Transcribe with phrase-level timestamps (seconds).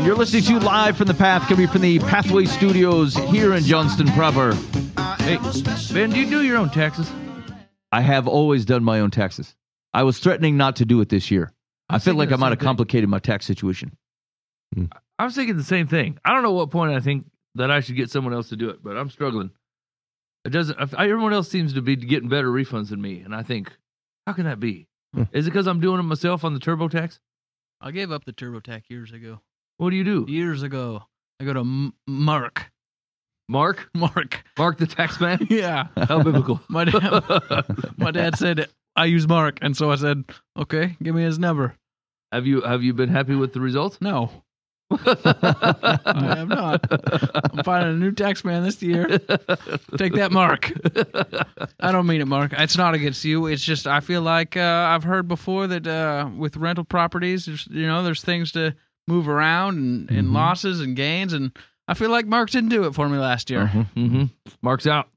[0.00, 3.62] And you're listening to Live from the Path, coming from the Pathway Studios here in
[3.64, 4.54] Johnston proper.
[5.18, 5.36] Hey,
[5.92, 7.12] Ben, do you do your own taxes?
[7.92, 9.54] I have always done my own taxes.
[9.92, 11.52] I was threatening not to do it this year.
[11.90, 12.66] I, was feel like I might same have thing.
[12.66, 13.94] complicated my tax situation.
[15.18, 16.18] I was thinking the same thing.
[16.24, 17.26] I don't know what point I think
[17.56, 19.50] that I should get someone else to do it, but I'm struggling.
[20.46, 20.78] It doesn't.
[20.96, 23.70] I, everyone else seems to be getting better refunds than me, and I think,
[24.26, 24.88] how can that be?
[25.12, 25.24] Hmm.
[25.34, 27.18] Is it because I'm doing it myself on the TurboTax?
[27.82, 29.40] I gave up the TurboTax years ago.
[29.80, 31.04] What do you do, Years ago,
[31.40, 32.70] I go to M- Mark.
[33.48, 33.88] Mark?
[33.94, 34.44] Mark.
[34.58, 35.46] Mark the tax man?
[35.48, 35.86] Yeah.
[35.96, 36.60] How biblical.
[36.68, 37.64] My dad,
[37.96, 41.76] my dad said I use Mark, and so I said, "Okay, give me his number."
[42.30, 43.96] have you have you been happy with the results?
[44.02, 44.30] No,
[44.90, 46.84] I am not.
[47.50, 49.06] I'm finding a new tax man this year.
[49.96, 50.70] Take that, Mark.
[51.80, 52.52] I don't mean it, Mark.
[52.52, 53.46] It's not against you.
[53.46, 57.66] It's just I feel like uh, I've heard before that uh, with rental properties, there's,
[57.70, 58.74] you know, there's things to
[59.10, 61.56] move around and, and losses and gains, and
[61.88, 63.66] I feel like Mark didn't do it for me last year.
[63.96, 64.24] Mm-hmm.
[64.62, 65.08] Mark's out.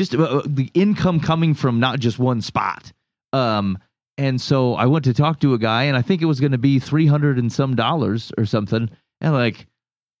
[0.00, 2.90] just uh, the income coming from not just one spot.
[3.34, 3.76] Um
[4.16, 6.52] and so I went to talk to a guy and I think it was going
[6.52, 8.88] to be 300 and some dollars or something
[9.20, 9.66] and like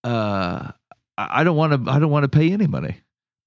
[0.04, 0.70] uh
[1.18, 2.96] I don't want to I don't want to pay any money.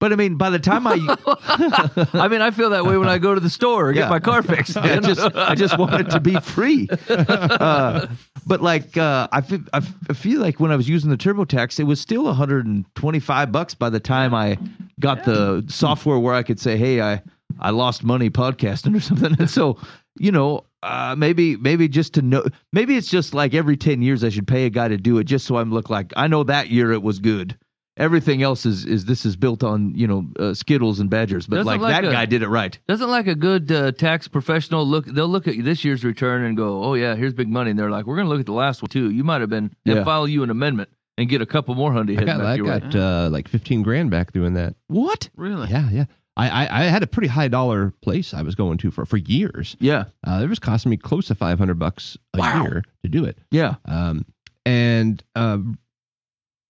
[0.00, 0.94] But I mean by the time I
[2.14, 4.02] I mean, I feel that way when I go to the store or Yeah.
[4.02, 4.76] get my car fixed.
[4.76, 6.88] I just I just want it to be free.
[7.08, 8.06] Uh,
[8.46, 9.80] but like uh, I feel, I
[10.12, 14.00] feel like when I was using the TurboTax, it was still 125 bucks by the
[14.00, 14.58] time I
[15.04, 17.22] got the software where I could say, "Hey, I
[17.60, 19.78] I lost money podcasting or something." And so,
[20.18, 24.24] you know, uh, maybe maybe just to know, maybe it's just like every 10 years
[24.24, 26.42] I should pay a guy to do it just so I'm look like I know
[26.44, 27.56] that year it was good.
[27.96, 31.64] Everything else is is this is built on you know uh, Skittles and Badgers, but
[31.64, 32.76] like, like that a- guy did it right.
[32.88, 35.06] Doesn't like a good uh, tax professional look?
[35.06, 37.92] They'll look at this year's return and go, "Oh yeah, here's big money." And they're
[37.92, 39.10] like, "We're going to look at the last one too.
[39.10, 40.02] You might have been and Yeah.
[40.04, 40.88] file you an amendment
[41.18, 43.28] and get a couple more hundy I heading got, back I your way." got uh,
[43.30, 44.74] like 15 grand back doing that.
[44.88, 45.28] What?
[45.36, 45.68] Really?
[45.68, 46.04] Yeah, yeah.
[46.36, 49.16] I, I, I had a pretty high dollar place I was going to for, for
[49.18, 49.76] years.
[49.78, 52.62] Yeah, Uh, it was costing me close to 500 bucks a Wow.
[52.62, 53.38] year to do it.
[53.52, 53.76] yeah.
[53.84, 54.24] Um,
[54.66, 55.78] and um,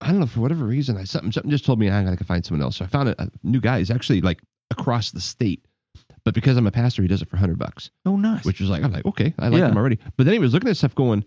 [0.01, 2.45] I don't know for whatever reason, I something something just told me I gotta find
[2.45, 2.75] someone else.
[2.77, 3.79] So I found a, a new guy.
[3.79, 5.65] He's actually like across the state,
[6.25, 8.43] but because I'm a pastor, he does it for 100 bucks, Oh, nice.
[8.45, 9.69] which was like I'm like okay, I like Yeah.
[9.69, 9.97] him already.
[10.17, 11.23] But then he was looking at stuff going,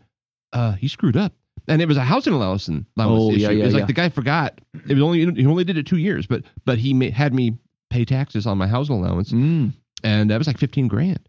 [0.53, 1.33] uh, he screwed up.
[1.69, 3.41] And it was a housing allowance and allowance Oh, issue.
[3.41, 3.79] yeah, yeah, it was yeah.
[3.81, 4.61] like the guy forgot.
[4.89, 7.59] It was only he only did it two years, but but he ma- had me
[7.91, 9.73] pay taxes on my housing allowance, Mm.
[10.03, 11.21] and that was like 15 grand.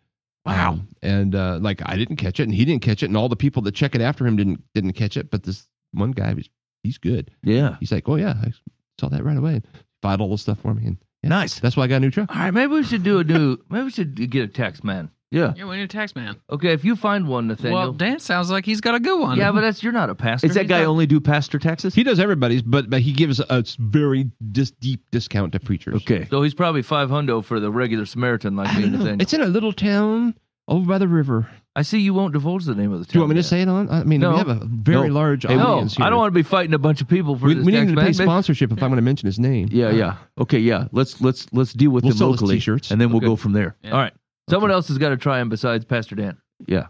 [0.46, 0.72] Wow.
[0.74, 3.30] Um, and uh, like I didn't catch it, and he didn't catch it, and all
[3.30, 5.30] the people that check it after him didn't didn't catch it.
[5.30, 6.50] But this one guy was
[6.84, 7.32] he's good.
[7.44, 7.76] Yeah.
[7.80, 8.52] He's like, oh yeah, I
[9.00, 9.62] saw that right away.
[10.02, 11.60] Filed all the stuff for me, and yeah, Nice.
[11.60, 12.30] that's why I got a new truck.
[12.34, 13.58] All right, maybe we should do a new.
[13.70, 15.12] maybe we should get a tax man.
[15.32, 15.54] Yeah.
[15.56, 16.38] Yeah, we need a tax man.
[16.50, 17.78] Okay, if you find one, Nathaniel.
[17.80, 19.38] Well, Dan sounds like he's got a good one.
[19.38, 20.48] yeah, but that's you're not a pastor.
[20.48, 21.94] Is that He's guy not- only do pastor taxes?
[21.94, 25.96] He does everybody's, but but he gives a very dis- deep discount to preachers.
[25.98, 26.28] Okay.
[26.32, 28.98] So he's probably five hundo for the regular Samaritan like I me don't know.
[29.00, 29.22] Nathaniel.
[29.22, 30.34] It's in a little town
[30.68, 31.48] over by the river.
[31.76, 33.12] I see you won't divulge the name of the town.
[33.14, 33.46] Do you want me to yet.
[33.46, 33.90] say it on?
[33.90, 34.32] I mean, No.
[34.32, 35.14] we have a very No.
[35.14, 36.06] large Hey, No, audience here.
[36.06, 37.82] I don't want to be fighting a bunch of people for We, this we tax
[37.86, 38.06] need to man.
[38.06, 39.70] pay Maybe- sponsorship if I'm going to mention his name.
[39.72, 40.16] Yeah, yeah.
[40.40, 40.86] Okay, yeah.
[40.92, 42.90] Let's let's let's deal with We'll them sell his locally, t-shirts.
[42.92, 43.28] and then we'll Okay.
[43.28, 43.76] go from there.
[43.84, 43.92] Yeah.
[43.92, 44.14] All right.
[44.50, 46.38] Someone else has got to try him besides Pastor Dan.
[46.68, 46.88] Yeah.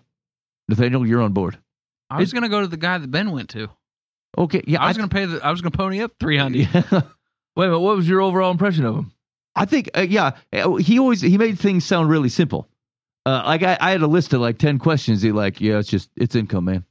[0.68, 1.58] Nathaniel, you're on board.
[2.10, 3.70] I was gonna go to the guy that Ben went to.
[4.38, 4.64] Okay.
[4.66, 4.82] Yeah.
[4.82, 5.40] I was gonna pay the.
[5.44, 6.70] I was gonna pony up three hundred.
[6.74, 6.84] Yeah.
[7.56, 7.80] Wait a minute.
[7.80, 9.12] What was your overall impression of him?
[9.56, 12.70] I think, uh, yeah, uh, he always he made things sound really simple.
[13.26, 15.22] Uh, like I, I had a list of like ten questions.
[15.22, 16.86] He like, yeah, it's just it's income, man.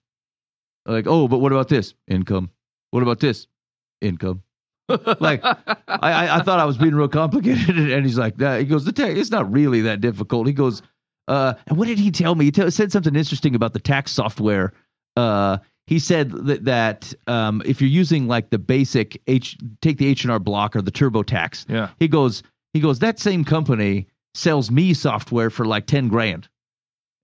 [0.86, 2.50] Like, oh, but what about this income?
[2.90, 3.46] What about this
[4.00, 4.42] income?
[5.20, 5.58] Like, I,
[6.38, 8.60] I, thought I was being real complicated, and he's like, that.
[8.60, 10.46] He goes, the tax, it's not really that difficult.
[10.46, 10.82] He goes,
[11.28, 12.46] uh, and what did he tell me?
[12.46, 14.72] He tell, said something interesting about the tax software.
[15.16, 20.06] Uh, he said that, that um, if you're using like the basic H, take the
[20.06, 21.90] H and R Block or the TurboTax, Yeah.
[21.98, 22.42] he goes,
[22.72, 26.48] he goes, that same company sells me software for like ten grand,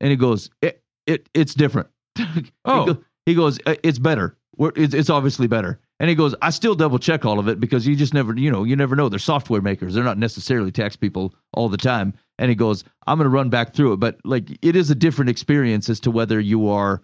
[0.00, 1.88] and he goes, it, it it's different.
[2.64, 2.86] Oh.
[2.86, 4.36] he, go- he goes, "Uh, it's better.
[4.56, 5.78] We're, it's, it's obviously better.
[6.00, 8.50] And he goes, I still double check all of it because you just never, you
[8.50, 9.08] know, you never know.
[9.08, 9.94] They're software makers.
[9.94, 12.14] They're not necessarily tax people all the time.
[12.38, 14.94] And he goes, I'm going to run back through it, but like it is a
[14.96, 17.00] different experience as to whether you are,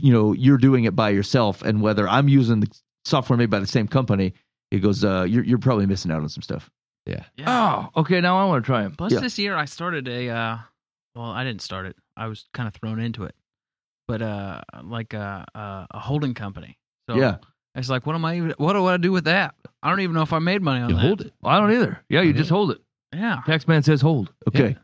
[0.00, 2.68] you know, you're doing it by yourself and whether I'm using the
[3.04, 4.34] software made by the same company.
[4.70, 6.70] He goes, uh, you're you're probably missing out on some stuff.
[7.06, 7.24] Yeah.
[7.44, 8.20] Oh, okay.
[8.20, 8.94] Now I want to try them.
[8.96, 9.20] Plus, Yeah.
[9.20, 10.28] this year I started a.
[10.28, 10.58] Uh,
[11.16, 11.96] well, I didn't start it.
[12.16, 13.34] I was kind of thrown into it,
[14.06, 16.78] but uh, like a a, a holding company.
[17.10, 17.38] So Yeah.
[17.78, 18.54] It's like, what am I even?
[18.58, 19.54] What do I do with that?
[19.82, 21.00] I don't even know if I made money on You that.
[21.02, 21.32] hold it.
[21.44, 22.02] I don't either.
[22.08, 22.78] Yeah, you just hold it.
[23.14, 23.38] Yeah.
[23.46, 24.32] Taxman says hold.
[24.48, 24.76] Okay.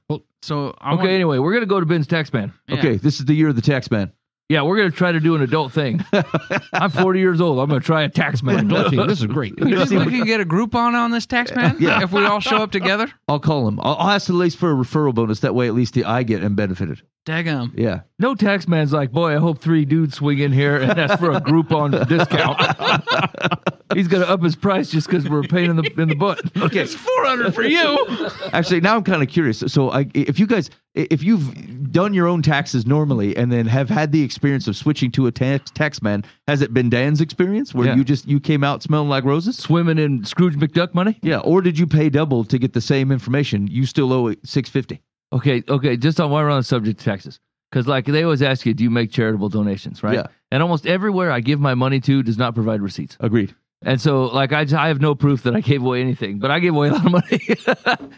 [0.43, 0.97] So I Okay.
[0.97, 2.53] want- Anyway, we're gonna go to Ben's Taxman.
[2.69, 2.79] yeah.
[2.79, 2.97] Okay.
[2.97, 4.13] This is the year of the Taxman.
[4.51, 6.05] Yeah, we're gonna try to do an adult thing.
[6.75, 7.59] I'm 40 years old.
[7.59, 8.69] I'm gonna try a Taxman.
[9.09, 9.55] this is great.
[9.59, 11.81] You think we can get a Groupon on this Taxman?
[11.81, 12.03] Yeah.
[12.03, 13.11] If we all show up together?
[13.27, 13.81] I'll call him.
[13.83, 15.41] I'll, I'll ask the least for a referral bonus.
[15.41, 17.03] That way, at least the, I get and benefited.
[17.27, 17.73] Daggum.
[17.75, 18.01] Yeah.
[18.19, 21.31] No tax man's like, boy, I hope three dudes swing in here and ask for
[21.31, 22.61] a Groupon discount.
[23.95, 26.41] He's gonna up his price just because we're a pain in the in the butt.
[26.57, 26.81] Okay.
[26.81, 28.07] it's Four hundred for you.
[28.53, 29.61] Actually, now I'm kind of curious.
[29.69, 33.89] So, I, if you guys, if you've done your own taxes normally and then have
[33.89, 37.75] had the experience of switching to a tax tax man, has it been Dan's experience
[37.75, 37.97] where Yeah.
[37.97, 39.57] you just you came out smelling like roses?
[39.59, 41.19] Swimming in Scrooge McDuck money.
[41.23, 41.39] Yeah.
[41.39, 43.67] Or did you pay double to get the same information?
[43.69, 45.01] You still owe it six fifty.
[45.35, 45.97] Okay, okay.
[45.97, 47.41] Just on while we're on the subject of taxes,
[47.71, 50.15] because like they always ask you, do you make charitable donations, right?
[50.15, 50.27] Yeah.
[50.51, 53.17] And almost everywhere I give my money to does not provide receipts.
[53.21, 53.55] Agreed.
[53.85, 56.59] And so, like, I, I have no proof that I gave away anything, but I
[56.59, 57.49] gave away a lot of money.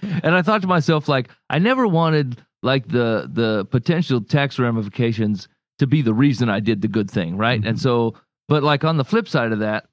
[0.22, 5.48] and I thought to myself, like, I never wanted like the the potential tax ramifications
[5.78, 7.60] to be the reason I did the good thing, right?
[7.60, 7.68] Mm-hmm.
[7.68, 8.14] And so,
[8.48, 9.86] but like on the flip side of that,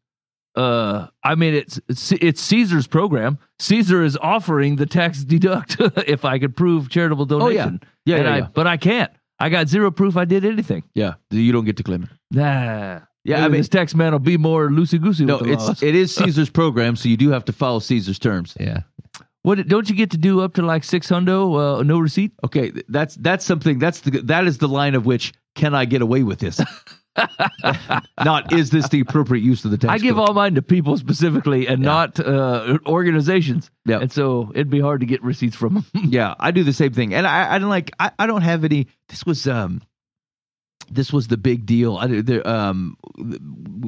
[0.56, 3.38] uh, I mean, it's it's, it's Caesar's program.
[3.60, 5.78] Caesar is offering the tax deduct
[6.08, 7.64] if I could prove charitable Oh, yeah.
[7.66, 7.82] donation.
[8.06, 8.48] Yeah, yeah, I, yeah.
[8.54, 9.12] But I can't.
[9.40, 10.84] I got zero proof I did anything.
[10.94, 11.16] Yeah.
[11.32, 12.10] You don't get to claim it.
[12.32, 13.00] Nah.
[13.26, 15.56] Yeah, Maybe I mean- this tax man will be more loosey goosey No, with the
[15.56, 15.70] laws.
[15.70, 18.56] it's it is Caesar's program, so you do have to follow Caesar's terms.
[18.60, 18.82] Yeah.
[19.44, 22.32] What don't you get to do up to like six hundo, uh, no receipt?
[22.46, 26.02] Okay, that's that's something that's the that is the line of which can I get
[26.02, 26.62] away with this?
[28.24, 29.94] Not is this the appropriate use of the tax?
[29.94, 30.30] I give code?
[30.30, 33.70] all mine to people specifically and not uh, organizations.
[33.86, 34.00] Yeah.
[34.00, 35.86] And so it'd be hard to get receipts from them.
[36.10, 38.64] yeah, I do the same thing, and I I don't like I, I don't have
[38.64, 38.88] any.
[39.10, 39.82] This was um,
[40.90, 41.98] this was the big deal.
[41.98, 42.98] I there um,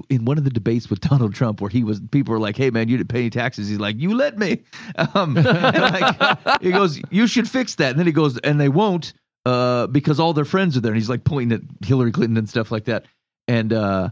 [0.10, 2.70] in one of the debates with Donald Trump, where he was people were like, "Hey
[2.70, 4.64] man, you didn't pay any taxes." He's like, "You let me."
[5.14, 9.14] Um, like, he goes, "You should fix that," and then he goes, "And they won't."
[9.46, 12.50] Uh, because all their friends are there, and he's like pointing at Hillary Clinton and
[12.50, 13.06] stuff like that,
[13.48, 14.10] and uh,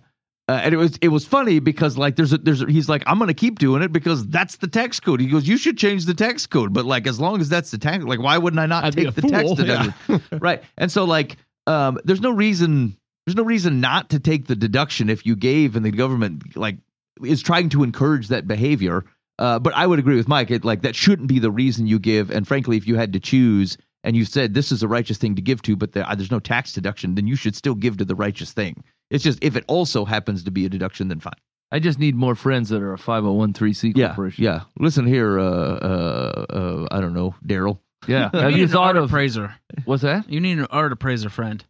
[0.49, 3.03] uh, and it was it was funny because like there's a there's a, he's like
[3.07, 5.21] I'm gonna keep doing it because that's the tax code.
[5.21, 7.77] He goes, you should change the tax code, but like as long as that's the
[7.77, 9.93] tax, like why wouldn't I not I'd take the tax fool, deduction?
[10.31, 10.61] right.
[10.77, 15.09] And so like um, there's no reason there's no reason not to take the deduction
[15.09, 16.77] if you gave and the government like
[17.23, 19.05] is trying to encourage that behavior.
[19.39, 20.51] Uh, but I would agree with Mike.
[20.51, 22.29] It, like that shouldn't be the reason you give.
[22.29, 25.35] And frankly, if you had to choose and you said this is a righteous thing
[25.35, 28.05] to give to, but there, there's no tax deduction, then you should still give to
[28.05, 28.83] the righteous thing.
[29.13, 31.33] It's just if it also happens to be a deduction, then fine.
[31.71, 34.43] I just need more friends that are a 5013C Yeah, corporation.
[34.43, 34.61] yeah.
[34.79, 37.79] Listen here, uh, uh, uh, I don't know, Daryl.
[38.07, 38.29] Yeah.
[38.33, 39.55] You Have need you an thought art of appraiser.
[39.85, 40.29] what's that?
[40.29, 41.63] You need an art appraiser friend.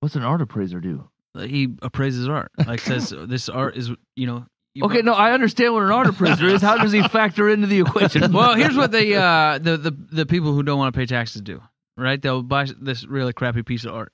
[0.00, 1.08] What's an art appraiser do?
[1.38, 2.50] He appraises art.
[2.66, 4.44] Like says this art is you know.
[4.74, 6.60] you Okay, no, I understand what an art appraiser is.
[6.62, 8.32] How does he factor into the equation?
[8.32, 11.42] well, here's what the uh the, the the people who don't want to pay taxes
[11.42, 11.62] do.
[11.96, 12.20] Right?
[12.20, 14.12] They'll buy this really crappy piece of art,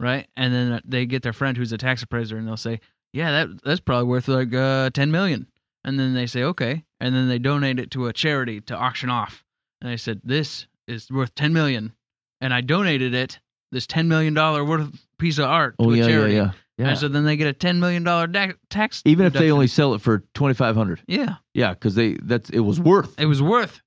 [0.00, 0.26] right?
[0.36, 2.80] And then they get their friend who's a tax appraiser, and they'll say,
[3.12, 5.46] "Yeah, that that's probably worth like uh ten million.
[5.84, 9.10] And then they say, "Okay," and then they donate it to a charity to auction
[9.10, 9.44] off.
[9.80, 11.92] And they said, "This is worth ten million,
[12.40, 13.38] and I donated it
[13.72, 16.50] this ten million dollar worth piece of art to Oh a yeah, yeah, charity." yeah.
[16.76, 16.88] Yeah.
[16.88, 19.00] And so then they get a ten million dollar da- tax.
[19.04, 21.02] Even if they only sell it for twenty five hundred.
[21.06, 23.14] yeah, Yeah, because they that's it was worth.
[23.20, 23.80] it was worth.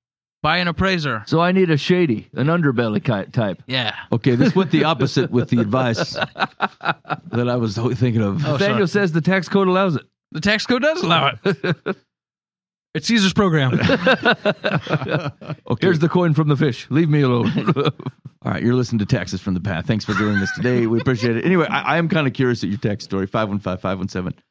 [0.47, 1.23] Buy an appraiser.
[1.27, 3.61] So I need a shady, an underbelly type.
[3.67, 3.93] Yeah.
[4.13, 8.45] Okay, this went the opposite with the advice that I was thinking of.
[8.45, 10.03] Oh, Daniel says the tax code allows it.
[10.31, 11.75] The tax code does allow it.
[12.95, 13.73] it's Caesar's program.
[13.73, 15.29] okay.
[15.81, 16.87] Here's the coin from the fish.
[16.89, 17.51] Leave me alone.
[17.75, 19.85] All right, you're listening to Taxes from the Path.
[19.85, 20.87] Thanks for doing this today.
[20.87, 21.43] We appreciate it.
[21.43, 24.41] Anyway, I, I am kind of curious at your tax story 515 517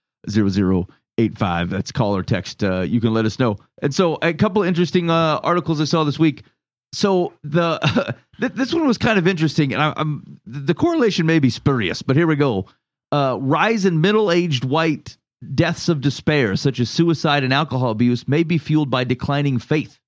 [1.18, 1.70] 0085.
[1.70, 2.62] That's call or text.
[2.62, 3.58] Uh, you can let us know.
[3.82, 6.42] And so, a couple of interesting uh, articles I saw this week.
[6.92, 7.78] So, the
[8.40, 12.02] th- this one was kind of interesting, and I, I'm the correlation may be spurious,
[12.02, 12.66] but here we go.
[13.12, 15.16] Uh, rise in middle aged white
[15.54, 19.99] deaths of despair, such as suicide and alcohol abuse, may be fueled by declining faith.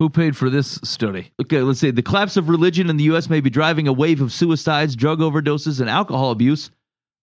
[0.00, 1.30] Who paid for this study?
[1.40, 1.92] Okay, let's see.
[1.92, 3.30] the collapse of religion in the U.S.
[3.30, 6.70] may be driving a wave of suicides, drug overdoses, and alcohol abuse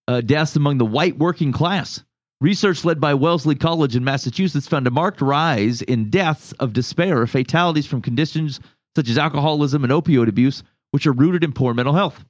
[0.08, 2.02] uh, deaths among the white working class.
[2.40, 7.20] Research led by Wellesley College in Massachusetts found a marked rise in deaths of despair,
[7.20, 8.60] or fatalities from conditions
[8.96, 12.24] such as alcoholism and opioid abuse, which are rooted in poor mental health.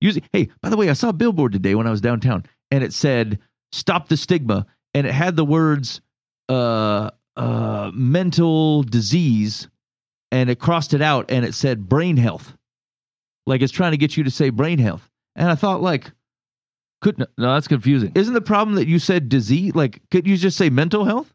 [0.00, 2.84] Using, hey, by the way, I saw a billboard today when I was downtown, and
[2.84, 3.38] it said
[3.72, 6.02] "Stop the stigma," and it had the words
[6.50, 9.68] uh, uh, "mental disease,"
[10.30, 12.54] and it crossed it out, and it said "brain health,"
[13.46, 15.08] like it's trying to get you to say brain health.
[15.34, 16.12] And I thought, like,
[17.02, 18.12] could No, no, that's confusing.
[18.14, 19.74] isn't the problem that you said disease?
[19.74, 21.32] Like, could you just say mental health?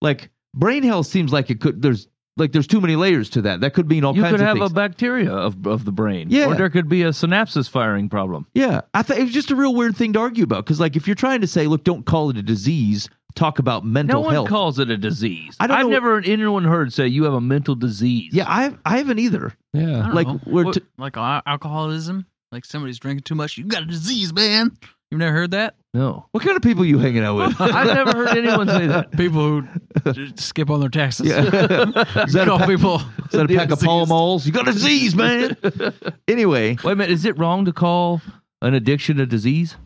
[0.00, 1.82] Like, brain health seems like it could.
[1.82, 3.60] There's like there's too many layers to that.
[3.60, 4.24] That could mean all kinds.
[4.24, 4.70] you could have things.
[4.70, 6.28] a bacteria of of the brain.
[6.30, 6.46] Yeah.
[6.46, 8.46] Or there could be a synapses firing problem.
[8.54, 10.96] yeah, I thought it was just a real weird thing to argue about because, like,
[10.96, 14.22] if you're trying to say, look, don't call it a disease, talk about mental health.
[14.22, 14.48] no one health.
[14.48, 15.56] calls it a disease.
[15.60, 18.30] I don't I've know- never anyone heard say you have a mental disease.
[18.32, 19.52] yeah, I I haven't either.
[19.74, 19.86] I Yeah.
[20.02, 20.40] don't Like, know.
[20.46, 22.24] we're What- t- like alcoholism.
[22.52, 23.56] Like somebody's drinking too much.
[23.56, 24.76] You got a disease, man.
[25.10, 25.74] You've never heard that?
[25.94, 26.26] No.
[26.32, 27.60] What kind of people you hanging out with?
[27.60, 29.10] I've never heard anyone say that.
[29.16, 31.26] People who just skip on their taxes.
[31.26, 31.42] Yeah.
[32.24, 32.96] Is that a Call pack- people.
[32.96, 34.46] Is that a pack of Pall Malls?
[34.46, 35.54] You got a disease, man.
[36.28, 38.22] anyway, Wait a minute, is it wrong to call
[38.62, 39.76] an addiction a disease?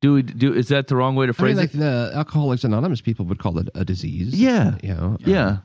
[0.00, 1.78] Do we do is that the wrong way to I mean, phrase like it?
[1.78, 4.34] the Alcoholics Anonymous people would call it a disease.
[4.34, 4.76] Yeah.
[4.82, 5.04] You know.
[5.04, 5.58] Um, yeah.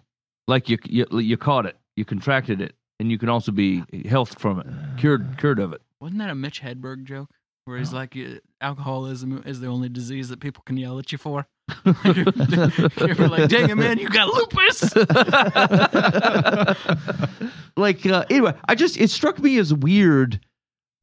[0.48, 4.40] Like you, you you caught it, you contracted it, and you can also be health
[4.40, 4.68] from it,
[4.98, 5.82] cured cured of it.
[6.02, 7.30] Wasn't that a Mitch Hedberg joke?
[7.66, 11.20] Where he's like, uh, alcoholism is the only disease that people can yell at you
[11.20, 11.46] for.
[11.86, 14.96] You're like, dang it, man, you got lupus.
[17.78, 20.40] like uh, anyway, I just it struck me as weird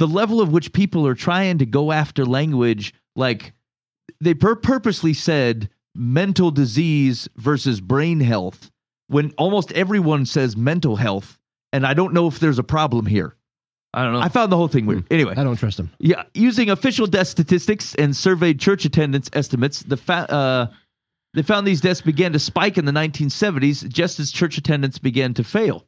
[0.01, 2.93] the level of which people are trying to go after language.
[3.15, 3.53] Like
[4.21, 8.73] they pur- purposely said mental disease versus brain health
[9.07, 11.39] when almost everyone says mental health,
[11.73, 13.36] and I don't know if there's a problem here.
[13.97, 14.21] I don't know.
[14.21, 15.05] I found the whole thing weird.
[15.11, 15.91] Anyway, I don't trust him.
[15.99, 20.67] Yeah, using official death statistics and surveyed church attendance estimates, the fa- uh,
[21.35, 25.35] they found these deaths began to spike in the 1970s, just as church attendance began
[25.35, 25.87] to fail.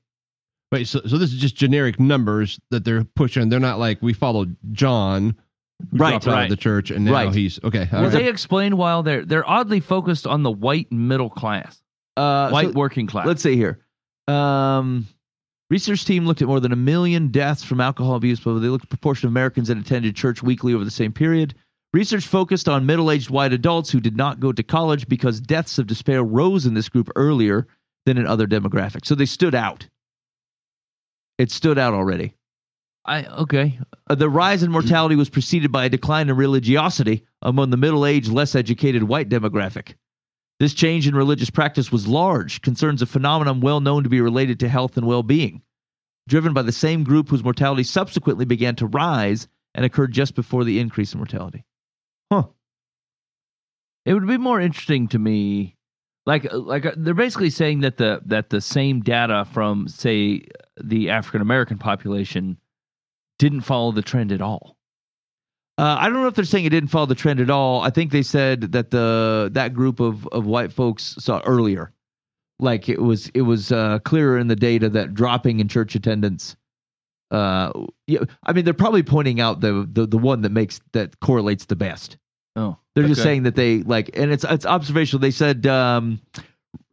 [0.72, 3.48] Wait, so so this is just generic numbers that they're pushing.
[3.50, 5.36] They're not like we followed John,
[5.92, 7.34] who Right, dropped out of the church, and now Right.
[7.34, 7.88] he's okay.
[7.92, 8.12] all Will right.
[8.12, 11.80] they explain why they're they're oddly focused on the white middle class,
[12.16, 13.26] Uh, white so working class?
[13.26, 13.80] let's see here.
[14.26, 15.06] Um,
[15.70, 18.84] research team looked at more than a million deaths from alcohol abuse, but they looked
[18.84, 21.54] at the proportion of Americans that attended church weekly over the same period.
[21.92, 25.86] Research focused on middle-aged white adults who did not go to college because deaths of
[25.86, 27.66] despair rose in this group earlier
[28.04, 29.06] than in other demographics.
[29.06, 29.88] So they stood out.
[31.38, 32.34] It stood out already.
[33.04, 33.78] I okay.
[34.10, 38.04] Uh, the rise in mortality was preceded by a decline in religiosity among the middle
[38.04, 39.94] aged, less educated white demographic.
[40.60, 44.60] This change in religious practice was large, concerns a phenomenon well known to be related
[44.60, 45.62] to health and well being,
[46.26, 50.64] driven by the same group whose mortality subsequently began to rise and occurred just before
[50.64, 51.64] the increase in mortality.
[52.32, 52.44] Huh.
[54.04, 55.76] It would be more interesting to me,
[56.26, 60.42] like like uh, they're basically saying that the that the same data from say
[60.82, 62.58] the African American population
[63.38, 64.77] didn't follow the trend at all.
[65.78, 67.82] Uh, I don't know if they're saying it didn't follow the trend at all.
[67.82, 71.92] I think they said that the that group of, of white folks saw earlier,
[72.58, 76.56] like it was it was uh, clearer in the data that dropping in church attendance.
[77.30, 77.72] Uh,
[78.08, 81.66] yeah, I mean they're probably pointing out the the the one that makes that correlates
[81.66, 82.18] the best.
[82.56, 85.20] Oh, They're just saying that they like, and it's it's observational.
[85.20, 86.20] They said, um,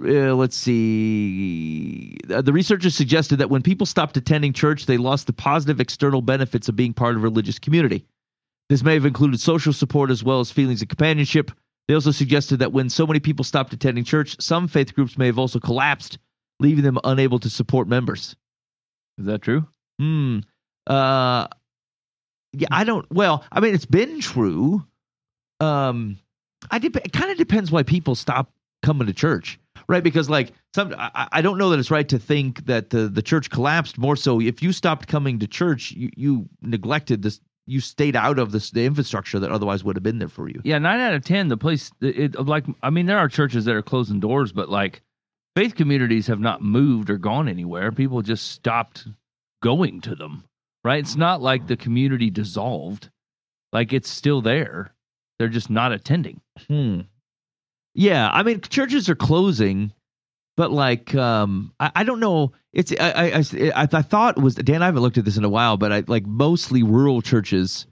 [0.03, 5.25] uh, let's see, Uh, the researchers suggested that when people stopped attending church, they lost
[5.25, 8.05] the positive external benefits of being part of a religious community.
[8.69, 11.51] This may have included social support as well as feelings of companionship.
[11.87, 15.27] They also suggested that when so many people stopped attending church, some faith groups may
[15.27, 16.17] have also collapsed,
[16.59, 18.35] leaving them unable to support members.
[19.19, 19.67] Is that true?
[19.99, 20.39] Hmm.
[20.87, 21.47] Uh,
[22.53, 23.09] yeah, I don't.
[23.11, 24.83] Well, I mean, it's been true.
[25.59, 26.17] Um,
[26.71, 30.03] I dep- it kind of depends why people stop coming to church, right?
[30.03, 33.21] Because like some, I, I don't know that it's right to think that the the
[33.21, 33.97] church collapsed.
[33.97, 37.39] More so, if you stopped coming to church, you you neglected this.
[37.67, 40.61] You stayed out of this the infrastructure that otherwise would have been there for you.
[40.63, 41.47] Yeah, nine out of ten.
[41.47, 44.69] The place, it, it like I mean, there are churches that are closing doors, but
[44.69, 45.01] like
[45.55, 47.91] faith communities have not moved or gone anywhere.
[47.91, 49.07] People just stopped
[49.63, 50.43] going to them.
[50.83, 50.99] Right?
[50.99, 53.09] It's not like the community dissolved.
[53.73, 54.93] Like it's still there.
[55.39, 56.41] They're just not attending.
[56.67, 57.01] Hmm.
[57.95, 59.93] Yeah, I mean, churches are closing,
[60.57, 62.53] but like, um, I, I don't know.
[62.73, 63.43] It's I I,
[63.81, 64.81] I I thought it was Dan.
[64.81, 67.87] I haven't looked at this in a while, but I like mostly rural churches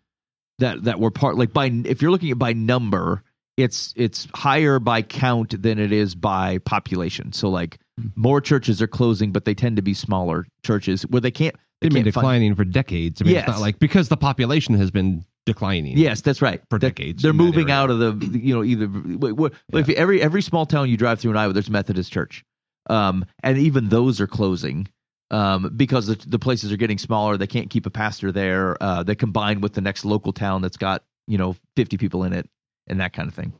[0.59, 3.23] that that were part like by if you're looking at by number,
[3.57, 7.31] it's it's higher by count than it is by population.
[7.33, 7.79] So like
[8.15, 11.55] more churches are closing, but they tend to be smaller churches where they can't.
[11.81, 13.21] They They've been can't find- declining for decades.
[13.21, 13.43] I mean, Yes.
[13.47, 15.97] it's not like because the population has been declining.
[15.97, 16.61] Yes, that's right.
[16.69, 20.41] For decades they're moving out of the you know either wait, what, if every every
[20.41, 22.43] small town you drive through in Iowa, there's a Methodist church,
[22.89, 24.87] um, and even those are closing
[25.31, 27.37] um, because the, the places are getting smaller.
[27.37, 28.81] They can't keep a pastor there.
[28.81, 32.33] Uh, they combine with the next local town that's got you know 50 people in
[32.33, 32.49] it
[32.87, 33.53] and that kind of thing.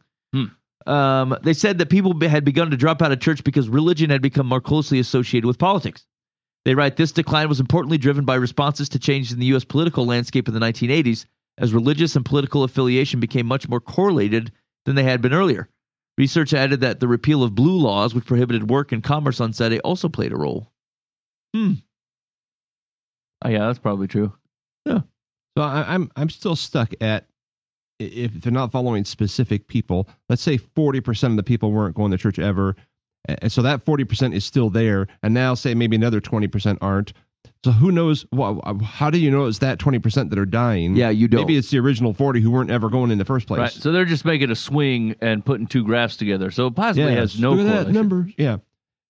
[0.86, 4.22] Um, they said that people had begun to drop out of church because religion had
[4.22, 6.06] become more closely associated with politics.
[6.65, 9.63] They write this decline was importantly driven by responses to changes in the U.S.
[9.63, 11.25] political landscape in the 1980s,
[11.58, 14.51] as religious and political affiliation became much more correlated
[14.86, 15.70] than they had been earlier.
[16.17, 19.79] Research added that the repeal of blue laws, which prohibited work and commerce on Sunday,
[19.79, 20.72] also played a role.
[21.55, 21.74] Hmm.
[23.43, 24.32] Oh, yeah, that's probably true.
[24.86, 25.01] Yeah.
[25.58, 27.27] So I, I'm I'm still stuck at
[28.00, 30.08] if they're not following specific people.
[30.29, 32.75] Let's say forty percent of the people weren't going to church ever,
[33.25, 35.08] and so that forty percent is still there.
[35.22, 37.13] And now say maybe another twenty percent aren't.
[37.63, 38.25] So who knows?
[38.32, 40.96] wha- How do you know it's that twenty percent that are dying?
[40.96, 41.41] Yeah, you don't.
[41.41, 43.60] Maybe it's the original forty who weren't ever going in the first place.
[43.60, 43.72] Right.
[43.72, 46.51] So they're just making a swing and putting two graphs together.
[46.51, 48.27] So it possibly has no look at that number.
[48.38, 48.58] Yeah,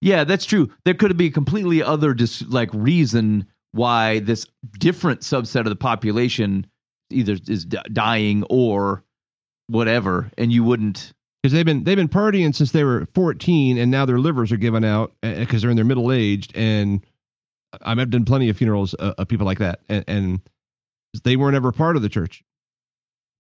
[0.02, 0.70] Yeah, that's true.
[0.86, 4.46] There could be a completely other dis- like reason why this
[4.78, 6.68] different subset of the population
[7.10, 9.04] either is d- dying or
[9.68, 11.14] whatever, and you wouldn't.
[11.42, 14.58] because they've been they've been partying since they were fourteen, and now their livers are
[14.58, 16.56] giving out eh, because they're in their middle aged.
[16.56, 17.02] And
[17.82, 20.40] I've done plenty of funerals uh, of people like that, and, and
[21.24, 22.44] they weren't ever part of the church.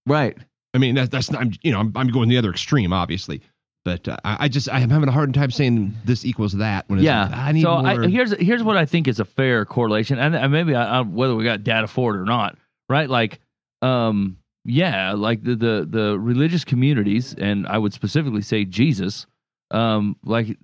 [0.05, 0.37] Right.
[0.73, 3.41] I mean, that's that's not, I'm, you know, I'm, I'm going the other extreme, obviously,
[3.85, 6.85] but uh, I, I just I'm having a hard time saying this equals that.
[6.87, 7.29] When it's Yeah.
[7.31, 8.03] I need so more.
[8.03, 11.01] I, here's here's what I think is a fair correlation, and, and maybe I, I,
[11.01, 12.57] whether we got data for it or not,
[12.89, 13.09] right?
[13.09, 13.39] Like,
[13.81, 19.27] um, yeah, like the, the the religious communities, and I would specifically say Jesus,
[19.71, 20.57] um, like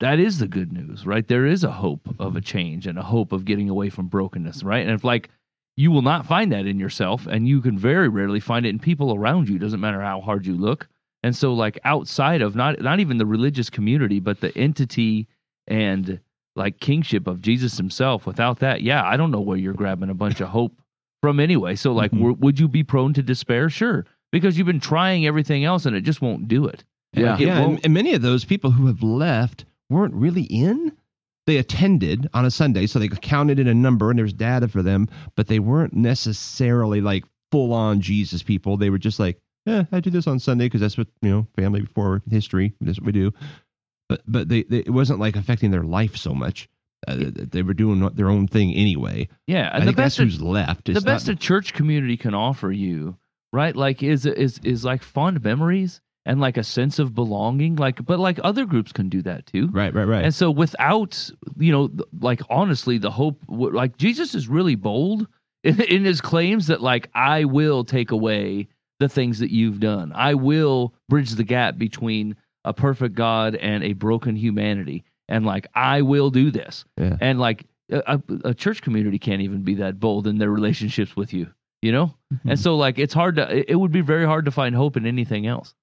[0.00, 1.26] that is the good news, right?
[1.26, 4.62] There is a hope of a change and a hope of getting away from brokenness,
[4.62, 4.84] right?
[4.84, 5.30] And if like
[5.76, 8.78] you will not find that in yourself, and you can very rarely find it in
[8.78, 9.58] people around you.
[9.58, 10.88] Doesn't matter how hard you look.
[11.22, 15.26] And so, like outside of not not even the religious community, but the entity
[15.66, 16.20] and
[16.56, 18.26] like kingship of Jesus himself.
[18.26, 20.80] Without that, yeah, I don't know where you're grabbing a bunch of hope
[21.22, 21.74] from anyway.
[21.74, 22.18] So, like, Mhm.
[22.18, 23.68] w- would you be prone to despair?
[23.70, 26.84] Sure, because you've been trying everything else and it just won't do it.
[27.14, 27.32] Yeah.
[27.32, 29.64] Like, it yeah, and, and many of those people who have left
[29.94, 30.92] weren't really in.
[31.46, 34.82] They attended on a Sunday, so they counted in a number, and there's data for
[34.82, 38.76] them, but they weren't necessarily like full on Jesus people.
[38.76, 41.46] They were just like, yeah, I do this on Sunday because that's what you know,
[41.56, 42.72] family before history.
[42.80, 43.32] That's what we do.
[44.08, 46.68] But but they, they it wasn't like affecting their life so much.
[47.06, 49.28] Uh, they- were doing their own thing anyway.
[49.46, 50.86] yeah, I and the think that's best who's left.
[50.86, 53.16] the best not, a church community can offer you,
[53.52, 53.76] right?
[53.76, 57.76] Like is is is like fond memories and like a sense of belonging.
[57.76, 59.68] Like, but like other groups can do that too.
[59.72, 60.24] right, right, right.
[60.24, 65.26] And so, without you know, like honestly, the hope, like Jesus is really bold
[65.64, 68.68] in, in his claims that like I will take away
[69.00, 70.12] the things that you've done.
[70.14, 75.66] I will bridge the gap between a perfect God and a broken humanity, and like
[75.74, 76.84] I will do this.
[76.96, 77.16] Yeah.
[77.20, 81.34] And like a, a- church community can't even be that bold in their relationships with
[81.34, 82.14] you, you know.
[82.46, 83.70] And so, like, it's hard to.
[83.70, 85.74] It would be very hard to find hope in anything else.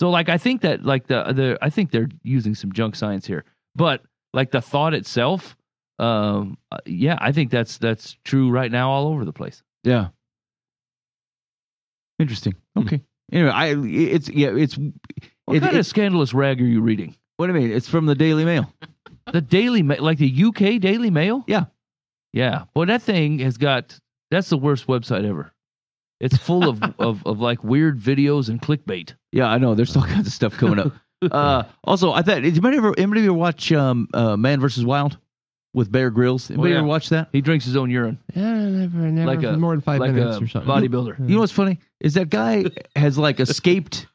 [0.00, 3.26] So like I think that like the the I think they're using some junk science
[3.26, 5.56] here, but like the thought itself,
[5.98, 9.62] um, uh, yeah, I think that's that's true right now all over the place.
[9.84, 10.08] Yeah.
[12.18, 12.54] Interesting.
[12.76, 13.02] Okay.
[13.32, 14.76] Anyway, I it's yeah it's
[15.44, 17.14] What It- kind it- of scandalous rag are you reading?
[17.36, 17.70] what do you mean?
[17.70, 18.72] It's from the Daily Mail.
[19.30, 21.44] The Daily Ma- like the UK Daily Mail?
[21.46, 21.66] Yeah.
[22.32, 22.64] yeah.
[22.74, 23.98] Boy, that thing has got
[24.30, 25.52] that's the worst website ever.
[26.20, 29.14] It's full of, of of like weird videos and clickbait.
[29.32, 29.74] Yeah, I know.
[29.74, 30.92] There's all kinds of stuff coming up.
[31.32, 35.18] uh, also, I thought did anybody ever anybody ever watch um, uh, Man versus Wild
[35.74, 36.50] with Bear Grylls?
[36.50, 36.78] Anybody yeah.
[36.78, 37.28] ever watch that?
[37.32, 40.38] He drinks his own urine yeah, never, never like a more than five like minutes
[40.38, 40.70] a or something.
[40.70, 41.18] bodybuilder.
[41.20, 42.64] You know what's funny is that guy
[42.96, 44.06] has like escaped.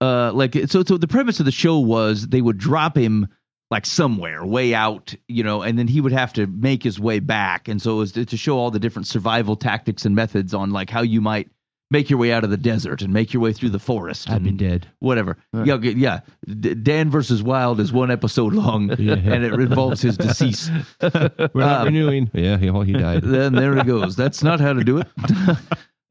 [0.00, 0.84] Uh, like so.
[0.84, 3.26] So the premise of the show was they would drop him
[3.70, 7.20] like somewhere way out, you know, and then he would have to make his way
[7.20, 7.68] back.
[7.68, 10.70] And so it was to to show all the different survival tactics and methods on
[10.70, 11.48] like how you might
[11.90, 14.28] make your way out of the desert and make your way through the forest.
[14.28, 14.86] I've been dead.
[14.98, 15.38] Whatever.
[15.54, 15.76] Yeah.
[15.76, 16.20] Yeah.
[16.46, 19.14] D- Dan versus Wild is one episode long, Yeah.
[19.14, 20.70] and it involves his decease.
[21.02, 21.10] We're
[21.54, 22.30] not Um, renewing.
[22.34, 23.22] Yeah, he, he died.
[23.24, 24.16] then there it goes.
[24.16, 25.06] That's not how to do it.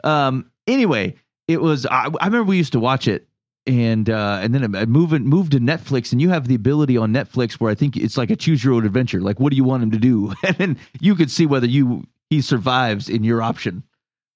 [0.04, 0.50] um.
[0.68, 1.16] Anyway,
[1.48, 1.86] it was.
[1.86, 3.28] I, I remember we used to watch it,
[3.68, 7.14] and uh, and then it moved moved to Netflix, and you have the ability on
[7.14, 9.22] Netflix where I think it's like a choose your own adventure.
[9.22, 10.34] Like, what do you want him to do?
[10.44, 13.84] And then you could see whether you he survives in your option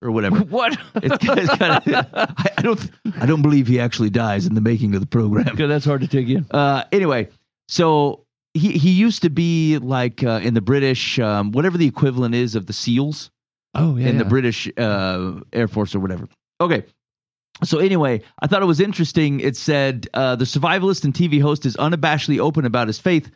[0.02, 0.40] or whatever.
[0.50, 0.78] What?
[0.96, 2.08] It's, it's kind of.
[2.14, 2.92] I, I don't.
[3.20, 5.48] I don't believe he actually dies in the making of the program.
[5.48, 6.46] Okay, that's hard to take in.
[6.52, 7.30] Uh, anyway,
[7.68, 12.36] so he he used to be like uh, in the British, um, whatever the equivalent
[12.36, 13.32] is of the SEALs
[13.74, 14.08] Oh yeah.
[14.10, 14.26] in the.
[14.26, 16.28] British uh, Air Force or whatever.
[16.60, 16.84] Okay.
[17.64, 19.40] So anyway, I thought it was interesting.
[19.40, 23.30] It said uh, the survivalist and TV host is unabashedly open about his faith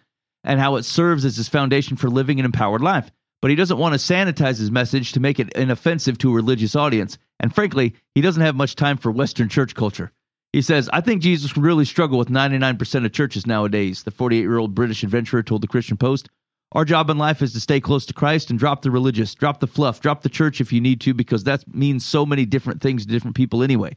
[0.43, 3.11] and how it serves as his foundation for living an empowered life.
[3.41, 6.75] But he doesn't want to sanitize his message to make it inoffensive to a religious
[6.75, 7.17] audience.
[7.39, 10.11] And frankly, he doesn't have much time for Western church culture.
[10.53, 14.39] He says, I think Jesus would really struggle with 99% of churches nowadays, the 48
[14.39, 16.29] year old British adventurer told the Christian Post.
[16.71, 19.59] Our job in life is to stay close to Christ and drop the religious, drop
[19.59, 22.81] the fluff, drop the church if you need to, because that means so many different
[22.81, 23.95] things to different people anyway.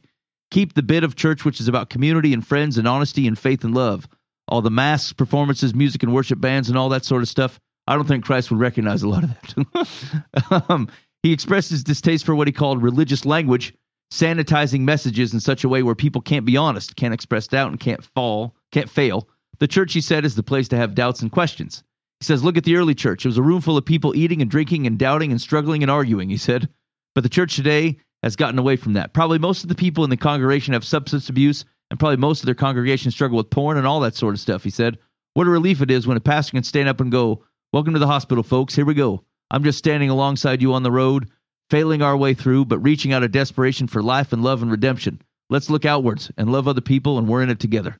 [0.51, 3.63] Keep the bit of church which is about community and friends and honesty and faith
[3.63, 4.07] and love.
[4.47, 7.59] All the masks, performances, music and worship bands and all that sort of stuff.
[7.87, 10.65] I don't think Christ would recognize a lot of that.
[10.69, 10.89] um,
[11.23, 13.73] he expressed his distaste for what he called religious language,
[14.11, 17.79] sanitizing messages in such a way where people can't be honest, can't express doubt, and
[17.79, 19.27] can't fall, can't fail.
[19.59, 21.83] The church, he said, is the place to have doubts and questions.
[22.19, 23.25] He says, Look at the early church.
[23.25, 25.91] It was a room full of people eating and drinking and doubting and struggling and
[25.91, 26.69] arguing, he said.
[27.15, 29.13] But the church today has gotten away from that.
[29.13, 32.45] Probably most of the people in the congregation have substance abuse, and probably most of
[32.45, 34.97] their congregation struggle with porn and all that sort of stuff, he said.
[35.33, 37.99] What a relief it is when a pastor can stand up and go, Welcome to
[37.99, 38.75] the hospital, folks.
[38.75, 39.23] Here we go.
[39.51, 41.29] I'm just standing alongside you on the road,
[41.69, 45.21] failing our way through, but reaching out of desperation for life and love and redemption.
[45.51, 47.99] Let's look outwards and love other people, and we're in it together.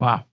[0.00, 0.24] Wow.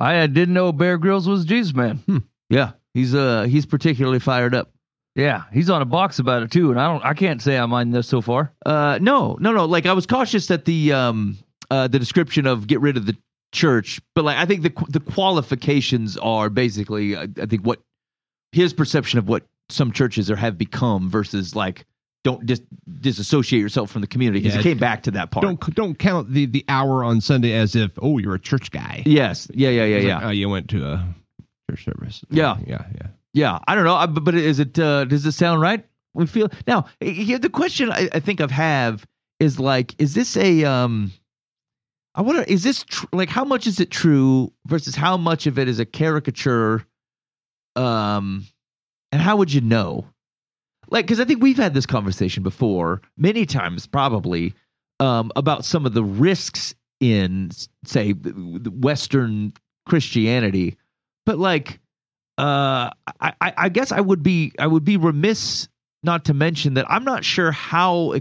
[0.00, 2.02] I didn't know Bear Grylls was Jesus man.
[2.50, 4.70] Yeah, he's uh he's particularly fired up.
[5.14, 7.66] Yeah, he's on a box about it too, and I don't, I can't say I
[7.66, 8.52] mind this so far.
[8.64, 9.66] Uh, no, no, no.
[9.66, 11.36] Like I was cautious that the um
[11.70, 13.16] uh the description of get rid of the
[13.52, 17.80] church, but like I think the the qualifications are basically I, I think what
[18.52, 21.84] his perception of what some churches are have become versus like
[22.24, 22.62] don't dis-
[23.00, 25.42] disassociate yourself from the community because Yeah, he came back to that part.
[25.44, 29.02] Don't don't count the the hour on Sunday as if oh you're a church guy.
[29.04, 30.16] yes, yeah, yeah, yeah, It's yeah.
[30.16, 31.14] like, oh, you went to a
[31.70, 32.24] church service.
[32.30, 32.56] Yeah.
[32.66, 33.08] yeah, yeah.
[33.34, 34.78] Yeah, I don't know, I- but, but is it?
[34.78, 35.84] Uh, does it sound right?
[36.14, 36.86] We feel now.
[37.00, 39.06] The question I, I think I've have
[39.40, 40.64] is like, is this a?
[40.64, 41.12] Um,
[42.14, 45.58] I wonder, is this tr- like how much is it true versus how much of
[45.58, 46.84] it is a caricature?
[47.74, 48.44] Um,
[49.10, 50.06] and how would you know?
[50.90, 54.52] Like, because I think we've had this conversation before, many times probably,
[55.00, 57.50] um, about some of the risks in,
[57.86, 59.54] say, Western
[59.88, 60.76] Christianity,
[61.24, 61.80] but like
[62.42, 65.68] uh I, I guess I would be I would be remiss
[66.02, 68.14] not to mention that I'm not sure how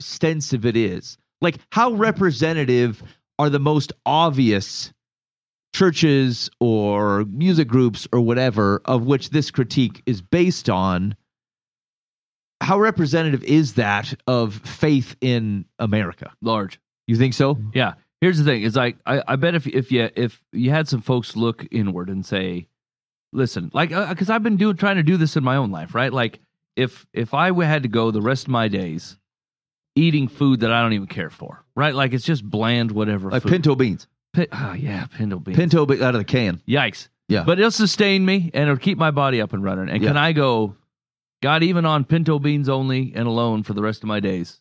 [0.00, 1.16] extensive it is.
[1.40, 3.02] Like how representative
[3.38, 4.92] are the most obvious
[5.74, 11.14] churches or music groups or whatever of which this critique is based on?
[12.60, 16.32] How representative is that of faith in America?
[16.42, 16.80] Large.
[17.06, 17.58] You think so?
[17.74, 17.94] Yeah.
[18.20, 21.00] Here's the thing: is like I, I bet if if you if you had some
[21.00, 22.68] folks look inward and say,
[23.32, 26.12] listen, like because I've been doing trying to do this in my own life, right?
[26.12, 26.40] Like
[26.76, 29.16] if if I had to go the rest of my days
[29.94, 31.94] eating food that I don't even care for, right?
[31.94, 33.30] Like it's just bland, whatever.
[33.30, 33.52] Like food.
[33.52, 34.06] pinto beans.
[34.32, 35.56] Pi- oh yeah, pinto beans.
[35.58, 36.62] Pinto be- out of the can.
[36.66, 37.08] Yikes.
[37.28, 37.44] Yeah.
[37.44, 39.88] But it'll sustain me and it'll keep my body up and running.
[39.88, 40.76] And can I go,
[41.42, 44.60] God, even on pinto beans only and alone for the rest of my days,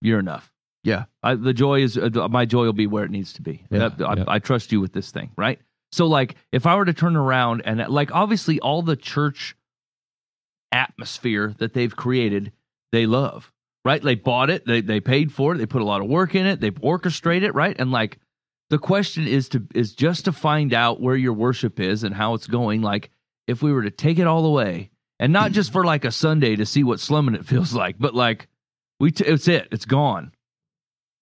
[0.00, 0.52] you're enough.
[0.84, 1.04] Yeah.
[1.22, 3.64] I, the joy is, uh, my joy will be where it needs to be.
[3.70, 4.24] Yeah, That- I, yeah.
[4.28, 5.60] I trust you with this thing, right?
[5.92, 9.54] So, like, if I were to turn around and, like, obviously all the church
[10.72, 12.52] atmosphere that they've created,
[12.92, 13.52] they love,
[13.84, 14.02] right?
[14.02, 16.46] They bought it, they, they paid for it, they put a lot of work in
[16.46, 17.76] it, they've orchestrated it, right?
[17.78, 18.18] And, like,
[18.72, 22.32] the question is to is just to find out where your worship is and how
[22.32, 23.10] it's going like
[23.46, 24.88] if we were to take it all away
[25.20, 28.14] and not just for like a sunday to see what slumming it feels like but
[28.14, 28.48] like
[28.98, 30.32] we t- it's it it's gone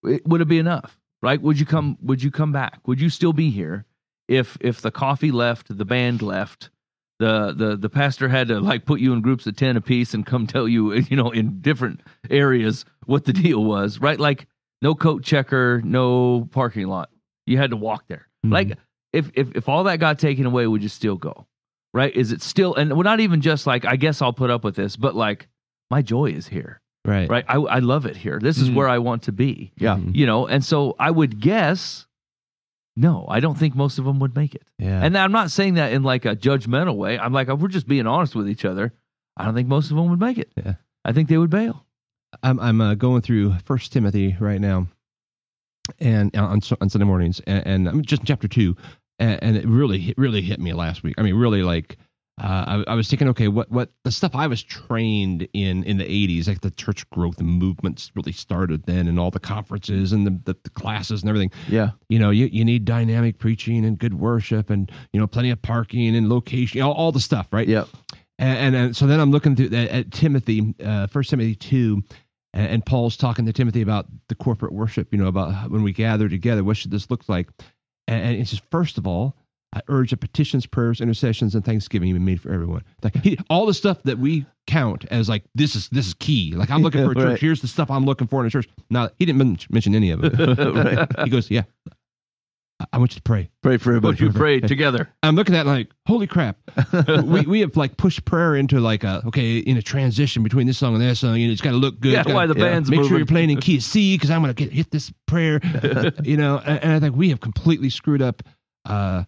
[0.05, 3.11] it, would it be enough right would you come would you come back would you
[3.11, 3.85] still be here
[4.31, 6.71] if if the coffee left the band left
[7.19, 10.25] the the the pastor had to like put you in groups of 10 apiece and
[10.25, 14.19] come tell you you know in different areas what the deal was right?
[14.19, 14.47] Like
[14.81, 17.11] no coat checker no parking lot.
[17.47, 18.29] You had to walk there.
[18.47, 18.53] Mhm.
[18.53, 18.79] like
[19.13, 21.47] if if if all that got taken away would you still go?
[21.93, 22.15] Right?
[22.15, 24.77] Is it still and we're not even just like i guess i'll put up with
[24.77, 25.49] this but like
[25.91, 26.81] my joy is here.
[27.05, 27.29] Right.
[27.29, 27.45] right?
[27.49, 28.39] I, I love it here.
[28.41, 28.75] This is Mhm.
[28.77, 29.73] where i want to be.
[29.77, 29.99] Yeah.
[30.13, 30.47] You know?
[30.47, 32.07] And so i would guess
[33.01, 35.03] no i don't think most of them would make it Yeah.
[35.05, 37.89] and i'm not saying that in like a judgmental way i'm like if we're just
[37.89, 38.93] being honest with each other
[39.37, 40.75] i don't think most of them would make it Yeah.
[41.05, 41.85] i think they would bail
[42.45, 44.87] I'm I'm uh, going through First Timothy right now,
[45.99, 48.77] and uh, on on Sunday mornings, and, and I'm just in chapter two,
[49.19, 51.17] and, and it really really hit me last week.
[51.19, 51.99] I mean, really like
[52.41, 55.99] uh, I, I was thinking, okay, what what the stuff I was trained in in
[55.99, 60.27] the '80s, like the church growth movements, really started then, and all the conferences and
[60.27, 61.53] the, the, the classes and everything.
[61.69, 61.91] Yeah.
[62.09, 65.61] You know, you, you need dynamic preaching and good worship, and you know, plenty of
[65.61, 67.69] parking and location, all, all the stuff, right?
[67.69, 67.89] Yep.
[68.39, 72.03] And, and, and so then I'm looking through at, at Timothy, uh, First Timothy two,
[72.55, 75.09] and, and Paul's talking to Timothy about the corporate worship.
[75.13, 77.51] You know, about when we gather together, what should this look like?
[78.09, 79.37] And, and it says, first of all,
[79.73, 82.83] I urge that petitions, prayers, intercessions, and thanksgiving be made for everyone.
[83.05, 86.55] Like he, all the stuff that we count as like this is this is key.
[86.57, 87.25] Like I'm looking for a church.
[87.25, 87.39] Right.
[87.41, 88.69] Here's the stuff I'm looking for in a church.
[88.91, 90.31] Now he didn't mention any of it.
[90.59, 91.09] right.
[91.25, 91.63] he goes, yeah.
[91.89, 93.51] I- I want you to pray.
[93.63, 94.25] Pray for But everybody.
[94.25, 95.07] you prayed together.
[95.23, 96.57] I'm looking at it like, holy crap.
[97.25, 100.79] we we have like pushed prayer into like a okay in a transition between this
[100.79, 101.37] song and that song.
[101.37, 102.13] You know, it's got to look good.
[102.13, 102.65] Yeah, gotta- why the yeah.
[102.71, 103.09] band's make moving.
[103.11, 105.61] sure you're playing in key C because I'm gonna get hit this prayer.
[106.25, 108.43] you know, and, and I think we have completely screwed up.
[108.87, 109.25] uh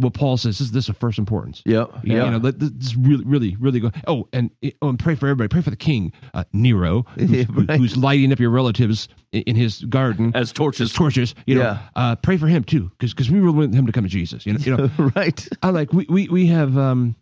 [0.00, 1.62] what Paul says this, this is of first importance.
[1.64, 2.30] Yeah, You Yep.
[2.32, 3.90] know, let this this really, really, really go.
[4.06, 4.50] Oh, and
[4.82, 5.48] oh, and pray for everybody.
[5.48, 7.78] Pray for the king, uh, Nero, who's, Yeah, right.
[7.78, 10.90] who's lighting up your relatives in, in his garden As torches.
[10.90, 11.34] as torches.
[11.46, 11.78] You know, Yeah.
[11.96, 14.44] uh, pray for him too, because we really want him to come to Jesus.
[14.46, 14.90] You know, you know.
[15.16, 15.48] right.
[15.62, 16.76] I like we, we we have.
[16.78, 17.14] um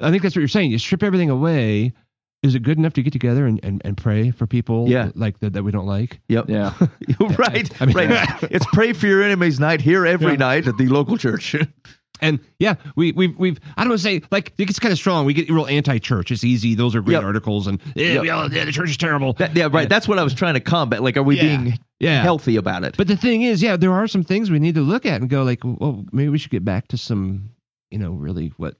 [0.00, 0.70] I think that's what you're saying.
[0.72, 1.92] You strip everything away.
[2.42, 5.10] Is it good enough to get together and, and, and pray for people Yeah.
[5.14, 6.18] like that, that we don't like?
[6.28, 6.48] Yep.
[6.48, 6.74] Yeah.
[7.38, 7.70] right.
[7.80, 8.28] I mean- right.
[8.50, 10.38] It's pray for your enemies night here every Yeah.
[10.38, 11.54] night at the local church.
[12.22, 14.98] And yeah, we we've we've I don't want to say like it gets kind of
[14.98, 15.26] strong.
[15.26, 16.30] We get real anti-church.
[16.30, 16.74] It's easy.
[16.74, 17.24] Those are great Yep.
[17.24, 18.32] articles, and yeah, Yep.
[18.34, 19.34] all- yeah, the church is terrible.
[19.34, 19.88] That- yeah, right.
[19.88, 21.02] That's what I was trying to combat.
[21.02, 21.42] Like, are we Yeah.
[21.58, 22.96] being yeah, healthy about it?
[22.96, 25.28] But the thing is, yeah, there are some things we need to look at and
[25.28, 27.50] go like, well, maybe we should get back to some,
[27.90, 28.76] you know, really what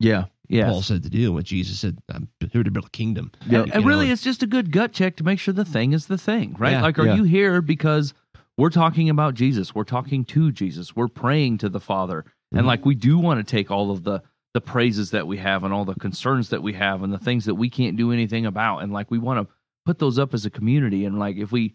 [0.00, 0.24] yeah.
[0.48, 0.68] Yes.
[0.70, 3.30] Paul said to do, what Jesus said, I'm here to build a kingdom.
[3.48, 3.60] Yeah.
[3.60, 5.64] And, and You know, really, it's just a good gut check to make sure the
[5.64, 6.72] thing is the thing, right?
[6.72, 6.82] Yeah.
[6.82, 7.14] like, are Yeah.
[7.14, 8.12] you here because
[8.58, 9.74] we're talking about Jesus?
[9.74, 10.94] We're talking to Jesus.
[10.94, 12.58] We're praying to the Father, Mm-hmm.
[12.58, 15.64] and like we do want to take all of the the praises that we have
[15.64, 18.44] and all the concerns that we have and the things that we can't do anything
[18.44, 19.54] about, and like we want to
[19.86, 21.06] put those up as a community.
[21.06, 21.74] And like if we,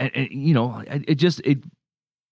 [0.00, 1.58] and, and, you know, it, it just it,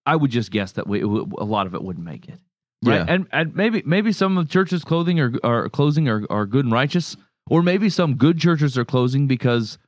[0.04, 2.40] I would just guess that we, it a lot of it wouldn't make it.
[2.84, 2.96] Right.
[2.96, 3.04] Yeah.
[3.06, 6.74] And and maybe maybe some of churches clothing are are closing are, are good and
[6.74, 7.16] righteous,
[7.48, 9.78] or maybe some good churches are closing because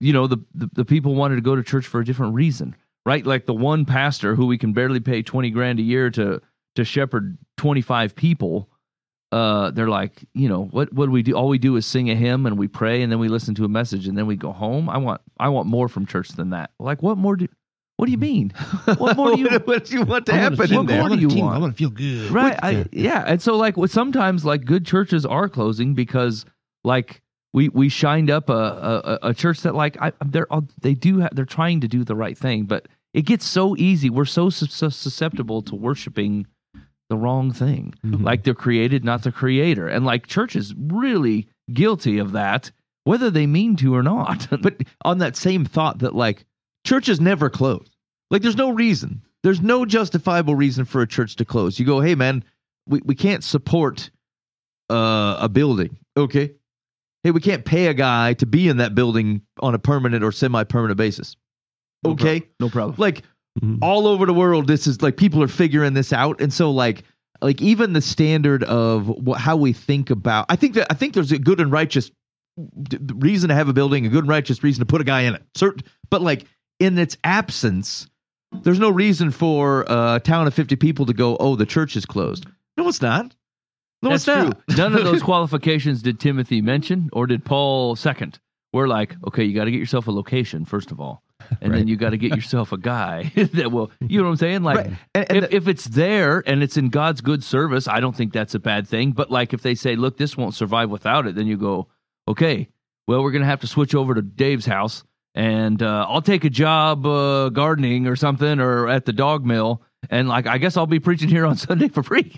[0.00, 2.74] you know the, the the people wanted to go to church for a different reason,
[3.06, 3.24] right?
[3.24, 6.40] Like the one pastor who we can barely pay twenty grand a year to
[6.76, 8.68] to shepherd twenty five people.
[9.32, 11.34] Uh, they're like, you know, what what do we do?
[11.34, 13.64] All we do is sing a hymn and we pray and then we listen to
[13.64, 14.88] a message and then we go home.
[14.90, 16.72] I want I want more from church than that.
[16.80, 17.46] Like, what more do?
[17.96, 18.52] What do you mean?
[18.96, 19.48] What more do you?
[19.64, 20.90] what do you want to I happen feel What.
[20.90, 21.44] I more want do you team.
[21.44, 21.56] want?
[21.56, 22.30] I want to feel good.
[22.32, 26.44] right I, yeah and so like sometimes like good churches are closing because
[26.82, 27.20] like
[27.52, 30.46] we we shined up a a, a church that like I, they're
[30.80, 34.08] they do ha- they're trying to do the right thing but it gets so easy
[34.10, 36.46] we're so, sus- so susceptible to worshiping
[37.08, 38.24] the wrong thing Mm-hmm.
[38.24, 42.70] like the created not the creator and like church is really guilty of that
[43.04, 46.44] whether they mean to or not But on that same thought that like
[46.86, 47.88] churches never close.
[48.30, 49.22] Like there's no reason.
[49.42, 51.78] There's no justifiable reason for a church to close.
[51.80, 52.44] You go, hey man,
[52.86, 54.10] we, we can't support
[54.90, 55.96] uh, a building.
[56.16, 56.52] Okay.
[57.22, 60.32] Hey, we can't pay a guy to be in that building on a permanent or
[60.32, 61.36] semi-permanent basis.
[62.04, 62.42] No prob- Okay.
[62.60, 63.22] no problem Like
[63.62, 63.78] Mhm.
[63.82, 67.04] all over the world, this is like people are figuring this out, and so like
[67.42, 70.44] like even the standard of what, how we think about.
[70.50, 72.10] I think that I think there's a good and righteous
[72.82, 75.04] d- d- reason to have a building, a good and righteous reason to put a
[75.04, 75.42] guy in it.
[75.56, 76.44] Certain, but like
[76.80, 78.06] in its absence,
[78.62, 82.04] there's no reason for a town of 50 people to go, "Oh, the church is
[82.06, 83.34] closed." No, it's not.
[84.02, 84.52] No, That's true.
[84.76, 88.38] None of those qualifications did Timothy mention or did Paul second.
[88.72, 91.22] We're like, okay, you got to get yourself a location first of all,
[91.60, 93.90] and then you got to get yourself a guy that will.
[94.00, 94.62] You know what I'm saying?
[94.62, 94.90] Like, Right.
[95.14, 98.32] And- and if, if it's there and it's in God's good service, I don't think
[98.32, 99.10] that's a bad thing.
[99.12, 101.88] But like, if they say, look, this won't survive without it, then you go,
[102.28, 102.68] okay,
[103.08, 105.02] well, we're gonna have to switch over to Dave's house,
[105.34, 109.82] and uh, I'll take a job uh, gardening or something, or at the dog mill.
[110.08, 112.34] And like, I guess I'll be preaching here on Sunday for free.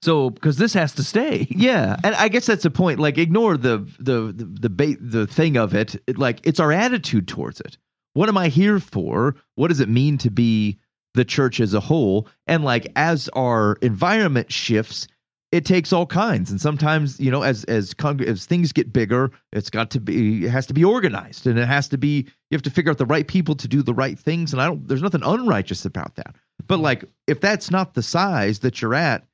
[0.00, 1.46] so, because this has to stay.
[1.50, 2.98] Yeah, and I guess that's the point.
[2.98, 5.96] Like, ignore the the the the, the thing of it.
[6.06, 7.76] It, Like, it's our attitude towards it.
[8.14, 9.36] What am I here for?
[9.56, 10.78] What does it mean to be
[11.14, 12.28] the church as a whole?
[12.46, 15.06] And like, as our environment shifts,
[15.52, 16.50] it takes all kinds.
[16.50, 20.46] And sometimes, you know, as as con- as things get bigger, it's got to be
[20.46, 22.98] it has to be organized, and it has to be you have to figure out
[22.98, 24.52] the right people to do the right things.
[24.52, 24.88] And I don't.
[24.88, 26.34] There's nothing unrighteous about that.
[26.66, 26.84] But mm-hmm.
[26.84, 29.26] like, if that's not the size that you're at,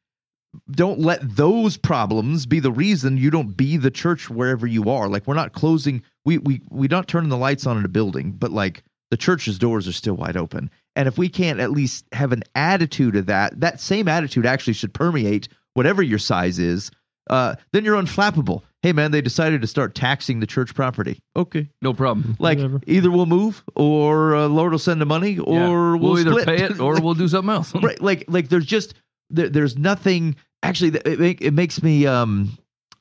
[0.72, 5.08] don't let those problems be the reason you don't be the church wherever you are.
[5.08, 8.32] Like we're not closing we we we not turning the lights on in a building,
[8.32, 10.70] but like the church's doors are still wide open.
[10.96, 14.72] And if we can't at least have an attitude of that, that same attitude actually
[14.72, 16.90] should permeate whatever your size is,
[17.30, 18.62] Uh, then you're unflappable.
[18.82, 21.18] Hey man, they decided to start taxing the church property.
[21.36, 22.36] Okay, No problem.
[22.38, 22.80] like Whatever.
[22.86, 25.58] either we'll move, or uh, Lord will send the money, or
[25.96, 26.00] Yeah.
[26.02, 26.46] we'll, either split.
[26.46, 27.74] pay it or we'll do something else.
[27.88, 28.94] right like like there's just
[29.30, 32.56] there, there's nothing actually it, make, it makes me um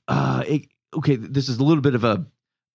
[0.10, 0.62] uh it,
[1.00, 2.26] okay this is a little bit of a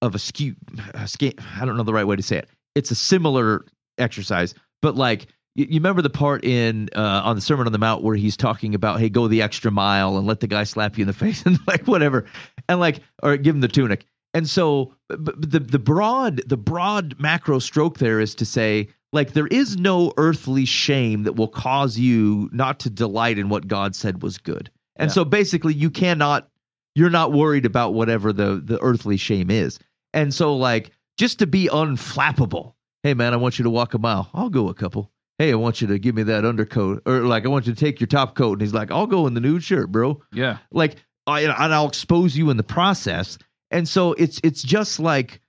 [0.00, 0.54] of a skew
[0.94, 3.64] a sca- i don't know the right way to say it it's a similar
[3.98, 7.78] exercise but like you, you remember the part in uh on the sermon on the
[7.78, 10.96] mount where he's talking about hey go the extra mile and let the guy slap
[10.98, 12.24] you in the face and like whatever
[12.68, 17.58] and like or give him the tunic and so the the broad the broad macro
[17.58, 22.48] stroke there is to say like there is no earthly shame that will cause you
[22.50, 24.70] not to delight in what God said was good.
[24.96, 25.12] And Yeah.
[25.12, 26.48] so basically you cannot
[26.94, 29.78] you're not worried about whatever the the earthly shame is.
[30.14, 32.72] And so like just to be unflappable.
[33.02, 34.30] Hey man, I want you to walk a mile.
[34.32, 35.11] I'll go a couple.
[35.42, 37.80] Hey, I want you to give me that undercoat or like I want you to
[37.80, 40.58] take your top coat and he's like, "I'll go in the nude shirt, bro." yeah.
[40.70, 43.38] like I, and I'll expose you in the process.
[43.72, 45.40] And so it's it's just like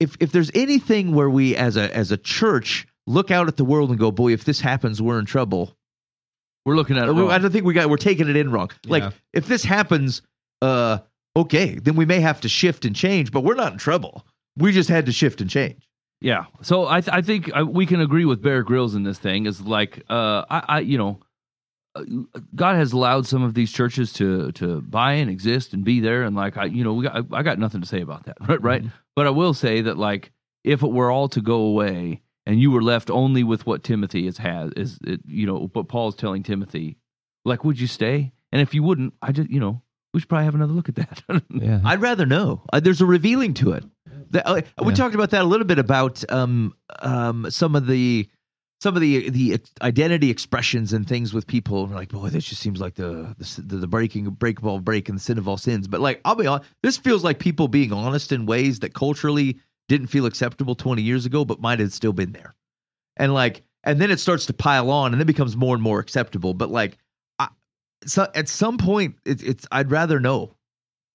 [0.00, 3.66] if if there's anything where we as a as a church look out at the
[3.66, 5.76] world and go, boy, if this happens, we're in trouble.
[6.64, 7.14] We're looking at it.
[7.14, 8.70] I don't think we got we're taking it in wrong.
[8.86, 9.10] Like Yeah.
[9.34, 10.22] if this happens,
[10.62, 11.00] uh,
[11.36, 14.26] okay, then we may have to shift and change, but we're not in trouble.
[14.56, 15.86] We just had to shift and change.
[16.20, 16.46] Yeah.
[16.62, 19.46] So I th- I think uh, we can agree with Bear Grylls in this thing
[19.46, 21.20] is like uh I, I you know
[21.94, 22.02] uh,
[22.54, 26.22] God has allowed some of these churches to to buy and exist and be there
[26.22, 28.62] and like I you know we got, I got nothing to say about that right
[28.62, 30.32] right but I will say that like
[30.64, 34.24] if it were all to go away and you were left only with what Timothy
[34.26, 36.96] has has is it, you know what Paul's telling Timothy
[37.44, 39.82] like would you stay and if you wouldn't I just you know
[40.14, 41.80] we should probably have another look at that Yeah.
[41.84, 42.62] I'd rather know.
[42.72, 43.84] Uh, there's a revealing to it.
[44.34, 44.96] That, uh, We Yeah.
[44.96, 48.28] talked about that a little bit about um, um, some of the
[48.80, 51.86] some of the the identity expressions and things with people.
[51.86, 54.80] We're like, boy, this just seems like the the, the, the breaking break of all
[54.80, 55.86] break and the sin of all sins.
[55.86, 59.60] But like, I'll be honest, this feels like people being honest in ways that culturally
[59.88, 62.54] didn't feel acceptable 20 years ago, but might have still been there.
[63.16, 66.00] And like, and then it starts to pile on, and it becomes more and more
[66.00, 66.54] acceptable.
[66.54, 66.98] But like,
[67.38, 67.48] I,
[68.04, 70.56] so at some point, it's it's I'd rather know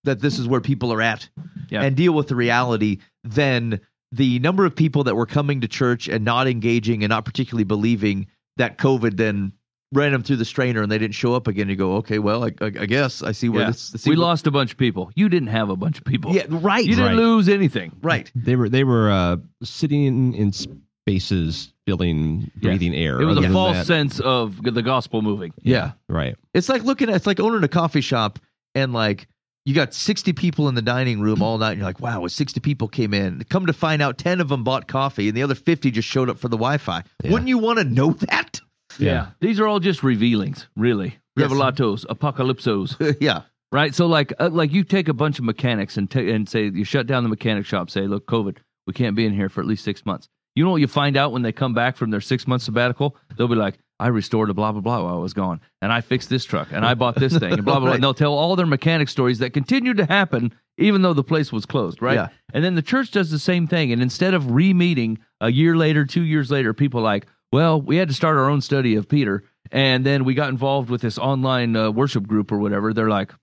[0.03, 1.27] that this is where people are at
[1.69, 1.81] Yeah.
[1.83, 3.79] and deal with the reality then
[4.11, 7.63] the number of people that were coming to church and not engaging and not particularly
[7.63, 8.25] believing
[8.57, 9.51] that COVID then
[9.93, 11.67] ran them through the strainer and they didn't show up again.
[11.69, 13.67] You go, okay, well, I, I, I guess I see where Yeah.
[13.71, 13.91] this.
[13.93, 16.05] I see we what- lost a bunch of people you didn't have a bunch of
[16.05, 17.15] people Yeah, right, you didn't Right.
[17.17, 18.31] lose anything right.
[18.35, 22.61] They were they were uh, sitting in, in spaces, feeling, Yes.
[22.61, 23.21] breathing air.
[23.21, 25.53] It was Other a false that- sense of the gospel moving.
[25.61, 25.91] Yeah.
[26.07, 26.35] Right.
[26.53, 28.39] It's like looking at it's like owning a coffee shop
[28.75, 29.27] and like
[29.69, 32.59] you got 60 people in the dining room all night and you're like, wow, 60
[32.59, 33.43] people came in.
[33.49, 36.27] Come to find out 10 of them bought coffee and the other 50 just showed
[36.27, 37.03] up for the Wi-Fi.
[37.23, 37.31] Yeah.
[37.31, 38.59] Wouldn't you want to know that?
[38.97, 39.27] Yeah.
[39.41, 41.19] These are all just revealings, really.
[41.35, 41.51] Yes.
[41.51, 43.43] Revelatos, apocalypsos, yeah.
[43.71, 43.93] right?
[43.93, 46.83] So like uh, like you take a bunch of mechanics and ta- and say you
[46.83, 49.67] shut down the mechanic shop, say, "Look, COVID, we can't be in here for at
[49.67, 52.21] least 6 months." You know what you find out when they come back from their
[52.21, 53.15] 6 month sabbatical?
[53.37, 56.01] They'll be like, "I restored a blah blah blah while I was gone, and I
[56.01, 57.93] fixed this truck, and I bought this thing, and blah blah blah." Right.
[57.99, 61.51] And they'll tell all their mechanic stories that continued to happen even though the place
[61.51, 62.15] was closed, right?
[62.15, 62.29] Yeah.
[62.53, 63.91] And then the church does the same thing.
[63.91, 67.97] And instead of re meeting a year later, two years later, people like, well, we
[67.97, 69.43] had to start our own study of Peter.
[69.71, 72.93] And then we got involved with this online uh, worship group or whatever.
[72.93, 73.33] They're like,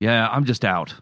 [0.00, 0.94] yeah, I'm just out.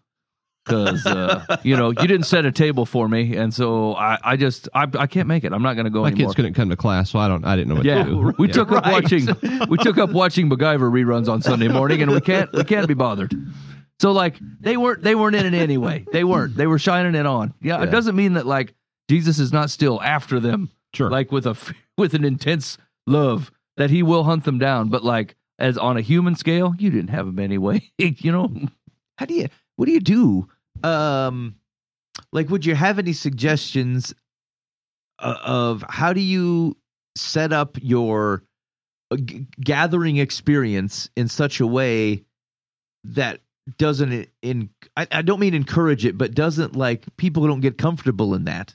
[0.69, 3.37] Because, uh, you know, you didn't set a table for me.
[3.37, 5.53] And so I, I just, I, I can't make it.
[5.53, 6.29] I'm not going to go My anymore.
[6.29, 7.45] kids couldn't come to class, so I don't.
[7.45, 8.35] I didn't know what yeah, to do.
[8.39, 8.53] we Yeah.
[8.53, 9.27] took up watching.
[9.69, 12.53] We took up watching MacGyver reruns on Sunday morning, and we can't.
[12.53, 13.33] We can't be bothered.
[14.01, 15.03] So like they weren't.
[15.03, 16.05] They weren't in it anyway.
[16.13, 16.55] They weren't.
[16.57, 17.55] They were shining it on.
[17.61, 18.75] Yeah, it doesn't mean that like
[19.09, 21.11] Jesus is not still after them, Sure.
[21.11, 21.57] like with a
[21.97, 24.89] with an intense love that he will hunt them down.
[24.89, 27.83] But like as on a human scale, you didn't have them anyway.
[27.99, 28.53] you know.
[29.17, 30.49] How do you what do you do?
[30.83, 31.57] Um
[32.33, 34.15] like would you have any suggestions
[35.19, 36.77] uh, of how do you
[37.17, 38.45] set up your
[39.11, 42.25] uh, g- gathering experience in such a way
[43.05, 43.41] that
[43.77, 47.79] doesn't in, in I, I don't mean encourage it but doesn't like people don't get
[47.79, 48.75] comfortable in that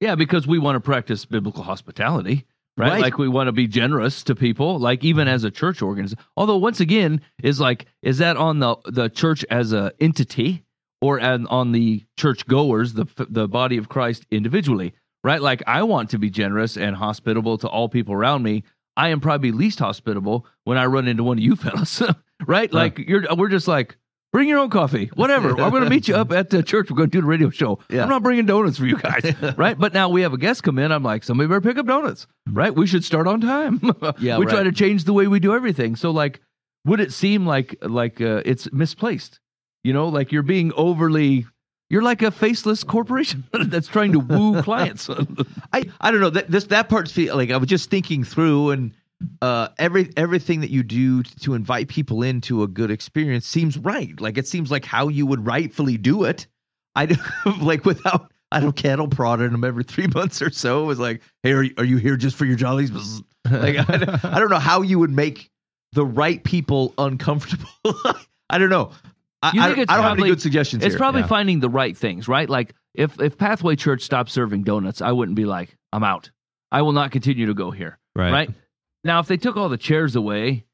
[0.00, 2.46] Yeah, because we want to practice biblical hospitality,
[2.76, 2.92] right?
[2.92, 3.00] Right.
[3.02, 6.22] Like we want to be generous to people, like even as a church organization.
[6.36, 10.64] Although once again, is like is that on the the church as a entity
[11.00, 14.94] or an, on the church goers, the the body of Christ individually,
[15.24, 15.40] right?
[15.40, 18.64] Like I want to be generous and hospitable to all people around me.
[18.96, 22.02] I am probably least hospitable when I run into one of you fellas,
[22.46, 22.72] right?
[22.72, 23.96] Like you're we're just like
[24.30, 25.50] Bring your own coffee, whatever.
[25.50, 26.90] I'm going to meet you up at the church.
[26.90, 27.78] We're going to do the radio show.
[27.88, 28.02] Yeah.
[28.02, 29.24] I'm not bringing donuts for you guys,
[29.56, 29.78] right?
[29.78, 30.92] But now we have a guest come in.
[30.92, 32.74] I'm like, somebody better pick up donuts, right?
[32.74, 33.80] We should start on time.
[34.20, 35.94] Yeah, we try to change the way we do everything.
[35.94, 36.40] So, like,
[36.84, 39.38] would it seem like like uh, it's misplaced
[39.84, 41.46] You know, like you're being overly.
[41.90, 45.08] You're like a faceless corporation that's trying to woo clients.
[45.72, 48.92] I I don't know that this that part's like I was just thinking through and
[49.40, 54.20] uh every everything that you do to invite people into a good experience seems right.
[54.20, 56.46] Like it seems like how you would rightfully do it.
[56.94, 57.16] I do-
[57.62, 60.82] like without I don't cattle prodding them every three months or so.
[60.82, 62.90] It was like, hey, are you, are you here just for your jollies?
[63.50, 65.50] Like I, I don't know how you would make
[65.92, 67.66] the right people uncomfortable.
[68.50, 68.90] I don't know.
[69.42, 70.82] I, You I, it's I don't have any good suggestions.
[70.84, 70.98] it's here.
[70.98, 71.26] probably Yeah.
[71.28, 72.48] finding the right things, right?
[72.48, 76.30] Like if if Pathway Church stopped serving donuts, I wouldn't be like, I'm out.
[76.72, 77.98] I will not continue to go here.
[78.16, 78.32] Right.
[78.32, 78.50] Right.
[79.04, 80.64] Now, if they took all the chairs away,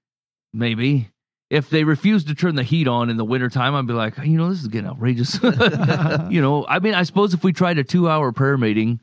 [0.52, 1.10] maybe.
[1.50, 4.38] If they refused to turn the heat on in the wintertime, I'd be like, you
[4.38, 5.38] know, this is getting outrageous.
[6.30, 8.98] you know, I mean, I suppose if we tried a two hour prayer meeting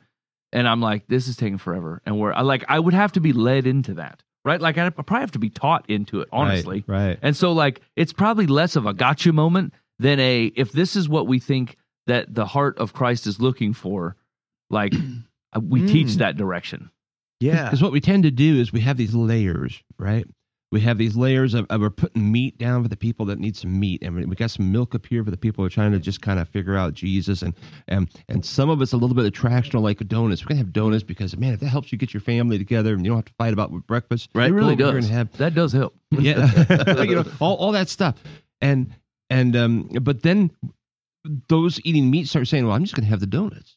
[0.52, 3.20] and I'm like, this is taking forever, and we're I like, I would have to
[3.20, 4.60] be led into that, right?
[4.60, 6.84] Like, I'd probably have to be taught into it, honestly.
[6.86, 7.06] Right.
[7.08, 7.18] right.
[7.22, 11.08] And so, like, it's probably less of a gotcha moment than a if this is
[11.08, 11.76] what we think
[12.06, 14.16] that the heart of Christ is looking for,
[14.70, 14.92] like,
[15.60, 16.16] we teach Mm.
[16.18, 16.90] that direction.
[17.40, 17.64] yeah.
[17.64, 20.26] Because what we tend to do is we have these layers, right?
[20.72, 23.56] We have these layers of, of we're putting meat down for the people that need
[23.56, 25.92] some meat, and we, got some milk up here for the people who are trying
[25.92, 27.54] to just kind of figure out Jesus, and
[27.88, 30.42] and and some of it's a little bit attractional, like donuts.
[30.42, 33.04] We're gonna have donuts because man, if that helps you get your family together and
[33.04, 34.50] you don't have to fight about breakfast, Right.
[34.50, 35.08] It really does.
[35.08, 35.94] have that does help.
[36.10, 38.16] yeah, you know, all, all that stuff,
[38.60, 38.94] and
[39.30, 40.50] and um, but then
[41.48, 43.76] those eating meat start saying, well, I'm just gonna have the donuts.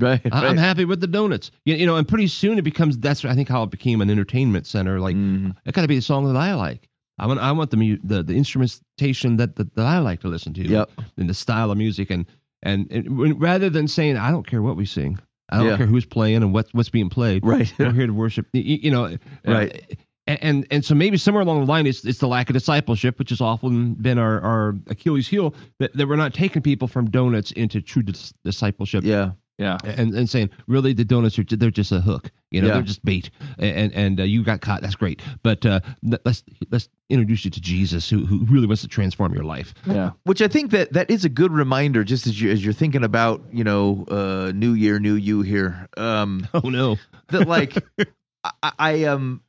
[0.00, 0.20] Right.
[0.32, 1.50] I- I'm happy with the donuts.
[1.64, 4.10] You, you know, and pretty soon it becomes that's I think how it became an
[4.10, 5.00] entertainment center.
[5.00, 5.54] Like Mhm.
[5.64, 6.88] it got to be the song that I like.
[7.18, 10.28] I want I want the mu- the, the instrumentation that, that that I like to
[10.28, 10.62] listen to.
[10.66, 10.90] Yep.
[11.16, 12.26] And the style of music and
[12.62, 15.18] and, and rather than saying I don't care what we sing,
[15.50, 15.76] I don't Yeah.
[15.76, 17.44] care who's playing and what what's being played.
[17.44, 17.72] Right.
[17.78, 18.46] We're here to worship.
[18.52, 19.04] You, you know.
[19.06, 19.16] uh,
[19.46, 19.96] Right.
[20.26, 23.18] and, and and so maybe somewhere along the line it's, it's the lack of discipleship,
[23.18, 27.08] which has often been our, our Achilles heel that, that we're not taking people from
[27.10, 29.30] donuts into true dis- discipleship Yeah.
[29.58, 29.78] Yeah.
[29.84, 32.74] and, and saying really the donuts are they're just a hook you know Yeah.
[32.74, 36.44] they're just bait and and uh, you got caught that's great but uh, let- let's
[36.70, 40.10] let's introduce you to jesus who, who really wants to transform your life Yeah.
[40.24, 43.02] which I think that that is a good reminder, just as you as you're thinking
[43.02, 45.88] about you know uh, New Year, New You here.
[45.96, 46.96] Um, oh no
[47.28, 47.76] that like
[48.62, 49.40] I, I um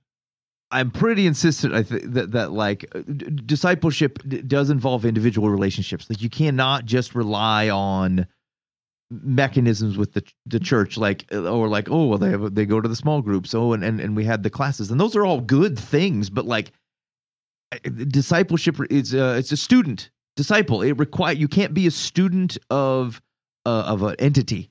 [0.72, 1.74] I'm pretty insistent.
[1.74, 6.10] I think that that like uh, d- discipleship d- does involve individual relationships.
[6.10, 8.28] Like you cannot just rely on
[9.10, 12.90] mechanisms with the the church like or like oh well they have, they go to
[12.90, 13.54] the small groups.
[13.54, 14.92] Oh and, and and we had the classes.
[14.92, 16.72] And those are all good things but like
[18.08, 20.82] discipleship is uh, it's a student disciple.
[20.82, 23.22] It require you can't be a student of
[23.66, 24.70] uh, of an entity.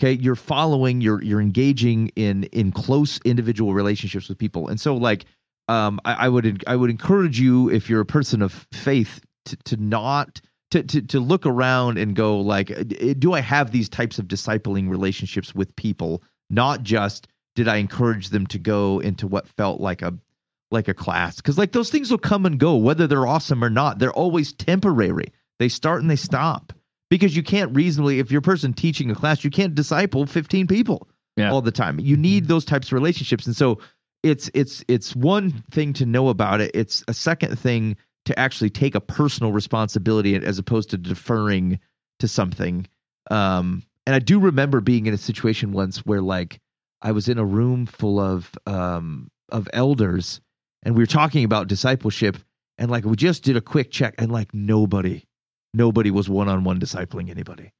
[0.00, 0.12] Okay?
[0.12, 4.68] You're following you're you're engaging in in close individual relationships with people.
[4.68, 5.26] And so like
[5.68, 9.56] um i, I would i would encourage you if you're a person of faith to,
[9.56, 10.40] to not
[10.72, 12.82] to, to to look around and go like uh,
[13.18, 16.22] do i have these types of discipling relationships with people?
[16.50, 20.14] Not just did i encourage them to go into what felt like a
[20.70, 21.36] like a class.
[21.36, 23.98] Because like those things will come and go whether they're awesome or not.
[23.98, 25.32] They're always temporary.
[25.58, 26.72] They start and they stop.
[27.10, 30.66] Because you can't reasonably if you're a person teaching a class you can't disciple 15
[30.66, 31.52] people Yeah.
[31.52, 32.00] all the time.
[32.00, 33.46] You need those types of relationships.
[33.46, 33.80] And so
[34.22, 36.70] it's it's it's one thing to know about it.
[36.74, 37.96] It's a second thing
[38.26, 41.78] to actually take a personal responsibility as opposed to deferring
[42.20, 42.86] to something.
[43.30, 46.58] Um and i do remember being in a situation once where like
[47.02, 50.40] i was in a room full of um of elders
[50.82, 52.36] and we were talking about discipleship
[52.78, 55.22] and like we just did a quick check and like nobody
[55.72, 57.72] nobody was one-on-one discipling anybody.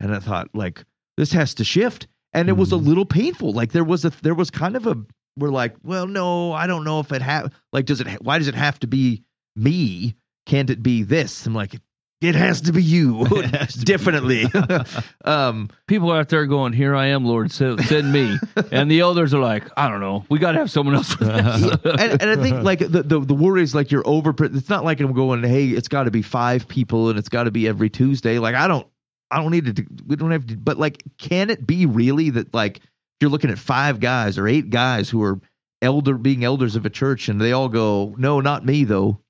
[0.00, 0.84] And i thought like
[1.16, 2.06] this has to shift.
[2.34, 2.86] And it was a Mhm.
[2.86, 3.52] little painful.
[3.52, 4.96] Like there was a there was kind of a
[5.38, 8.36] we're like well no i don't know if it have like does it ha- why
[8.36, 9.22] does it have to be
[9.56, 10.14] me
[10.46, 11.74] can't it be this i'm like
[12.20, 13.84] it has to be you It has be.
[13.84, 14.44] definitely
[15.24, 18.38] um People are out there going, "Here I am, Lord, send, send me."
[18.70, 20.24] and the elders are like, "I don't know.
[20.28, 23.20] We got to have someone else for this." and, and I think like the, the
[23.20, 24.32] the worry is like you're over.
[24.38, 27.44] It's not like I'm going, hey, it's got to be five people and it's got
[27.44, 28.38] to be every Tuesday.
[28.38, 28.86] Like I don't,
[29.30, 29.86] I don't need to.
[30.06, 30.56] We don't have to.
[30.56, 32.80] But like, can it be really that like
[33.20, 35.40] you're looking at five guys or eight guys who are
[35.82, 39.20] elder being elders of a church and they all go, no, not me though,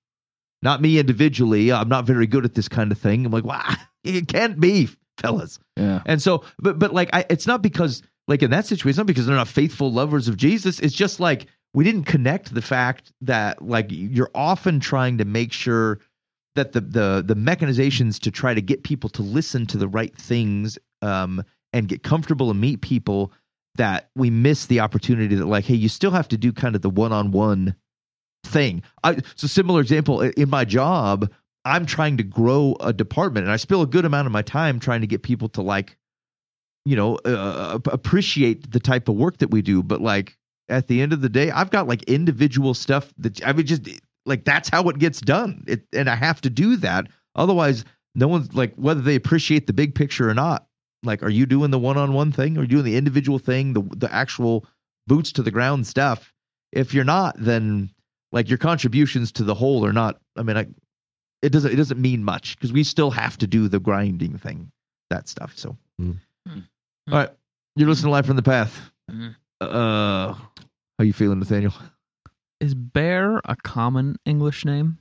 [0.62, 1.72] not me individually.
[1.72, 3.26] I'm not very good at this kind of thing.
[3.26, 4.88] I'm like, wow, it can't be,
[5.18, 5.58] fellas.
[5.76, 6.02] yeah.
[6.06, 9.06] And so, but but like, I, it's not because like in that situation, it's not
[9.06, 10.80] because they're not faithful lovers of Jesus.
[10.80, 15.52] It's just like we didn't connect the fact that like you're often trying to make
[15.52, 16.00] sure
[16.54, 20.16] that the the the mechanizations to try to get people to listen to the right
[20.16, 21.42] things um
[21.72, 23.32] and get comfortable and meet people
[23.76, 26.82] that we miss the opportunity that like hey you still have to do kind of
[26.82, 27.74] the one-on-one
[28.44, 31.30] thing I, so similar example in my job
[31.64, 34.80] I'm trying to grow a department, and I spend a good amount of my time
[34.80, 35.96] trying to get people to like,
[36.84, 39.82] you know, uh, appreciate the type of work that we do.
[39.82, 40.38] But like
[40.68, 43.88] at the end of the day, I've got like individual stuff that I mean, just
[44.24, 45.64] like that's how it gets done.
[45.66, 47.08] It, and I have to do that.
[47.34, 47.84] Otherwise,
[48.14, 50.66] no one's like whether they appreciate the big picture or not.
[51.02, 52.58] Like, are you doing the one-on-one thing?
[52.58, 53.74] Are you doing the individual thing?
[53.74, 54.66] The the actual
[55.06, 56.32] boots to the ground stuff.
[56.72, 57.90] If you're not, then
[58.32, 60.20] like your contributions to the whole are not.
[60.36, 60.66] I mean, I,
[61.42, 64.70] it doesn't it doesn't mean much because we still have to do the grinding thing,
[65.10, 65.52] that stuff.
[65.56, 66.16] So, Mm.
[66.48, 66.62] Mm.
[67.08, 67.30] all right,
[67.76, 68.90] you're listening to Life from the Path.
[69.10, 69.34] Mhm.
[69.60, 71.72] Uh, how you feeling, Nathaniel?
[72.60, 74.98] Is bear a common English name?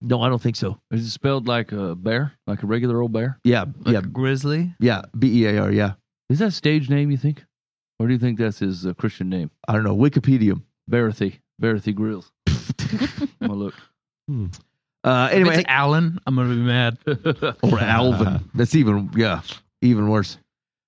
[0.00, 0.78] No, I don't think so.
[0.92, 3.38] Is it spelled like a bear, like a regular old bear?
[3.44, 4.74] Yeah, Like yeah, a grizzly?
[4.78, 5.02] yeah.
[5.18, 5.72] B E A R.
[5.72, 5.94] Yeah.
[6.30, 7.10] Is that stage name?
[7.10, 7.44] You think,
[7.98, 9.50] or do you think that's his uh, Christian name?
[9.66, 9.96] I don't know.
[9.96, 10.60] Wikipedia.
[10.90, 12.30] Barathy, Barathy Grills.
[12.46, 13.74] I'm gonna look.
[15.04, 16.98] Uh, If anyway, it's Alan, I'm gonna be mad.
[17.62, 18.40] or Alvin.
[18.54, 19.40] That's even yeah,
[19.82, 20.38] even worse.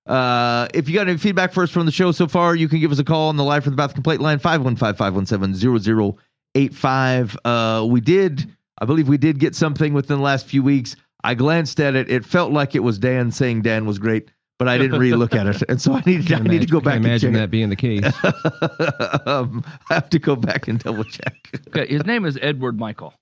[0.07, 2.79] Uh, if you got any feedback for us from the show so far, you can
[2.79, 7.37] give us a call on the Live from the Path complaint line 515-517-0085.
[7.45, 10.95] Uh, we did, I believe we did get something within the last few weeks.
[11.23, 12.09] I glanced at it.
[12.09, 14.31] It felt like it was Dan saying Dan was great,
[14.61, 16.67] but I didn't really look at it, and so I need I Can't need to
[16.67, 18.03] go back can't and imagine check that being the case.
[19.25, 21.35] um, I have to go back and double check.
[21.69, 23.15] Okay, his name is Edward Michael.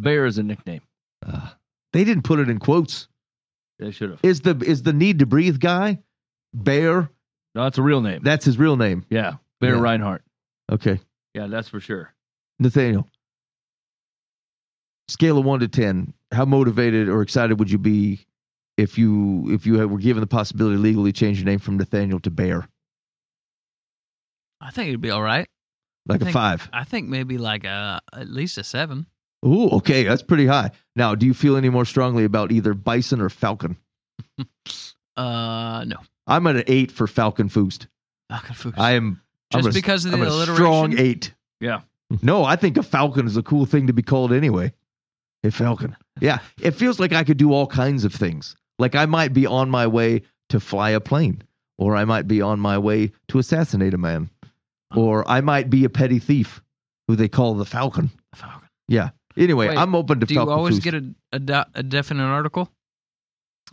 [0.00, 0.80] Bear is a nickname.
[1.24, 1.50] Uh,
[1.92, 3.06] They didn't put it in quotes.
[3.78, 4.18] They should have.
[4.24, 6.00] Is the is the need to breathe guy
[6.52, 7.08] Bear?
[7.54, 8.22] No, it's a real name.
[8.24, 9.06] That's his real name.
[9.10, 9.80] yeah, Bear Yeah.
[9.80, 10.22] Rinehart.
[10.72, 10.98] Okay.
[11.34, 12.12] Yeah, that's for sure.
[12.58, 13.08] Nathaniel,
[15.06, 18.26] scale of one to ten, how motivated or excited would you be
[18.82, 22.20] if you if you were given the possibility to legally change your name from Nathaniel
[22.20, 22.68] to Bear,
[24.60, 25.48] I think it'd be all right.
[26.06, 26.68] like I a think- five?
[26.72, 29.06] I think maybe like a at least a seven.
[29.44, 30.70] Ooh, okay, that's pretty high.
[30.94, 33.76] Now, do you feel any more strongly about either Bison or Falcon?
[35.14, 35.96] Uh, no.
[36.26, 37.86] I'm at an eight for Falcon Foost.
[38.30, 38.78] Falcon Foost.
[38.78, 39.20] I am
[39.52, 40.54] Just I'm a- because of the I'm a alliteration.
[40.54, 41.34] strong eight.
[41.60, 41.80] Yeah.
[42.22, 44.72] No, I think a Falcon is a cool thing to be called anyway.
[45.44, 45.96] A Falcon.
[46.20, 48.54] Yeah, it feels like I could do all kinds of things.
[48.78, 51.42] Like I might be on my way to fly a plane,
[51.78, 54.30] or I might be on my way to assassinate a man,
[54.94, 56.62] or I might be a petty thief
[57.08, 58.10] who they call the Falcon.
[58.34, 58.68] Falcon.
[58.88, 59.10] Yeah.
[59.36, 60.54] Anyway, Wait, I'm open to Do you Falcon.
[60.54, 60.84] always Foost.
[60.84, 62.70] get a a, a definite article?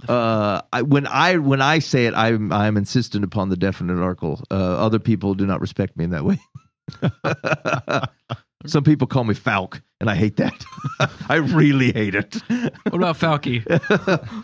[0.08, 4.42] Uh, I, when I when I say it, I'm I'm insistent upon the definite article.
[4.50, 6.40] Uh, other people do not respect me in that way.
[8.66, 10.66] Some people call me Falk, and I hate that.
[11.30, 12.36] I really hate it.
[12.84, 13.64] What about Falky?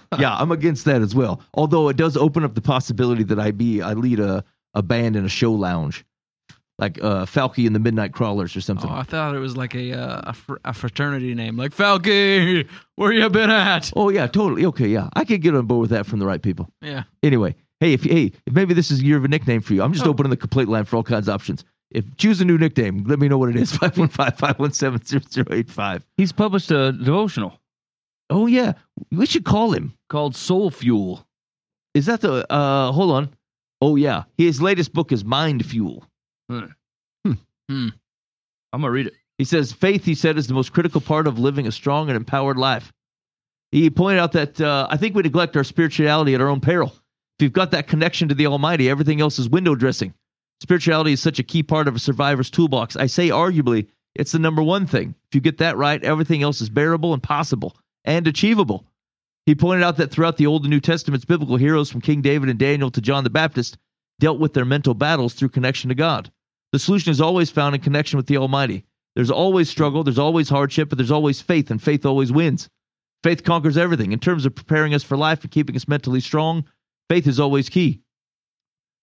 [0.19, 1.41] yeah, I'm against that as well.
[1.53, 4.43] Although it does open up the possibility that I be I lead a,
[4.73, 6.05] a band in a show lounge,
[6.79, 8.89] like uh, Falky and the Midnight Crawlers or something.
[8.89, 12.65] Oh, I thought it was like a uh, a, fr- a fraternity name, like Falky.
[12.95, 13.91] Where you been at?
[13.97, 14.65] oh yeah, totally.
[14.65, 16.69] Okay, yeah, I could get on board with that from the right people.
[16.81, 17.03] Yeah.
[17.21, 19.91] Anyway, hey, if hey, if maybe this is year of a nickname for you, I'm
[19.91, 20.11] just Oh.
[20.11, 21.65] opening the complaint line for all kinds of options.
[21.91, 23.71] If choose a new nickname, let me know what it is.
[23.73, 26.01] 515-517-0085.
[26.17, 27.59] He's published a devotional
[28.29, 28.73] Oh yeah,
[29.11, 29.93] we should call him.
[30.09, 31.25] called Soul Fuel.
[31.93, 32.51] Is that the?
[32.51, 33.29] uh Hold on.
[33.81, 36.05] Oh yeah, his latest book is Mind Fuel.
[36.49, 36.65] Hmm.
[37.69, 37.87] Hmm.
[38.73, 39.13] I'm gonna read it.
[39.37, 42.15] He says faith, he said, is the most critical part of living a strong and
[42.15, 42.91] empowered life.
[43.71, 46.93] He pointed out that uh, I think we neglect our spirituality at our own peril.
[47.37, 50.13] If you've got that connection to the Almighty, everything else is window dressing.
[50.61, 52.95] Spirituality is such a key part of a survivor's toolbox.
[52.95, 55.13] I say, arguably, it's the number one thing.
[55.27, 57.75] If you get that right, everything else is bearable and possible
[58.05, 58.85] and achievable.
[59.45, 62.49] He pointed out that throughout the Old and New Testaments, biblical heroes from King David
[62.49, 63.77] and Daniel to John the Baptist
[64.19, 66.31] dealt with their mental battles through connection to God.
[66.71, 68.85] The solution is always found in connection with the Almighty.
[69.15, 72.69] There's always struggle, there's always hardship, but there's always faith, and faith always wins.
[73.23, 74.11] Faith conquers everything.
[74.11, 76.65] In terms of preparing us for life and keeping us mentally strong,
[77.09, 78.01] faith is always key.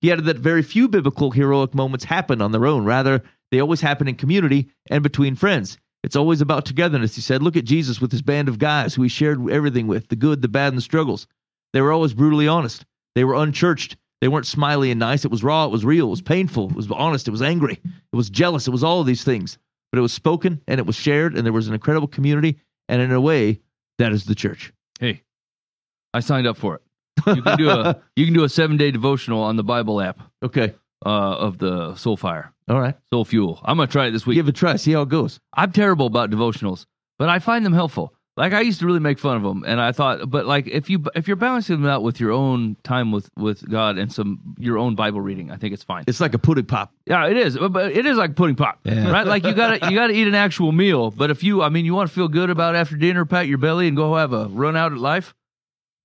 [0.03, 2.85] He added that very few biblical heroic moments happen on their own.
[2.85, 5.79] Rather, they always happen in community and between friends.
[6.03, 7.43] It's always about togetherness, he said.
[7.43, 10.43] Look at Jesus with his band of guys who he shared everything with the good,
[10.43, 11.29] the bad, and the struggles.
[11.73, 12.85] They were always brutally honest.
[13.15, 13.97] They were unchurched.
[14.21, 15.25] They weren't smiley and nice.
[15.25, 15.67] It was raw.
[15.67, 16.09] It was real.
[16.09, 16.71] It was painful.
[16.71, 17.29] It was honest.
[17.29, 17.81] It was angry.
[17.85, 18.67] It was jealous.
[18.67, 19.59] It was all of these things.
[19.93, 22.59] But it was spoken and it was shared, and there was an incredible community.
[22.89, 23.61] And in a way,
[23.99, 24.73] that is the church.
[24.99, 25.23] Hey,
[26.13, 26.83] I signed up for it.
[27.27, 30.21] You can do a you can do a seven day devotional on the Bible app
[30.43, 30.75] Okay.
[31.05, 32.97] uh, of the Soul Fire, All right.
[33.13, 33.61] Soul Fuel.
[33.65, 34.37] I'm gonna try it this week.
[34.37, 34.77] Give it a try.
[34.77, 35.39] See how it goes.
[35.55, 36.87] I'm terrible about devotionals,
[37.19, 38.13] but I find them helpful.
[38.35, 40.89] Like I used to really make fun of them, and I thought, but like if
[40.89, 44.41] you if you're balancing them out with your own time with with God and some
[44.59, 46.05] your own Bible reading, I think it's fine.
[46.07, 46.95] It's like a pudding pop.
[47.05, 49.11] Yeah, it is, but- but it is like pudding pop, Yeah.
[49.11, 49.27] right?
[49.27, 51.11] Like you gotta you gotta eat an actual meal.
[51.11, 53.59] But if you, I mean, you want to feel good about after dinner, pat your
[53.59, 55.35] belly, and go have a run out at life.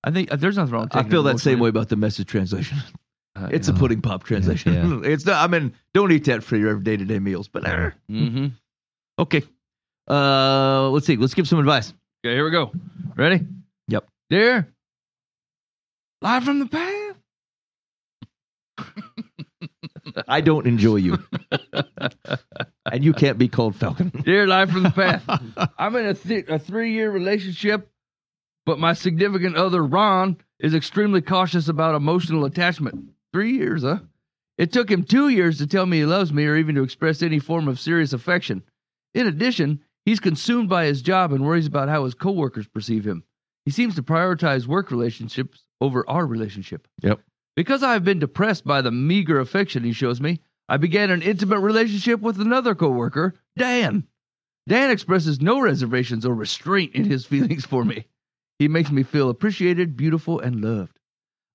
[0.08, 0.84] I think uh, there's nothing wrong.
[0.84, 2.78] With I feel that same way about the message translation.
[3.36, 4.74] Uh, It's a pudding pop translation.
[4.74, 5.00] Yeah.
[5.12, 5.44] it's not.
[5.44, 7.48] I mean, don't eat that for your day to day meals.
[7.48, 8.48] But uh, hmm
[9.20, 9.44] okay.
[10.10, 11.18] Uh, let's see.
[11.18, 11.94] Let's give some advice.
[12.26, 12.72] Okay, here we go.
[13.16, 13.46] Ready?
[13.90, 14.08] Yep.
[14.32, 14.74] Dear,
[16.24, 17.16] live from the path.
[20.28, 21.20] I don't enjoy you,
[22.92, 24.10] and you can't be called Falcon.
[24.26, 25.24] Dear life from the path.
[25.78, 27.92] I'm in a, th- a three year relationship,
[28.68, 33.12] but my significant other, Ron, is extremely cautious about emotional attachment.
[33.32, 34.00] Three years, huh?
[34.58, 37.22] It took him two years to tell me he loves me or even to express
[37.22, 38.62] any form of serious affection.
[39.14, 43.24] In addition, he's consumed by his job and worries about how his coworkers perceive him.
[43.64, 46.90] He seems to prioritize work relationships over our relationship.
[47.04, 47.22] Yep.
[47.56, 51.22] Because I have been depressed by the meager affection he shows me, I began an
[51.22, 54.08] intimate relationship with another coworker, Dan.
[54.68, 58.08] Dan expresses no reservations or restraint in his feelings for me.
[58.60, 61.00] He makes me feel appreciated, beautiful, and loved.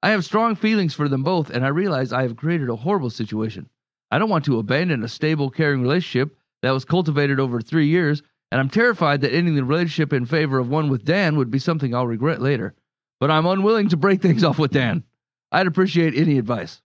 [0.02, 3.10] I have strong feelings for them both, and I realize I have created a horrible
[3.10, 3.68] situation.
[4.10, 8.22] I don't want to abandon a stable, caring relationship that was cultivated over three years,
[8.50, 11.58] and I'm terrified that ending the relationship in favor of one with Dan would be
[11.58, 12.74] something I'll regret later.
[13.20, 15.04] But I'm unwilling to break things off with Dan.
[15.50, 16.80] I'd appreciate any advice.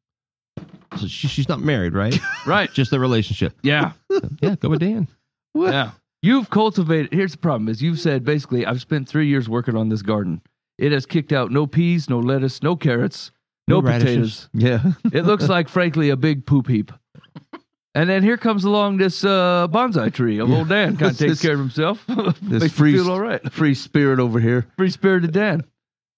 [0.97, 2.18] So she, she's not married, right?
[2.47, 2.72] Right.
[2.72, 3.53] Just the relationship.
[3.61, 3.91] Yeah.
[4.41, 5.07] Yeah, go with Dan.
[5.53, 5.91] Yeah.
[6.22, 7.13] You've cultivated.
[7.13, 10.41] Here's the problem: is you've said basically, I've spent three years working on this garden.
[10.78, 13.32] It has kicked out no peas, no lettuce, no carrots,
[13.68, 14.49] no, No potatoes.
[14.53, 14.84] Yeah.
[15.11, 16.91] It looks like, frankly, a big poop heap.
[17.95, 20.97] And then here comes along this uh, bonsai tree of old Dan.
[20.97, 22.05] Kind of takes This- care of himself.
[22.41, 23.41] This free, feel all right.
[23.51, 24.68] free spirit over here.
[24.78, 25.65] Free spirited Dan.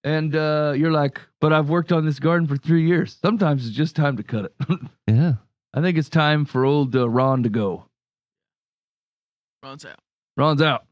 [0.04, 3.18] And uh, you're like, but I've worked on this garden for three years.
[3.22, 4.54] Sometimes it's just time to cut it.
[5.08, 5.34] Yeah.
[5.74, 7.86] I think it's time for old uh, Ron to go.
[9.64, 10.00] Runs out.
[10.38, 10.86] Ron's out.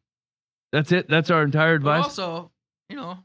[0.73, 1.07] That's it.
[1.09, 2.03] That's our entire But advice.
[2.19, 2.51] also,
[2.89, 3.17] you know,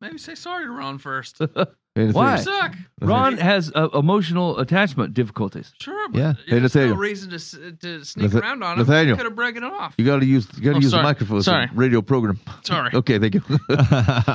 [0.00, 1.40] maybe say sorry to Ron first.
[1.94, 2.36] Why?
[2.36, 2.74] You suck.
[3.00, 5.72] Ron has uh, emotional attachment difficulties.
[5.80, 6.32] Sure, but Yeah.
[6.46, 8.86] Hey, there's no reason to to sneak Natha- around on him.
[8.86, 9.16] Nathaniel.
[9.16, 9.94] Could have breaking it off.
[9.98, 10.46] You got to use.
[10.56, 11.02] You got to Oh, use sorry.
[11.02, 11.38] the microphone.
[11.38, 11.68] It's a Sorry.
[11.74, 12.38] radio program.
[12.64, 12.90] Sorry.
[12.94, 13.42] Okay, thank you.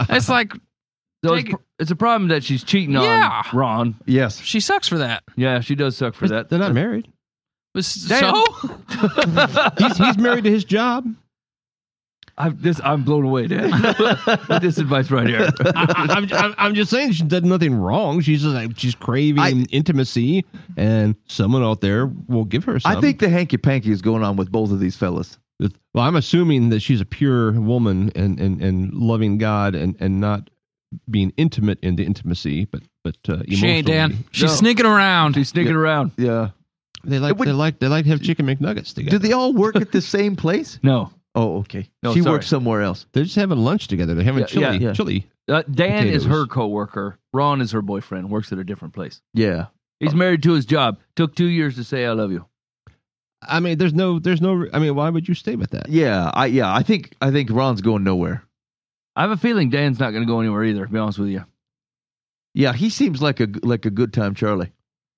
[0.09, 0.53] It's like
[1.23, 3.43] So it's, pr- it's a problem that she's cheating Yeah.
[3.53, 3.95] on Ron.
[4.05, 4.39] yes.
[4.41, 5.23] she sucks for that.
[5.37, 6.49] Yeah, she does suck for that.
[6.49, 7.07] They're not married.
[7.73, 8.35] But s- Damn.
[8.35, 8.43] So
[9.79, 11.05] He's, he's married to his job.
[12.37, 13.71] I'm, this, I'm blown away, Dan.
[14.49, 15.49] With this advice right here.
[15.75, 18.21] I, I'm, I'm, I'm just saying she did nothing wrong.
[18.21, 20.45] She's just like she's craving I- intimacy,
[20.77, 22.97] and someone out there will give her some.
[22.97, 25.37] I think the hanky panky is going on with both of these fellas.
[25.93, 30.19] Well, I'm assuming that she's a pure woman and and, and loving God and and
[30.19, 30.49] not
[31.09, 33.87] being intimate in the intimacy, but but uh, she ain't.
[33.87, 34.23] Dan.
[34.31, 34.55] She's No.
[34.55, 35.33] sneaking around.
[35.35, 36.11] She's sneaking around.
[36.17, 36.51] Yeah.
[37.03, 39.17] They like would- they like they like to have chicken McNuggets together.
[39.17, 40.79] Do they all work at the same place?
[40.83, 41.11] No.
[41.33, 41.89] Oh, okay.
[42.03, 42.33] No, she sorry.
[42.35, 43.05] works somewhere else.
[43.13, 44.13] They're just having lunch together.
[44.15, 44.77] They're having Yeah, chili.
[44.79, 44.93] yeah.
[44.93, 45.27] Chili.
[45.47, 46.25] Uh, Dan is Potatoes.
[46.25, 47.17] her coworker.
[47.33, 48.29] Ron is her boyfriend.
[48.29, 49.21] Works at a different place.
[49.33, 49.67] Yeah.
[50.01, 50.99] He's married to his job.
[51.15, 52.45] Took two years to say I love you.
[53.47, 54.67] I mean, there's no there's no.
[54.73, 55.89] I mean, why would you stay with that?
[55.89, 56.29] Yeah.
[56.33, 56.73] I yeah.
[56.73, 58.43] I think I think Ron's going nowhere.
[59.15, 60.85] I have a feeling Dan's not going to go anywhere either.
[60.85, 61.45] To be honest with you.
[62.53, 62.73] Yeah.
[62.73, 64.71] He seems like a like a good time, Charlie.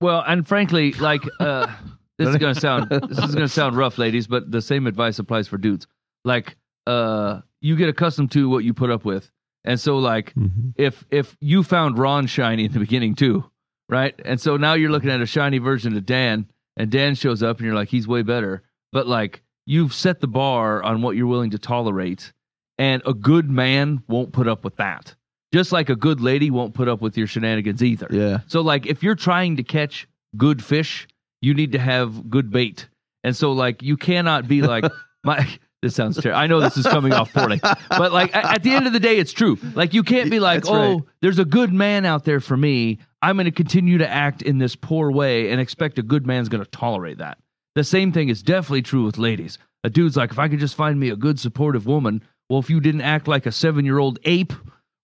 [0.04, 1.68] Well, and frankly, like uh,
[2.18, 5.48] this is gonna sound this is gonna sound rough, ladies, but the same advice applies
[5.48, 5.88] for dudes.
[6.26, 9.32] Like, uh, you get accustomed to what you put up with,
[9.64, 10.74] and so like Mhm.
[10.76, 13.46] if if you found Ron shiny in the beginning too,
[13.88, 14.14] right?
[14.26, 17.58] And so now you're looking at a shiny version of Dan, and Dan shows up,
[17.58, 18.62] and you're like, he's way better.
[18.92, 22.34] But like you've set the bar on what you're willing to tolerate,
[22.78, 25.16] and a good man won't put up with that.
[25.54, 28.08] Just like a good lady won't put up with your shenanigans either.
[28.10, 28.40] Yeah.
[28.48, 31.08] So like if you're trying to catch good fish,
[31.42, 32.88] you need to have good bait.
[33.24, 34.86] And so like you cannot be like
[35.24, 35.48] my
[35.84, 36.42] this sounds terrible.
[36.42, 37.60] I know this is coming off poorly.
[37.90, 39.60] But like at the end of the day it's true.
[39.76, 41.04] Like you can't be like, That's "Oh, right.
[41.22, 43.00] there's a good man out there for me.
[43.22, 46.50] I'm going to continue to act in this poor way and expect a good man's
[46.50, 47.38] going to tolerate that."
[47.76, 49.58] The same thing is definitely true with ladies.
[49.84, 52.70] A dude's like, "If I could just find me a good supportive woman, well if
[52.70, 54.54] you didn't act like a 7-year-old ape,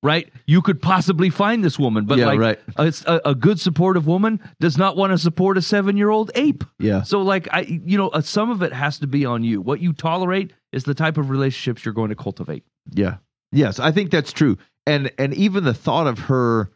[0.02, 0.32] right?
[0.46, 2.60] You could possibly find this woman, but Yeah, like right.
[2.78, 6.64] a, a, good supportive woman does not want to support a seven year old ape.
[6.80, 7.04] Yeah.
[7.04, 9.62] So, like, I, you know, uh, some of it has to be on you.
[9.62, 12.64] What you tolerate is the type of relationships you're going to cultivate.
[12.92, 13.18] Yeah.
[13.52, 14.58] Yes, I think that's true.
[14.86, 16.72] And and even the thought of her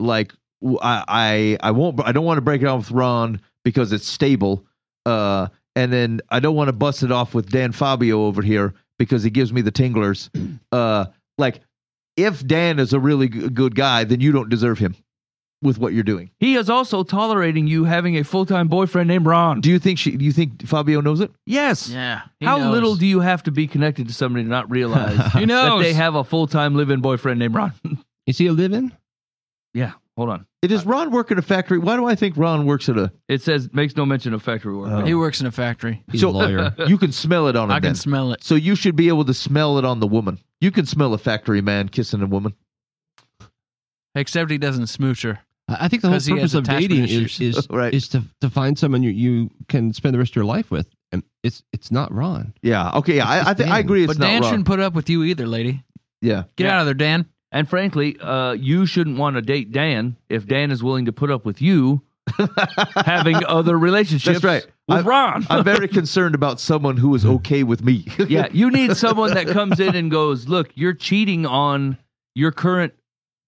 [0.00, 0.32] like
[0.64, 4.06] I I, I won't I don't want to break it off with Ron because it's
[4.06, 4.64] stable.
[5.06, 8.74] Uh and then I don't want to bust it off with Dan Fabio over here
[8.98, 10.30] because he gives me the tinglers.
[10.72, 11.06] Uh,
[11.38, 11.60] like
[12.18, 14.94] if Dan is a really good guy, then you don't deserve him
[15.62, 16.30] with what you're doing.
[16.38, 19.60] He is also tolerating you having a full time boyfriend named Ron.
[19.60, 20.16] Do you think she?
[20.16, 21.30] Do you think Fabio knows it?
[21.46, 21.88] yes.
[21.88, 22.22] Yeah.
[22.40, 22.72] he How knows.
[22.72, 25.80] little do you have to be connected to somebody to not realize He knows.
[25.80, 27.72] that they have a full time living boyfriend named Ron?
[28.26, 28.92] Is he a live-in?
[29.74, 29.92] yeah.
[30.16, 30.46] Hold on.
[30.62, 31.78] It is Ron work at a factory.
[31.78, 33.12] Why do I think Ron works at a?
[33.28, 34.90] It says makes no mention of factory work.
[34.90, 35.04] Oh.
[35.04, 36.02] He works in a factory.
[36.10, 36.74] He's So- a lawyer.
[36.88, 37.70] You can smell it on him.
[37.70, 37.94] I can then.
[37.94, 38.42] smell it.
[38.42, 40.38] So you should be able to smell it on the woman.
[40.60, 42.54] You can smell a factory man kissing a woman.
[44.14, 45.38] Except he doesn't smooch her.
[45.68, 47.40] I I think the whole 'Cause he purpose has of attachment dating issues.
[47.40, 47.94] is is, Right.
[47.94, 50.88] is to, to find someone you, you can spend the rest of your life with.
[51.12, 52.52] And it's it's not Ron.
[52.62, 52.90] Yeah.
[52.96, 53.16] Okay.
[53.16, 53.28] Yeah.
[53.28, 53.80] I I, think I Dan.
[53.84, 54.04] agree.
[54.04, 54.50] It's but not Dan Ron.
[54.50, 55.82] shouldn't put up with you either, lady.
[56.20, 56.44] yeah.
[56.56, 56.74] Get Yeah.
[56.74, 57.26] out of there, Dan.
[57.52, 61.30] And frankly, uh, you shouldn't want to date Dan if Dan is willing to put
[61.30, 62.02] up with you
[62.94, 64.66] having other relationships That's right.
[64.88, 65.46] With I- Ron.
[65.50, 68.06] I'm very concerned about someone who is okay with me.
[68.28, 71.98] yeah, you need someone that comes in and goes, "Look, you're cheating on
[72.34, 72.94] your current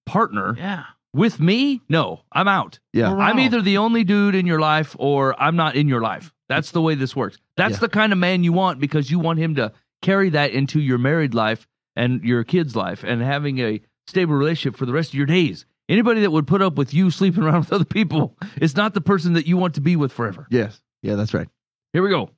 [0.06, 0.84] partner Yeah.
[1.14, 1.80] with me.
[1.88, 2.78] No, I'm out.
[2.92, 3.12] Yeah.
[3.12, 6.32] We're I'm either the only dude in your life or I'm not in your life.
[6.48, 7.38] That's the way this works.
[7.56, 7.78] That's Yeah.
[7.80, 9.72] the kind of man you want because you want him to
[10.02, 14.76] carry that into your married life and your kid's life and having a stable relationship
[14.76, 15.66] for the rest of your days.
[15.88, 19.00] Anybody that would put up with you sleeping around with other people is not the
[19.00, 20.46] person that you want to be with forever.
[20.50, 20.80] Yes.
[21.02, 21.14] Yeah.
[21.16, 21.48] That's right.
[21.92, 22.30] Here we go.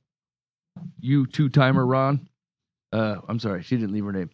[1.01, 2.29] You two timer, Ron.
[2.93, 4.31] Uh, I'm sorry, she didn't leave her name.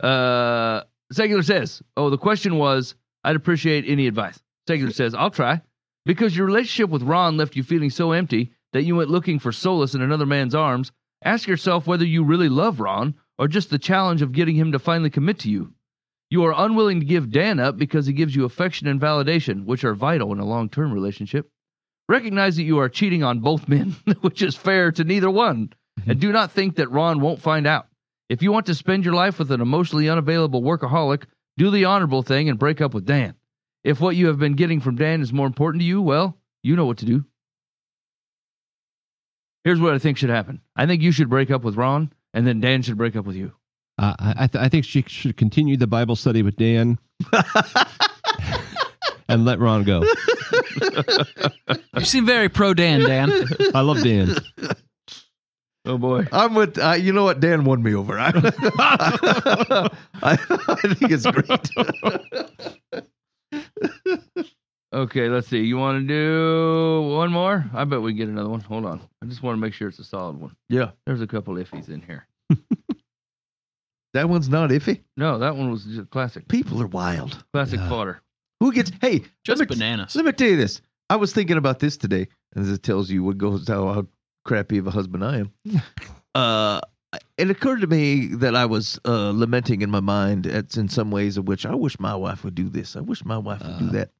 [0.00, 4.40] Uh, Secular says, Oh, the question was, I'd appreciate any advice.
[4.66, 5.60] Secular says, I'll try.
[6.06, 9.52] Because your relationship with Ron left you feeling so empty that you went looking for
[9.52, 10.92] solace in another man's arms.
[11.24, 14.78] Ask yourself whether you really love Ron or just the challenge of getting him to
[14.78, 15.72] finally commit to you.
[16.30, 19.84] You are unwilling to give Dan up because he gives you affection and validation, which
[19.84, 21.50] are vital in a long term relationship.
[22.10, 25.72] Recognize that you are cheating on both men, which is fair to neither one,
[26.08, 27.86] and do not think that Ron won't find out.
[28.28, 32.24] If you want to spend your life with an emotionally unavailable workaholic, do the honorable
[32.24, 33.36] thing and break up with Dan.
[33.84, 36.74] If what you have been getting from Dan is more important to you, well, you
[36.74, 37.24] know what to do.
[39.62, 42.44] Here's what I think should happen I think you should break up with Ron, and
[42.44, 43.52] then Dan should break up with you.
[43.98, 46.98] Uh, I I, th- I think she should continue the Bible study with Dan
[49.30, 50.04] and let Ron go.
[51.96, 53.30] You seem very pro Dan, Dan.
[53.74, 54.34] I love Dan.
[55.84, 56.26] Oh, boy.
[56.32, 56.78] I'm with.
[56.78, 57.40] Uh, you know what?
[57.40, 58.18] Dan won me over.
[58.18, 58.28] I,
[60.22, 61.68] I, I think it's great.
[64.92, 65.60] Okay, let's see.
[65.62, 67.64] You want to do one more?
[67.74, 68.60] I bet we get another one.
[68.60, 69.00] Hold on.
[69.22, 70.56] I just want to make sure it's a solid one.
[70.68, 70.90] yeah.
[71.06, 72.26] There's a couple iffies in here.
[74.12, 75.02] That one's not iffy.
[75.16, 76.48] No, that one was just classic.
[76.48, 77.44] People are wild.
[77.52, 77.88] Classic Yeah.
[77.88, 78.20] fodder.
[78.60, 78.92] Who gets?
[79.00, 80.14] Hey, Just let me, bananas.
[80.14, 80.80] Let me tell you this.
[81.08, 84.06] I was thinking about this today, and this tells you what goes how, how
[84.44, 85.52] crappy of a husband I am.
[86.34, 86.80] uh,
[87.38, 91.10] it occurred to me that I was uh, lamenting in my mind at in some
[91.10, 92.94] ways of which I wish my wife would do this.
[92.96, 94.10] I wish my wife would do Uh, that.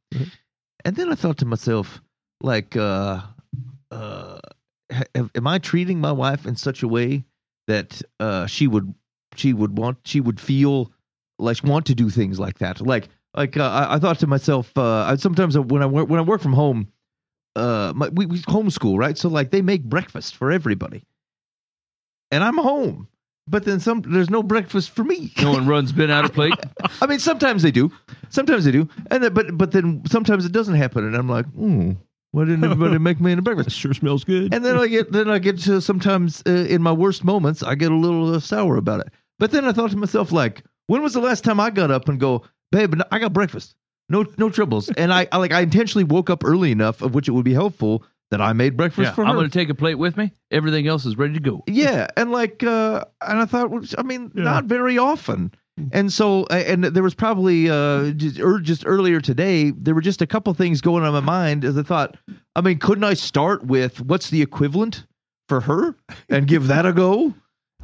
[0.84, 2.00] And then I thought to myself,
[2.42, 3.20] like, uh,
[3.90, 4.38] uh,
[5.14, 7.24] am I treating my wife in such a way
[7.68, 8.92] that uh, she would
[9.36, 10.90] she would want she would feel
[11.38, 12.80] like want to do things like that?
[12.80, 16.18] Like like uh, I, I thought to myself, uh, I, sometimes when I work when
[16.18, 16.88] I work from home,
[17.56, 21.04] uh, my, we, we homeschool right, so like they make breakfast for everybody,
[22.30, 23.08] and I'm home.
[23.48, 25.32] But then some, there's no breakfast for me.
[25.42, 26.54] No one runs bin out of plate.
[27.02, 27.90] I mean, sometimes they do,
[28.28, 31.46] sometimes they do, and then, but but then sometimes it doesn't happen, and I'm like,
[31.46, 31.92] hmm,
[32.32, 33.66] why didn't everybody make me a breakfast?
[33.66, 34.54] This sure smells good.
[34.54, 37.74] And then I get then I get to sometimes uh, in my worst moments I
[37.74, 39.12] get a little uh, sour about it.
[39.38, 42.08] But then I thought to myself like, when was the last time I got up
[42.08, 43.74] and go, babe, I got breakfast,
[44.08, 47.28] no no troubles, and I, I like I intentionally woke up early enough of which
[47.28, 49.34] it would be helpful that I made breakfast Yeah, for I'm her.
[49.40, 50.32] going to take a plate with me.
[50.52, 51.64] Everything else is ready to go.
[51.66, 55.52] Yeah, and like, uh, and I thought, well, I mean, not very often.
[55.92, 60.02] And so, uh, and there was probably uh, just, or just earlier today, there were
[60.02, 62.18] just a couple things going on in my mind as I thought,
[62.54, 65.06] I mean, couldn't I start with what's the equivalent
[65.48, 65.96] for her
[66.28, 67.34] and give that a go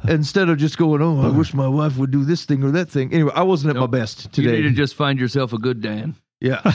[0.07, 2.89] instead of just going, oh, I wish my wife would do this thing or that
[2.89, 3.13] thing.
[3.13, 3.91] Anyway, I wasn't at Nope.
[3.91, 4.41] my best today.
[4.43, 4.61] You today.
[4.63, 6.15] need to just find yourself a good Dan.
[6.39, 6.61] yeah,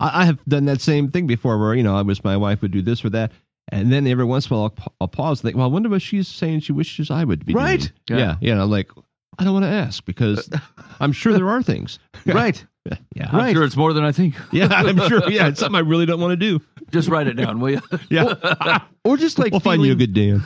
[0.00, 2.62] I, I have done that same thing before where, you know, I wish my wife
[2.62, 3.32] would do this or that.
[3.72, 5.88] And then every once in a while, I'll, I'll pause and think, well, I wonder
[5.88, 7.90] what she's saying she wishes I would be Right.
[8.06, 8.20] doing.
[8.20, 8.26] Yeah.
[8.26, 8.36] Yeah.
[8.40, 8.52] Yeah.
[8.52, 8.90] And I'm like,
[9.38, 10.48] I don't want to ask because
[11.00, 11.98] I'm sure there are things.
[12.26, 12.64] right.
[13.14, 13.28] Yeah.
[13.30, 13.52] I'm Right.
[13.54, 14.34] sure it's more than I think.
[14.52, 14.68] Yeah.
[14.70, 15.28] I'm sure.
[15.30, 15.48] Yeah.
[15.48, 16.60] It's something I really don't want to do.
[16.90, 17.80] Just write it down, will you?
[18.10, 18.80] Yeah.
[19.04, 20.44] Or just like we'll find you a good Dan.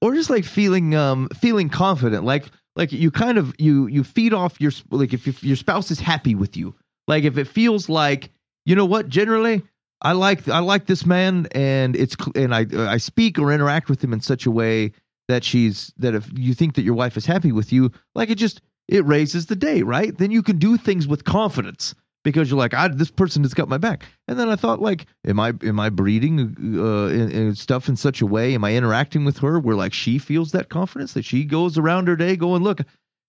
[0.00, 4.32] or just like feeling um feeling confident like like you kind of you you feed
[4.32, 6.74] off your like if, if your spouse is happy with you
[7.08, 8.30] like if it feels like
[8.66, 9.62] you know what generally
[10.02, 14.02] i like i like this man and it's and i i speak or interact with
[14.02, 14.90] him in such a way
[15.28, 18.34] that she's that if you think that your wife is happy with you, like it
[18.36, 20.16] just it raises the day, right?
[20.16, 23.68] Then you can do things with confidence because you're like, I, this person has got
[23.68, 24.04] my back.
[24.28, 28.20] And then I thought, like, am I am I breeding uh, in stuff in such
[28.20, 28.54] a way?
[28.54, 32.08] Am I interacting with her where like she feels that confidence that she goes around
[32.08, 32.80] her day going, look,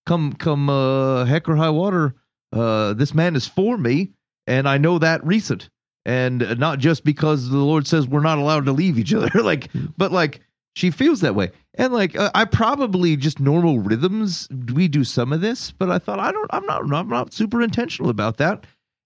[0.05, 2.15] come come uh, heck or high water,
[2.51, 4.11] uh, this man is for me,
[4.47, 5.69] and I know that recent,
[6.05, 9.69] and not just because the Lord says we're not allowed to leave each other, like,
[9.97, 10.41] but like
[10.75, 14.47] she feels that way, and like uh, I probably just normal rhythms.
[14.73, 16.49] We do some of this, but I thought I don't.
[16.51, 16.81] I'm not.
[16.93, 18.65] I'm not super intentional about that,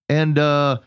[0.09, 0.78] and uh,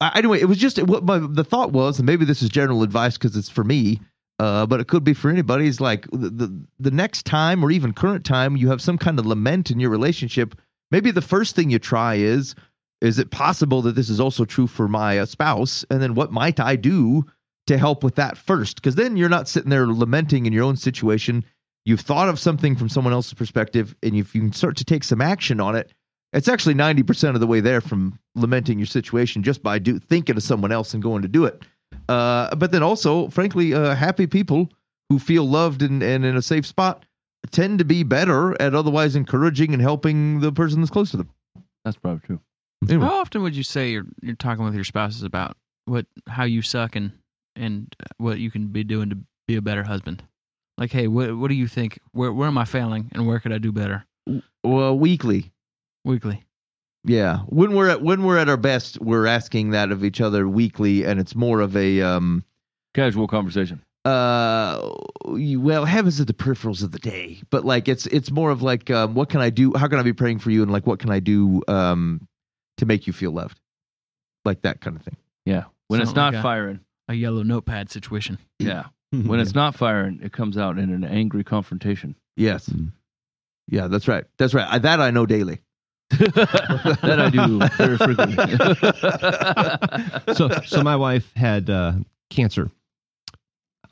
[0.00, 2.82] I- anyway, it was just what my the thought was, and maybe this is general
[2.82, 4.00] advice because it's for me.
[4.40, 5.66] Uh, but it could be for anybody.
[5.66, 9.18] Is like the, the the next time or even current time you have some kind
[9.18, 10.54] of lament in your relationship.
[10.92, 12.54] Maybe the first thing you try is,
[13.00, 15.84] is it possible that this is also true for my uh, spouse?
[15.90, 17.26] And then what might I do
[17.68, 18.76] to help with that first?
[18.76, 21.44] Because then you're not sitting there lamenting in your own situation.
[21.84, 25.04] You've thought of something from someone else's perspective, and if you can start to take
[25.04, 25.92] some action on it,
[26.34, 29.98] it's actually ninety percent of the way there from lamenting your situation just by do
[29.98, 31.62] thinking of someone else and going to do it.
[32.08, 34.68] Uh, but then also, frankly, uh, happy people
[35.08, 37.04] who feel loved and, and in a safe spot
[37.50, 41.30] tend to be better at otherwise encouraging and helping the person that's close to them.
[41.84, 42.40] That's probably true.
[42.88, 43.06] Anyway.
[43.06, 45.56] How often would you say you're you're talking with your spouses about
[45.86, 47.12] what how you suck and
[47.58, 50.22] and what you can be doing to be a better husband?
[50.76, 51.98] Like, hey, what what do you think?
[52.12, 54.04] Where where am I failing, and where could I do better?
[54.64, 55.52] Well, weekly.
[56.04, 56.44] Weekly.
[57.04, 60.48] Yeah, when we're at when we're at our best, we're asking that of each other
[60.48, 62.44] weekly, and it's more of a um,
[62.94, 63.82] Casual conversation.
[64.04, 64.90] uh,
[65.34, 68.62] you- well, heaven's at the peripherals of the day, but like it's it's more of
[68.62, 69.72] like um, what can I do?
[69.76, 70.62] How can I be praying for you?
[70.62, 72.26] And like what can I do um,
[72.78, 73.58] to make you feel loved?
[74.44, 75.16] Like that kind of thing.
[75.46, 75.64] Yeah.
[75.88, 76.80] When it's not like firing.
[77.08, 78.38] A yellow notepad situation.
[78.58, 78.84] Yeah.
[79.10, 82.14] When it's not firing, it comes out in an angry confrontation.
[82.36, 82.70] Yes.
[83.66, 84.24] Yeah, that's right.
[84.36, 84.66] That's right.
[84.68, 85.60] I, that I know daily.
[86.10, 88.36] that I do very frequently.
[90.34, 91.92] so so my wife had uh,
[92.30, 92.70] cancer.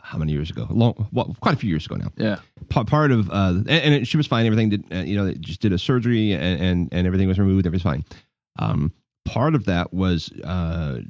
[0.00, 0.66] How many years ago?
[0.70, 2.12] Long, well, quite a few years ago now.
[2.16, 2.36] yeah.
[2.68, 4.46] Pa- part of uh, and, and it, she was fine.
[4.46, 7.38] Everything did, uh, you know, they just did a surgery and, and and everything was
[7.38, 7.66] removed.
[7.66, 8.04] Everything's fine.
[8.58, 8.92] Um,
[9.24, 11.00] part of that was, uh,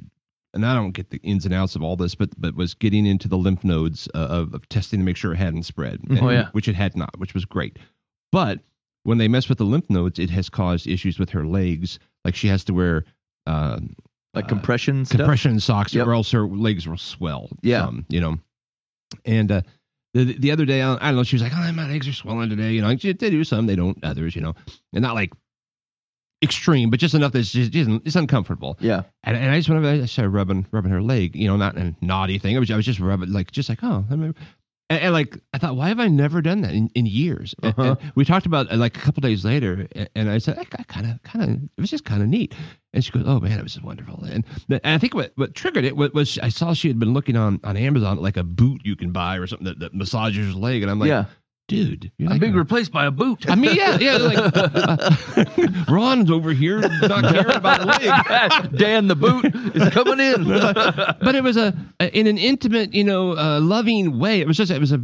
[0.57, 3.05] and I don't get the ins and outs of all this, but but was getting
[3.05, 5.99] into the lymph nodes uh, of, of testing to make sure it hadn't spread.
[6.21, 6.49] Oh, yeah.
[6.51, 7.77] which it had not, which was great.
[8.31, 8.59] But
[9.03, 11.99] when they mess with the lymph nodes, it has caused issues with her legs.
[12.25, 13.05] Like she has to wear.
[13.45, 13.79] Uh,
[14.33, 15.19] Like uh, compression stuff.
[15.19, 16.05] compression socks Yep.
[16.07, 17.49] or else her legs will swell.
[17.61, 17.85] Yeah.
[17.85, 18.37] some, you know.
[19.23, 19.61] And uh,
[20.13, 21.23] the the other day, I don't, know.
[21.23, 23.75] She was like, "Oh, my legs are swelling today." You know, they do some, they
[23.77, 24.35] don't others.
[24.35, 24.55] You know,
[24.93, 25.31] and not like
[26.43, 28.77] extreme, but just enough that just, just it's uncomfortable.
[28.79, 29.03] Yeah.
[29.23, 31.35] And, and I just went over, I started rubbing rubbing her leg.
[31.35, 32.55] You know, not a naughty thing.
[32.55, 34.33] I was I was just rubbing like just like oh, let me.
[34.89, 37.53] And, and like I thought, why have I never done that in, in years?
[37.61, 37.95] Uh-huh.
[37.99, 41.21] and we talked about like a couple days later, and I said, I kind of,
[41.23, 42.55] kind of, it was just kind of neat.
[42.93, 45.55] And she goes, "Oh man, it was just wonderful." And, and I think what, what
[45.55, 48.37] triggered it was, was I saw she had been looking on on Amazon at like
[48.37, 51.09] a boot you can buy or something that, that massages your leg, and I'm like,
[51.09, 51.25] yeah.
[51.67, 53.49] Dude, you're I'm being replaced by a boot.
[53.49, 54.17] I mean, yeah, yeah.
[54.17, 58.71] Like uh, Ron's over here not caring about the leg.
[58.77, 59.45] Dan the boot
[59.75, 60.45] is coming in.
[60.47, 61.75] but it was a,
[62.13, 64.39] in an intimate, you know, uh, loving way.
[64.39, 65.01] It was just it was a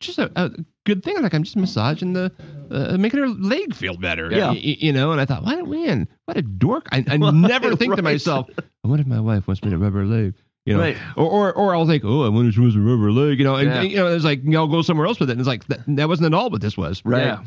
[0.00, 0.50] just a, a
[0.84, 1.20] good thing.
[1.22, 2.30] Like I'm just massaging the,
[2.70, 4.30] uh, making her leg feel better.
[4.30, 4.48] Yeah.
[4.48, 5.12] y- y- you know.
[5.12, 6.88] And I thought, why man, what a dork!
[6.92, 8.12] I, I never think to Right.
[8.12, 8.48] myself,
[8.82, 10.34] what if my wife wants me to rub her leg?
[10.66, 10.96] You know, Right.
[11.16, 13.38] or, or or I'll think, oh, I wonder if she wants to rub her leg.
[13.38, 13.82] You know, and, Yeah.
[13.82, 15.32] you know, it's like you know, I'll go somewhere else with it.
[15.32, 17.02] And it's like that, that wasn't at all what this was.
[17.04, 17.24] Right.
[17.26, 17.44] Yeah.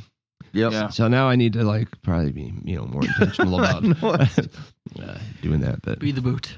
[0.54, 0.72] Yep.
[0.72, 0.88] Yeah.
[0.90, 5.62] So now I need to like probably be you know more intentional about uh, doing
[5.62, 5.82] that.
[5.82, 6.58] But Be the boot.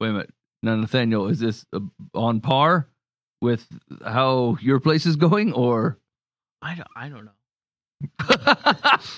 [0.00, 0.30] Wait a minute.
[0.62, 1.80] Now, Nathaniel, is this uh,
[2.14, 2.88] on par
[3.40, 3.66] with
[4.04, 5.98] how your place is going, or
[6.62, 6.88] I don't.
[6.96, 7.30] I don't know.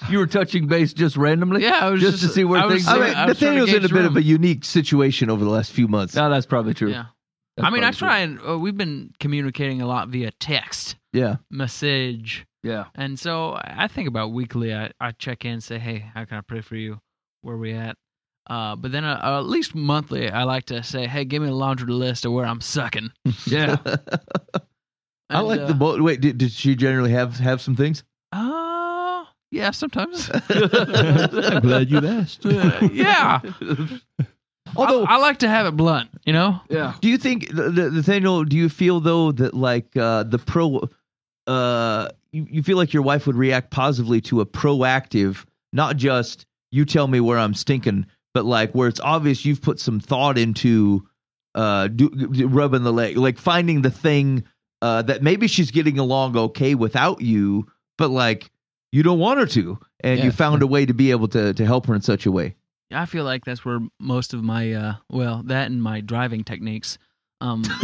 [0.08, 1.62] You were touching base just randomly?
[1.62, 2.88] Yeah, I was just, to see where I was things.
[2.88, 4.64] I sorry, mean, I was trying to Nathaniel's in a gauge bit of a unique
[4.64, 6.14] situation over the last few months.
[6.14, 6.90] No, that's probably true.
[6.90, 7.06] Yeah.
[7.56, 10.96] That's I mean, I probably try and uh, we've been communicating a lot via text,
[11.12, 11.36] Yeah.
[11.50, 12.46] message.
[12.62, 12.84] Yeah.
[12.94, 14.74] and so I think about weekly.
[14.74, 17.00] I, I check in, say, hey, how can I pray for you?
[17.40, 17.96] Where we at?
[18.48, 21.54] Uh, but then uh, at least monthly, I like to say, hey, give me a
[21.54, 23.10] laundry list of where I'm sucking.
[23.46, 23.76] Yeah.
[25.30, 26.00] I And, like uh, the boat.
[26.02, 28.02] Wait, did, did she generally have have some things?
[29.50, 30.30] Yeah, sometimes.
[30.48, 32.46] I'm glad you asked.
[32.46, 33.40] Uh, yeah.
[34.76, 36.60] Although, I, I like to have it blunt, you know?
[36.68, 36.94] yeah.
[37.00, 38.44] do you think the, the, Nathaniel?
[38.44, 40.88] Do you feel though that like uh, the pro,
[41.48, 46.46] uh, you, you feel like your wife would react positively to a proactive, not just
[46.70, 50.38] you tell me where I'm stinking, but like where it's obvious you've put some thought
[50.38, 51.04] into
[51.54, 54.44] uh, do, do- rubbing the leg, like finding the thing
[54.82, 57.66] uh, that maybe she's getting along okay without you,
[57.98, 58.50] but like
[58.92, 60.24] you don't want her to, and Yeah.
[60.26, 62.56] you found a way to be able to to help her in such a way.
[62.92, 66.98] I feel like that's where most of my uh well, that and my driving techniques
[67.40, 67.62] um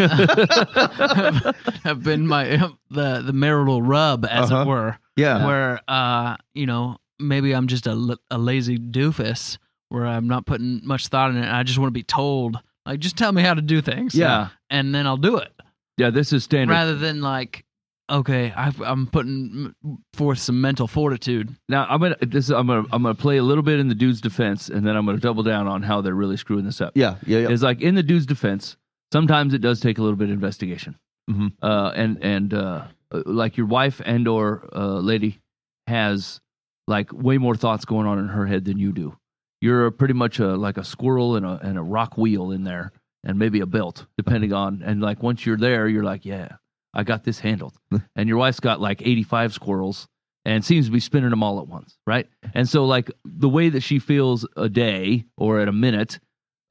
[1.84, 2.44] have been my
[2.90, 4.62] the the marital rub as Uh-huh.
[4.62, 4.98] it were.
[5.16, 10.46] Yeah, Where uh you know, maybe I'm just a, a lazy doofus where I'm not
[10.46, 11.48] putting much thought in it.
[11.50, 14.14] I just want to be told like just tell me how to do things.
[14.14, 14.48] Yeah.
[14.70, 15.52] And then I'll do it
[15.96, 16.72] Yeah, this is standard.
[16.72, 17.64] rather than like
[18.10, 19.74] okay, I've, I'm putting
[20.14, 21.54] forth some mental fortitude.
[21.68, 24.20] Now I'm gonna this I'm gonna I'm gonna play a little bit in the dude's
[24.20, 26.92] defense, and then I'm gonna double down on how they're really screwing this up.
[26.94, 27.48] yeah, yeah, yeah.
[27.50, 28.76] Is like in the dude's defense,
[29.12, 30.96] sometimes it does take a little bit of investigation,
[31.30, 31.52] Mhm.
[31.62, 35.38] uh, and and uh, uh, like your wife and or uh, lady
[35.86, 36.40] has
[36.88, 39.16] like way more thoughts going on in her head than you do.
[39.60, 42.92] You're pretty much a like a squirrel and a and a rock wheel in there,
[43.24, 44.82] and maybe a belt, depending on.
[44.84, 46.56] And like once you're there, you're like, yeah,
[46.96, 47.74] I got this handled.
[48.16, 50.08] and your wife's got like 85 squirrels
[50.44, 52.26] and seems to be spinning them all at once, right?
[52.54, 56.18] And so like the way that she feels a day or at a minute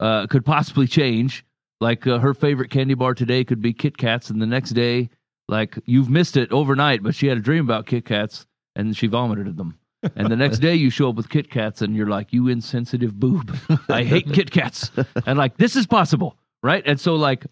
[0.00, 1.44] uh, could possibly change.
[1.80, 5.10] Like uh, her favorite candy bar today could be Kit Kats, and the next day,
[5.46, 8.46] like you've missed it overnight, but she had a dream about Kit Kats
[8.76, 9.78] and she vomited them.
[10.14, 13.18] And the next day, you show up with Kit Kats, and you're like, "You insensitive
[13.18, 13.56] boob!
[13.88, 14.90] I hate Kit Kats."
[15.26, 16.82] And like, this is possible, right?
[16.86, 17.46] And so, like,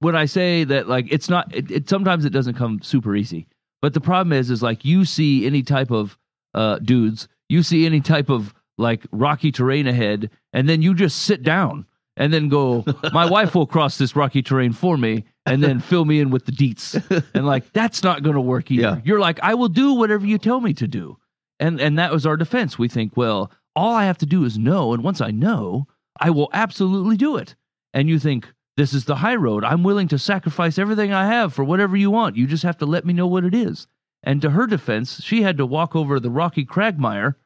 [0.00, 1.54] when I say that, like, it's not.
[1.54, 3.46] It, it sometimes it doesn't come super easy,
[3.82, 6.18] but the problem is, is like you see any type of
[6.54, 11.24] uh, dudes, you see any type of like rocky terrain ahead, and then you just
[11.24, 11.86] sit down
[12.16, 16.04] and then go, "My wife will cross this rocky terrain for me," and then fill
[16.04, 16.94] me in with the deets.
[17.34, 18.82] And like, that's not going to work either.
[18.82, 19.00] Yeah.
[19.04, 21.16] You're like, I will do whatever you tell me to do.
[21.60, 22.78] And and that was our defense.
[22.78, 25.86] We think, well, all I have to do is know, and once I know,
[26.20, 27.54] I will absolutely do it.
[27.94, 29.64] And you think, this is the high road.
[29.64, 32.36] I'm willing to sacrifice everything I have for whatever you want.
[32.36, 33.88] You just have to let me know what it is.
[34.22, 37.36] And to her defense, she had to walk over the rocky cragmire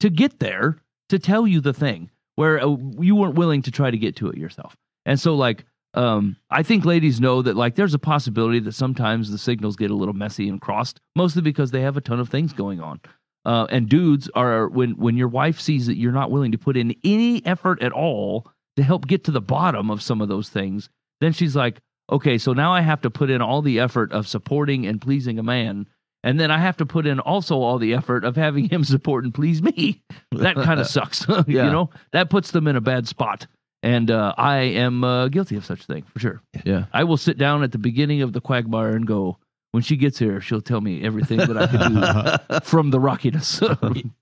[0.00, 3.90] to get there to tell you the thing where uh, you weren't willing to try
[3.90, 4.76] to get to it yourself.
[5.06, 5.64] And so, like,
[5.94, 9.90] um, I think ladies know that, like, there's a possibility that sometimes the signals get
[9.90, 13.00] a little messy and crossed, mostly because they have a ton of things going on.
[13.44, 16.76] Uh, and dudes are when when your wife sees that you're not willing to put
[16.76, 20.48] in any effort at all to help get to the bottom of some of those
[20.48, 20.88] things,
[21.20, 24.28] then she's like, okay, so now I have to put in all the effort of
[24.28, 25.86] supporting and pleasing a man.
[26.24, 29.24] And then I have to put in also all the effort of having him support
[29.24, 30.02] and please me.
[30.32, 31.26] That kind of sucks.
[31.46, 33.46] you know, that puts them in a bad spot.
[33.84, 36.40] And uh, I am uh, guilty of such a thing for sure.
[36.64, 36.84] yeah.
[36.92, 39.38] I will sit down at the beginning of the quagmire and go,
[39.72, 43.60] when she gets here, she'll tell me everything that I can do from the rockiness.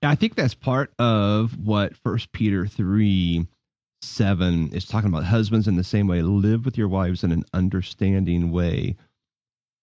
[0.01, 3.45] I think that's part of what First Peter three
[4.01, 5.23] seven is talking about.
[5.23, 8.95] Husbands, in the same way, live with your wives in an understanding way.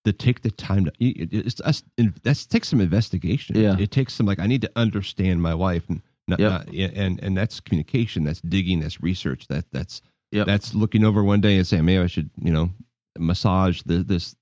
[0.04, 1.82] To take the time to, it- it's that's
[2.22, 3.56] that takes some investigation.
[3.60, 3.76] Yeah.
[3.78, 6.50] it takes some like I need to understand my wife, and not, Yep.
[6.50, 10.00] not- and and that's communication, that's digging, that's research, that that's
[10.32, 10.46] Yep.
[10.46, 12.70] that's looking over one day and saying maybe I should you know
[13.18, 14.34] massage the, this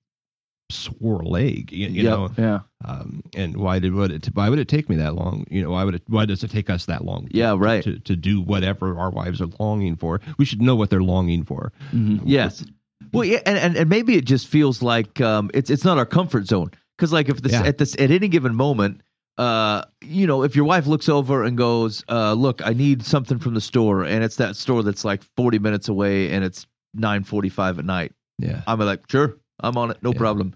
[0.71, 2.13] sore leg, you, you Yep.
[2.13, 2.61] know, yeah.
[2.85, 5.71] um, and why did what it why would it take me that long you know
[5.71, 7.83] why would it why does it take us that long Yeah, right.
[7.85, 11.45] to, to do whatever our wives are longing for we should know what they're longing
[11.45, 12.23] for Mhm.
[12.25, 12.65] Yes.
[13.13, 16.07] Well, yeah, and, and, and maybe it just feels like um, it's it's not our
[16.07, 17.63] comfort zone because like if this Yeah.
[17.65, 19.03] at this at any given moment,
[19.39, 23.39] uh, you know, if your wife looks over and goes, uh, "Look, I need something
[23.39, 27.23] from the store," and it's that store that's like forty minutes away, and it's nine
[27.23, 30.19] forty five at night, yeah I'm like, "Sure, I'm on it, no Yeah.
[30.19, 30.55] problem."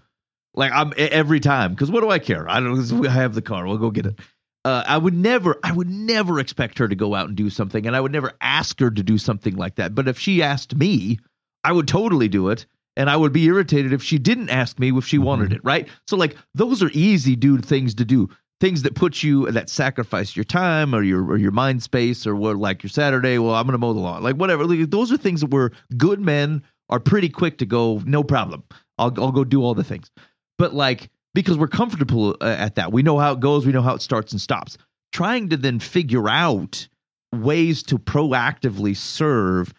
[0.53, 2.49] Like I'm every time because what do I care?
[2.49, 3.07] I don't.
[3.07, 3.65] I have the car.
[3.65, 4.19] We'll go get it.
[4.63, 7.87] Uh, I would never, I would never expect her to go out and do something,
[7.87, 9.95] and I would never ask her to do something like that.
[9.95, 11.17] But if she asked me,
[11.63, 14.95] I would totally do it, and I would be irritated if she didn't ask me
[14.95, 15.61] if she wanted it.
[15.63, 15.87] Right?
[16.07, 18.29] So like those are easy, dude, things to do.
[18.59, 22.35] Things that put you that sacrifice your time or your or your mind space or
[22.35, 23.39] what like your Saturday.
[23.39, 24.65] Well, I'm gonna mow the lawn, like whatever.
[24.65, 28.03] Like, those are things that we're good men are pretty quick to go.
[28.05, 28.63] No problem.
[28.97, 30.09] I'll I'll go do all the things.
[30.57, 33.65] But like because we're comfortable uh, at that, we know how it goes.
[33.65, 34.77] We know how it starts and stops.
[35.13, 36.87] Trying to then figure out
[37.33, 39.73] ways to proactively serve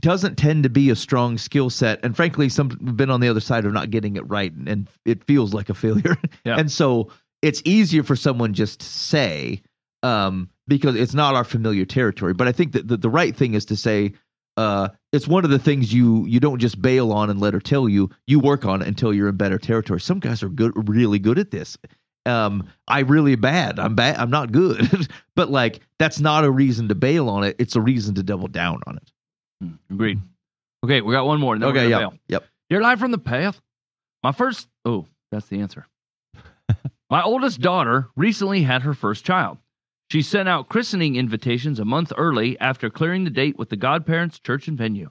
[0.00, 3.28] doesn't tend to be a strong skill set and frankly some we've been on the
[3.28, 6.58] other side of not getting it right and, and it feels like a failure Yeah.
[6.58, 9.62] and so it's easier for someone just to say
[10.02, 13.54] um, because it's not our familiar territory but i think that the, the right thing
[13.54, 14.12] is to say
[14.56, 17.60] uh, it's one of the things you you don't just bail on and let her
[17.60, 18.10] tell you.
[18.26, 20.00] You work on it until you're in better territory.
[20.00, 21.76] Some guys are good really good at this.
[22.24, 23.78] Um i really bad.
[23.78, 24.16] I'm bad.
[24.16, 25.08] I'm not good.
[25.36, 27.56] But like that's not a reason to bail on it.
[27.58, 29.70] It's a reason to double down on it.
[29.90, 30.18] Agreed.
[30.82, 31.52] Okay, we got one more.
[31.52, 33.60] And then we're okay yeah yep Dear Live from the Path,
[34.22, 35.86] my first Oh, that's the answer.
[37.10, 39.58] My oldest daughter recently had her first child.
[40.10, 44.38] She sent out christening invitations a month early after clearing the date with the godparents,
[44.38, 45.10] church, and venue.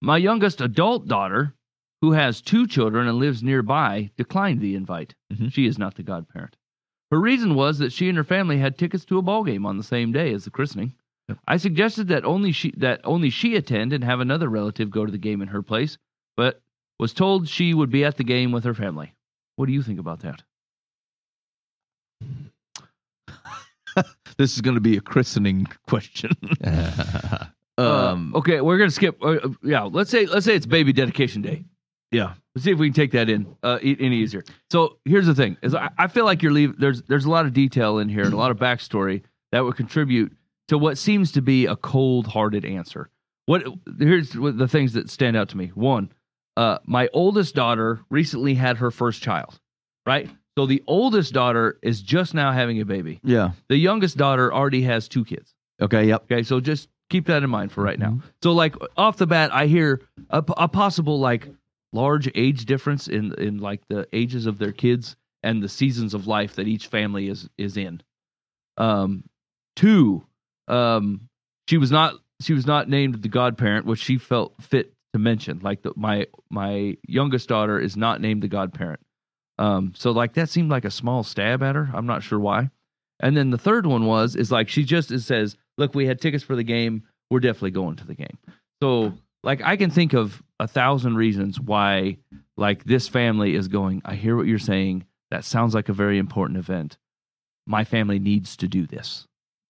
[0.00, 1.54] My youngest adult daughter,
[2.02, 5.14] who has two children and lives nearby, declined the invite.
[5.32, 5.52] Mhm.
[5.52, 6.56] She is not the godparent.
[7.10, 9.76] Her reason was that she and her family had tickets to a ball game on
[9.76, 10.94] the same day as the christening.
[11.48, 15.10] I suggested that only she that only she attend and have another relative go to
[15.10, 15.98] the game in her place,
[16.36, 16.62] but
[17.00, 19.14] was told she would be at the game with her family.
[19.56, 20.44] What do you think about that?
[24.38, 26.32] This is going to be a christening question.
[27.78, 29.22] um, Uh, okay, we're gonna skip.
[29.22, 31.64] Uh, uh, yeah, let's say let's say it's baby dedication day.
[32.10, 32.34] yeah.
[32.54, 34.42] Let's see if we can take that in uh, any easier.
[34.70, 36.76] So here's the thing: is I, I feel like you're leaving.
[36.78, 39.22] There's there's a lot of detail in here and a lot of backstory
[39.52, 40.32] that would contribute
[40.68, 43.10] to what seems to be a cold-hearted answer.
[43.44, 43.64] What
[43.98, 45.68] here's the things that stand out to me.
[45.74, 46.12] One,
[46.56, 49.60] uh, my oldest daughter recently had her first child.
[50.06, 50.30] Right.
[50.56, 53.20] So the oldest daughter is just now having a baby.
[53.22, 53.50] Yeah.
[53.68, 55.54] The youngest daughter already has two kids.
[55.80, 56.06] Okay.
[56.06, 56.24] Yep.
[56.24, 58.18] Okay, so just keep that in mind for right now.
[58.42, 60.00] So, like off the bat, I hear
[60.30, 61.48] a, a possible like
[61.92, 66.26] large age difference in in like the ages of their kids and the seasons of
[66.26, 68.02] life that each family is is in.
[68.78, 69.24] Um,
[69.76, 70.26] two,
[70.68, 71.28] um,
[71.68, 75.60] she was not she was not named the godparent, which she felt fit to mention.
[75.62, 79.00] Like the, my my youngest daughter is not named the godparent.
[79.58, 81.90] Um, so like that seemed like a small stab at her.
[81.94, 82.70] I'm not sure why.
[83.20, 86.20] And then the third one was is like she just it says, "Look, we had
[86.20, 87.02] tickets for the game.
[87.30, 88.38] We're definitely going to the game."
[88.82, 92.18] So like I can think of a thousand reasons why
[92.56, 94.02] like this family is going.
[94.04, 95.06] I hear what you're saying.
[95.30, 96.98] That sounds like a very important event.
[97.66, 99.26] My family needs to do this.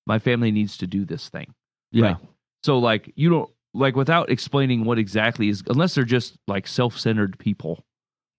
[0.07, 1.55] My family needs to do this thing.
[1.93, 2.05] Yeah.
[2.05, 2.17] Right.
[2.65, 7.39] So like you don't like without explaining what exactly is unless they're just like self-centered
[7.39, 7.85] people.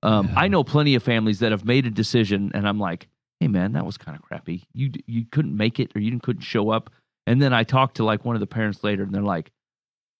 [0.03, 0.33] Um, Yeah.
[0.37, 3.07] I know plenty of families that have made a decision, and I'm like,
[3.39, 4.63] "Hey, man, that was kind of crappy.
[4.73, 6.89] You you couldn't make it, or you couldn't show up."
[7.25, 9.51] And then I talked to like one of the parents later, and they're like,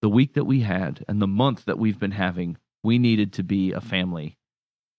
[0.01, 3.43] "The week that we had, and the month that we've been having, we needed to
[3.43, 4.38] be a family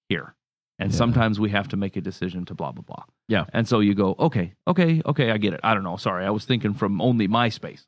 [0.08, 0.34] here,
[0.78, 0.96] and Yeah.
[0.96, 3.44] sometimes we have to make a decision to blah blah blah." Yeah.
[3.52, 5.60] And so you go, "Okay, okay, okay, I get it.
[5.64, 5.96] I don't know.
[5.96, 7.86] Sorry, I was thinking from only my space."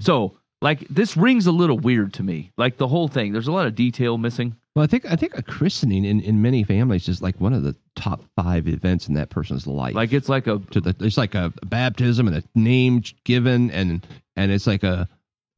[0.00, 2.52] So like this rings a little weird to me.
[2.56, 4.56] Like the whole thing, there's a lot of detail missing.
[4.74, 7.62] Well, I think I think a christening in, in many families is like one of
[7.62, 9.94] the top five events in that person's life.
[9.94, 14.06] Like it's like a to the it's like a baptism and a name given and
[14.36, 15.06] and it's like a,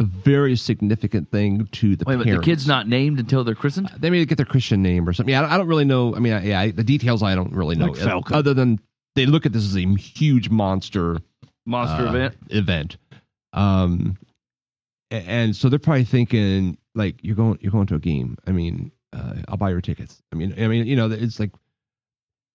[0.01, 2.47] a very significant thing to the wait a minute, parents.
[2.47, 3.89] the kid's not named until they're christened.
[3.99, 5.33] They may get their Christian name or something.
[5.33, 6.17] Yeah, I don't, I don't really know.
[6.17, 7.87] I mean, I, yeah, I, the details I don't really know.
[7.93, 8.35] Like Falcon.
[8.35, 8.81] Other than
[9.15, 11.19] they look at this as a huge monster
[11.67, 12.35] Monster uh, event.
[12.51, 12.97] event.
[13.53, 14.24] Um, a-
[15.27, 18.37] and so they're probably thinking like you're going you're going to a game.
[18.47, 20.23] I mean, uh, I'll buy your tickets.
[20.33, 21.51] I mean, I mean, you know, it's like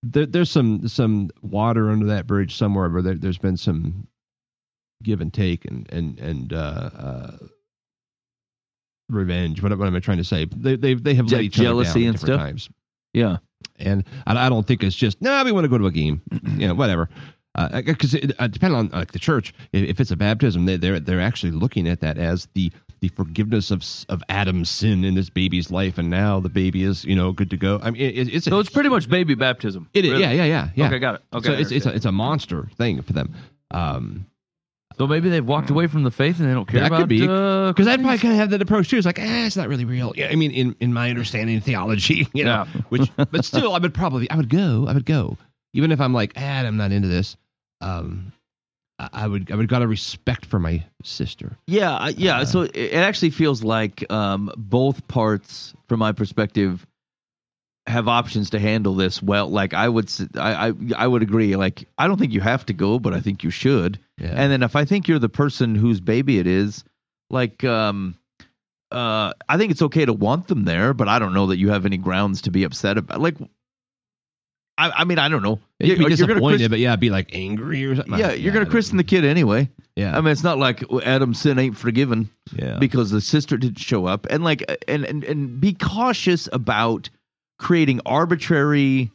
[0.04, 4.08] there, there's some some water under that bridge somewhere where there, there's been some
[5.04, 7.38] give and take and and and uh, uh,
[9.10, 9.62] revenge.
[9.62, 10.46] What, what am I trying to say?
[10.46, 12.40] They they they have let Je- each other jealousy and stuff?
[12.40, 12.70] times.
[13.14, 13.38] Yeah.
[13.78, 15.44] And I, I don't think it's just no.
[15.44, 16.22] we want to go to a game.
[16.58, 17.10] you know, whatever.
[17.74, 21.20] Because uh, uh, depending on like the church, if, it's a baptism, they, they're they're
[21.22, 22.72] actually looking at that as the
[23.02, 27.04] the forgiveness of of Adam's sin in this baby's life, and now the baby is
[27.06, 27.80] you know good to go.
[27.82, 29.90] I mean, it, it's a, So it's pretty much baby baptism.
[29.94, 30.24] it is Really?
[30.24, 30.88] yeah yeah yeah yeah.
[30.88, 31.22] Okay, got it.
[31.34, 33.34] Okay, so it's it's a, it's a monster thing for them.
[33.72, 34.26] Um,
[34.98, 37.00] so maybe they've walked away from the faith and they don't care That about.
[37.02, 37.26] could be.
[37.28, 38.98] uh, because I'd probably kind of have that approach too.
[38.98, 40.12] It's like, ah, it's not really real.
[40.18, 42.82] Yeah, I mean, in, in my understanding of theology, you know, Yeah.
[42.90, 45.38] which, but still, I would probably, I would go, I would go,
[45.74, 47.36] even if I'm like, ah, I'm not into this.
[47.82, 48.34] Um,
[49.00, 51.58] I, I would, I would got a respect for my sister.
[51.68, 52.40] Yeah, I- yeah.
[52.40, 56.86] Uh, so it it actually feels like um, both parts, from my perspective,
[57.88, 59.50] have options to handle this well.
[59.50, 61.56] Like I would, s- I, I, I would agree.
[61.56, 64.00] Like I don't think you have to go, but I think you should.
[64.20, 64.34] Yeah.
[64.36, 66.84] And then if I think you're the person whose baby it is,
[67.32, 68.16] like, um,
[68.92, 71.70] uh, I think it's okay to want them there, but I don't know that you
[71.70, 73.22] have any grounds to be upset about.
[73.22, 73.38] Like,
[74.80, 75.60] I, I mean, I don't know.
[75.80, 78.18] You'd be You're- you're gonna disappointed, but yeah, be like angry or something.
[78.18, 79.70] yeah, you're gonna christen the kid anyway.
[79.96, 82.78] Yeah, I mean, it's not like Adam's sin ain't forgiven yeah.
[82.80, 87.10] because the sister didn't show up and like and and, and be cautious about
[87.58, 89.12] creating arbitrary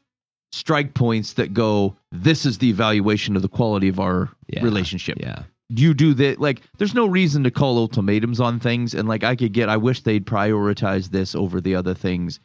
[0.53, 4.62] strike points that go this is the evaluation of the quality of our Yeah.
[4.62, 5.43] relationship yeah.
[5.69, 9.35] you do that like there's no reason to call ultimatums on things and like i
[9.35, 12.39] could get i wish they'd prioritize this over the other things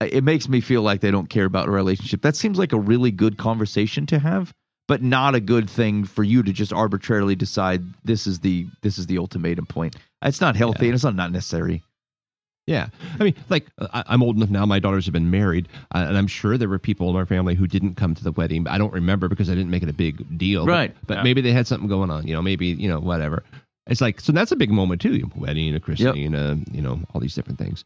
[0.00, 2.78] it makes me feel like they don't care about a relationship that seems like a
[2.78, 4.52] really good conversation to have
[4.88, 8.98] but not a good thing for you to just arbitrarily decide this is the this
[8.98, 10.88] is the ultimatum point it's not healthy Yeah.
[10.90, 11.82] and it's not, not necessary
[12.66, 12.88] Yeah,
[13.20, 14.66] I mean, like I, I'm old enough now.
[14.66, 17.54] My daughters have been married, uh, and I'm sure there were people in our family
[17.54, 18.64] who didn't come to the wedding.
[18.64, 20.66] But I don't remember because I didn't make it a big deal.
[20.66, 20.92] Right.
[21.06, 21.22] But, Yeah.
[21.22, 22.26] maybe they had something going on.
[22.26, 23.44] You know, maybe you know whatever.
[23.86, 25.30] It's like so that's a big moment too.
[25.36, 27.84] Wedding, a christening, uh, you know, all these different things.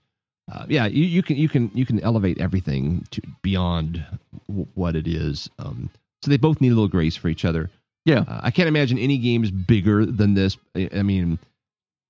[0.50, 4.04] Uh, yeah, you, you can you can you can elevate everything to beyond
[4.48, 5.48] w- what it is.
[5.58, 5.90] Um,
[6.22, 7.70] so they both need a little grace for each other.
[8.04, 8.24] Yeah.
[8.26, 10.56] Uh, I can't imagine any games bigger than this.
[10.74, 11.38] I I mean,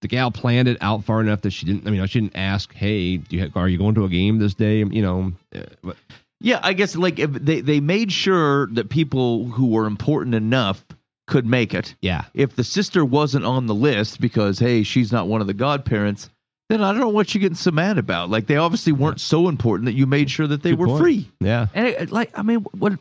[0.02, 1.86] the gal planned it out far enough that she didn't.
[1.86, 4.38] I mean, she didn't ask, "Hey, do you have, are you going to a game
[4.38, 5.96] this day?" You know, uh, but-
[6.40, 10.82] Yeah, I guess like if they they made sure that people who were important enough
[11.26, 11.94] could make it.
[12.00, 15.54] yeah, If the sister wasn't on the list because hey, she's not one of the
[15.54, 16.28] godparents,
[16.70, 18.30] then I don't know what you're getting so mad about.
[18.30, 21.02] Like they obviously weren't so important that you made sure that they Good were point.
[21.02, 21.28] free.
[21.40, 22.92] yeah, And it, like, I mean, what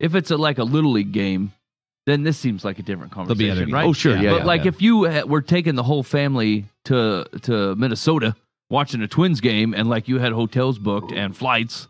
[0.00, 1.52] if it's a like a little league game?
[2.06, 3.84] Then this seems like a different There'll be conversation, right?
[3.84, 4.68] Oh, sure, yeah, but yeah, like yeah.
[4.68, 8.34] if you ha- were taking the whole family to to Minnesota
[8.70, 11.86] watching a Twins game, and like you had hotels booked and flights,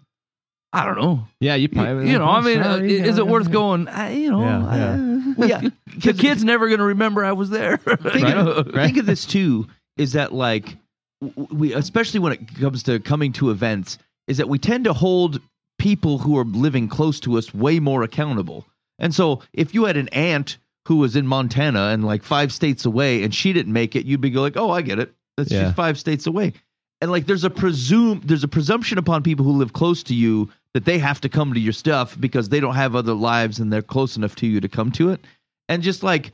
[0.72, 1.28] I don't know.
[1.40, 1.55] yeah.
[1.55, 3.86] You, You, probably, you know, I mean, uh, is it worth going?
[3.86, 4.92] I, you know, Yeah, yeah.
[4.94, 5.60] I- Well, yeah,
[5.98, 7.76] the kid's never going to remember I was there.
[7.76, 8.50] think, you know?
[8.50, 10.78] of, think of this too is that like w-
[11.20, 15.40] we especially when it comes to coming to events is that we tend to hold
[15.78, 18.64] people who are living close to us way more accountable
[18.98, 22.84] and so if you had an aunt who was in montana and like five states
[22.84, 25.66] away and she didn't make it you'd be like oh i get it that's Yeah.
[25.66, 26.52] she's five states away
[27.00, 30.48] and like there's a presume there's a presumption upon people who live close to you
[30.74, 33.72] that they have to come to your stuff because they don't have other lives and
[33.72, 35.24] they're close enough to you to come to it
[35.68, 36.32] and just like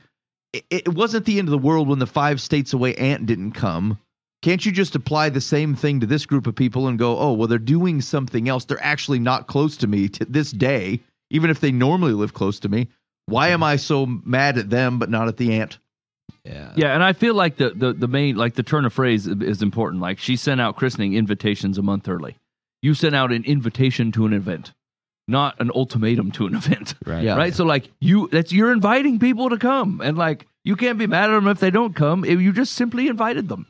[0.53, 3.51] it, it wasn't the end of the world when the five states away aunt didn't
[3.51, 3.99] come.
[4.41, 7.33] Can't you just apply the same thing to this group of people and go, oh,
[7.33, 8.65] well, they're doing something else.
[8.65, 10.99] They're actually not close to me to this day,
[11.31, 12.89] even if they normally live close to me.
[13.27, 13.65] Why am mm.
[13.65, 15.79] I so mad at them but not at the aunt?
[16.43, 19.25] Yeah, Yeah, and I feel like the, the the main like the turn of phrase
[19.25, 20.01] is- is important.
[20.01, 22.35] Like she sent out christening invitations a month early.
[22.83, 24.73] You sent out an invitation to an event,
[25.27, 26.93] not an ultimatum to an event.
[27.03, 27.23] right.
[27.23, 27.35] Yeah.
[27.35, 27.53] Right?
[27.53, 31.31] So like you that's you're inviting people to come and like you can't be mad
[31.31, 32.25] at them if they don't come.
[32.25, 33.65] You just simply invited them.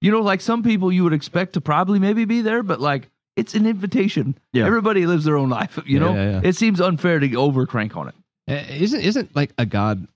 [0.00, 3.08] You know, like some people you would expect to probably maybe be there, but like
[3.36, 4.36] it's an invitation.
[4.52, 4.66] Yeah.
[4.66, 6.14] Everybody lives their own life, you Yeah, know?
[6.14, 6.40] yeah, yeah.
[6.44, 8.14] It seems unfair to over crank on it.
[8.48, 10.06] Uh, Isn't isn't like a god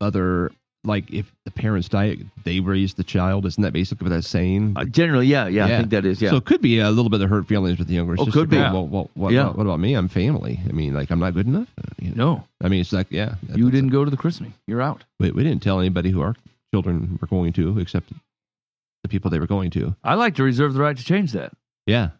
[0.00, 0.50] other
[0.84, 3.44] like if the parents die, they raise the child?
[3.44, 4.74] Isn't that basically what that's saying?
[4.76, 6.30] Uh, generally, yeah, yeah, I think that is, yeah.
[6.30, 8.40] So it could be a little bit of hurt feelings with the younger Oh, sister.
[8.40, 8.56] could be.
[8.58, 9.42] Well, well, well, what, Yeah.
[9.42, 9.94] about, what about me?
[9.94, 10.60] I'm family.
[10.68, 11.66] I mean, like I'm not good enough.
[11.76, 12.34] Uh, you know?
[12.36, 12.44] No.
[12.62, 14.54] I mean, it's like yeah, that- You didn't go to the christening.
[14.68, 15.02] You're out.
[15.18, 16.36] We, we didn't tell anybody who our
[16.72, 18.12] children were going to, except
[19.06, 19.94] the people they were going to.
[20.04, 21.52] I like to reserve the right to change that.
[21.86, 22.10] Yeah,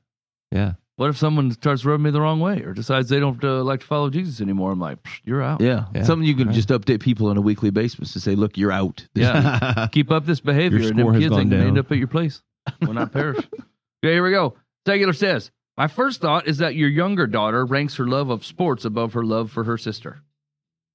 [0.52, 0.72] yeah.
[0.96, 3.80] What if someone starts rubbing me the wrong way or decides they don't uh, like
[3.80, 4.72] to follow Jesus anymore?
[4.72, 5.60] I'm like, "Psh, you're out.
[5.60, 5.86] yeah.
[5.94, 6.04] Yeah.
[6.04, 6.54] Something you can Right.
[6.56, 9.06] just update people on a weekly basis to say, look, you're out.
[9.14, 9.88] Yeah.
[9.92, 11.98] Keep up this behavior, Your and them has kids gone ain't gonna end up at
[11.98, 12.40] your place.
[12.80, 13.36] Will not perish.
[13.54, 14.54] okay, here we go.
[14.86, 18.86] Secular says, My first thought is that your younger daughter ranks her love of sports
[18.86, 20.22] above her love for her sister.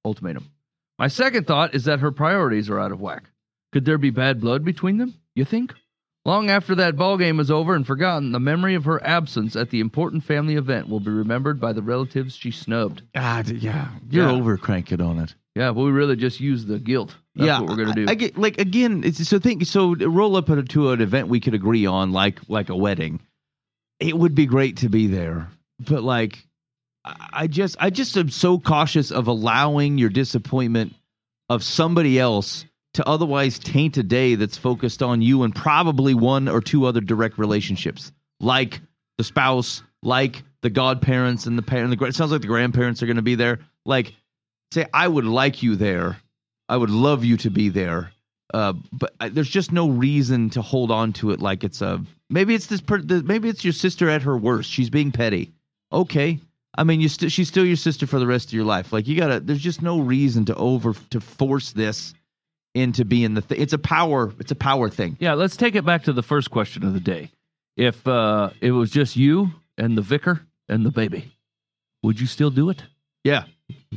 [0.04, 0.50] Ultimatum.
[0.98, 3.30] My second thought is that her priorities are out of whack.
[3.72, 5.74] Could there be bad blood between them, you think?
[6.24, 9.70] Long after that ball game is over and forgotten, the memory of her absence at
[9.70, 13.02] the important family event will be remembered by the relatives she snubbed.
[13.16, 13.88] Ah, d- yeah.
[14.08, 14.32] You're Yeah.
[14.32, 15.34] over cranking it on it.
[15.56, 17.16] Yeah, but we really just use the guilt.
[17.34, 18.06] That's yeah, what we're gonna do.
[18.08, 19.02] I, I get like again.
[19.04, 19.94] It's so think so.
[19.96, 23.20] Roll up at- to an event we could agree on, like like a wedding.
[24.00, 25.48] It would be great to be there,
[25.80, 26.46] but like,
[27.04, 30.94] I I just I just am so cautious of allowing your disappointment
[31.50, 36.48] of somebody else to otherwise taint a day that's focused on you and probably one
[36.48, 38.80] or two other direct relationships, like
[39.18, 42.00] the spouse, like the godparents and the parent.
[42.00, 43.60] It sounds like the grandparents are going to be there.
[43.84, 44.14] Like,
[44.72, 46.18] say, I would like you there.
[46.68, 48.12] I would love you to be there.
[48.52, 52.04] Uh, but I, there's just no reason to hold on to it like it's a
[52.28, 54.70] maybe it's this per, the, maybe it's your sister at her worst.
[54.70, 55.52] She's being petty.
[55.90, 56.38] Okay,
[56.76, 58.92] I mean you st- she's still your sister for the rest of your life.
[58.92, 59.40] Like you gotta.
[59.40, 62.12] There's just no reason to over to force this
[62.74, 63.42] into being the.
[63.42, 64.32] Th- it's a power.
[64.38, 65.16] It's a power thing.
[65.20, 67.30] Yeah, let's take it back to the first question of the day.
[67.76, 71.32] If uh, it was just you and the vicar and the baby,
[72.02, 72.82] would you still do it?
[73.24, 73.44] Yeah.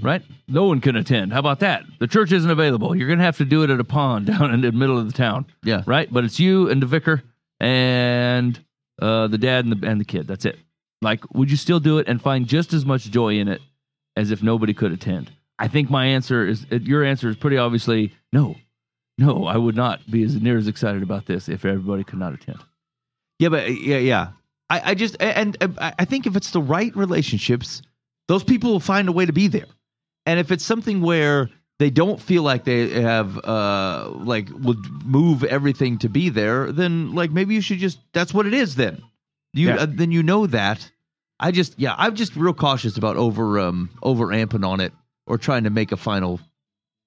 [0.01, 0.21] Right?
[0.47, 1.33] No one can attend.
[1.33, 1.83] How about that?
[1.99, 2.95] The church isn't available.
[2.95, 5.07] You're going to have to do it at a pond down in the middle of
[5.07, 5.45] the town.
[5.63, 5.83] Yeah.
[5.85, 6.11] Right?
[6.11, 7.23] But it's you and the vicar
[7.59, 8.59] and
[9.01, 10.27] uh, the dad and the, and the kid.
[10.27, 10.57] That's it.
[11.01, 13.61] Like, would you still do it and find just as much joy in it
[14.15, 15.31] as if nobody could attend?
[15.59, 18.55] I think my answer is, your answer is pretty obviously no.
[19.17, 22.33] No, I would not be as near as excited about this if everybody could not
[22.33, 22.59] attend.
[23.39, 24.29] Yeah, but yeah, yeah.
[24.69, 27.81] I, I just and, and I I think if it's the right relationships,
[28.27, 29.67] those people will find a way to be there.
[30.25, 35.43] And if it's something where they don't feel like they have uh like would move
[35.43, 39.01] everything to be there, then like maybe you should just that's what it is then.
[39.53, 39.75] You Yeah.
[39.75, 40.89] uh, then you know that.
[41.39, 44.93] I just yeah, I'm just real cautious about over um over amping on it
[45.27, 46.39] or trying to make a final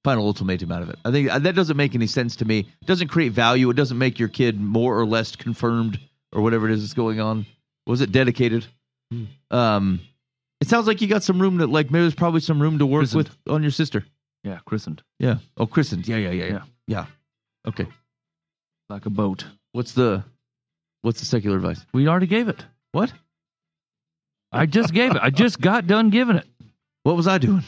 [0.04, 0.98] final ultimatum out of it.
[1.04, 2.60] I think uh, that doesn't make any sense to me.
[2.60, 3.68] It doesn't create value.
[3.70, 5.98] It doesn't make your kid more or less confirmed
[6.32, 7.46] or whatever it is that's going on.
[7.86, 8.66] Was it dedicated?
[9.50, 10.00] Um,
[10.60, 11.90] it sounds like you got some room to like.
[11.90, 13.28] Maybe there's probably some room to work Christened.
[13.28, 14.04] with on your sister.
[14.44, 15.38] Yeah, christened Yeah.
[15.56, 16.06] Oh, christened.
[16.06, 17.06] Yeah, yeah, yeah, yeah, Yeah.
[17.66, 17.86] Okay.
[18.88, 19.44] like a boat.
[19.72, 20.22] What's the
[21.02, 21.84] what's the secular advice?
[21.92, 22.64] We already gave it.
[22.92, 23.12] What?
[24.52, 25.18] I just gave it.
[25.20, 26.46] I just got done giving it.
[27.02, 27.64] What was I doing?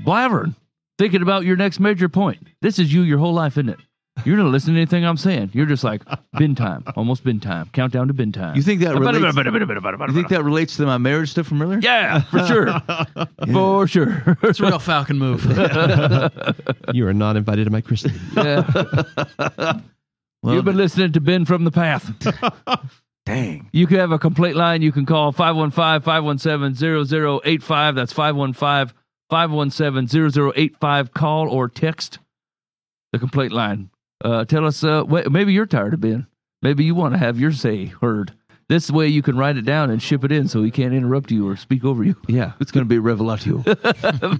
[0.00, 0.54] Blavering.
[0.98, 2.46] Thinking about your next major point.
[2.62, 3.78] This is you your whole life, isn't it?
[4.24, 5.50] You're not listening to anything I'm saying.
[5.52, 6.00] You're just like
[6.38, 7.68] bin time, almost bin time.
[7.74, 8.56] Countdown to bin time.
[8.56, 9.36] You think that relates?
[9.36, 11.80] You think that relates to my marriage stuff from earlier?
[11.82, 12.80] Yeah, for sure.
[13.52, 14.38] For sure.
[14.42, 15.44] It's a real Falcon move.
[16.94, 18.18] You are not invited to my christening.
[18.34, 19.80] Yeah.
[20.42, 22.10] Well, You've been listening to Ben from the Path.
[23.26, 23.68] dang.
[23.72, 24.80] You can have a complaint line.
[24.80, 27.94] You can call 515 517 0085.
[27.94, 28.96] That's 515
[29.30, 31.12] 517 0085.
[31.14, 32.18] Call or text
[33.12, 33.90] the complaint line.
[34.24, 36.26] Uh, tell us, uh, wh- maybe you're tired of being
[36.62, 38.32] Maybe you want to have your say heard.
[38.68, 41.30] This way you can write it down and ship it in so he can't interrupt
[41.30, 42.16] you or speak over you.
[42.28, 43.62] Yeah, it's gonna be a revelatio.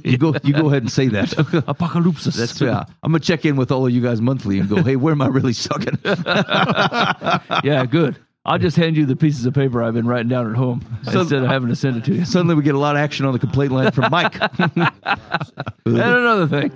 [0.05, 0.35] you go.
[0.43, 1.65] You go ahead and say that.
[1.69, 2.25] Apocalypse.
[2.25, 2.85] That's yeah.
[3.05, 5.23] I'm gonna check in with all of you guys monthly and go, hey, where am
[5.23, 5.99] I really sucking?
[7.63, 8.17] yeah, good.
[8.47, 11.43] I'll just hand you the pieces of paper I've been writing down at home instead
[11.43, 12.25] of having to send it to you.
[12.25, 14.41] Suddenly we get a lot of action on the complaint line from Mike.
[15.87, 16.71] And another thing.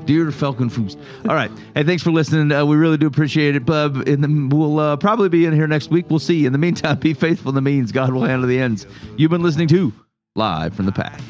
[0.06, 0.96] Dear Falcon Foods.
[1.28, 1.50] All right.
[1.74, 2.50] Hey, thanks for listening.
[2.50, 4.08] Uh, we really do appreciate it, bub.
[4.08, 6.06] And we'll uh, probably be in here next week.
[6.08, 6.46] We'll see.
[6.46, 7.92] In the meantime, be faithful in the means.
[7.92, 8.86] God will handle the ends.
[9.18, 9.92] You've been listening to
[10.34, 11.22] Live from the Path.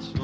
[0.00, 0.23] Hold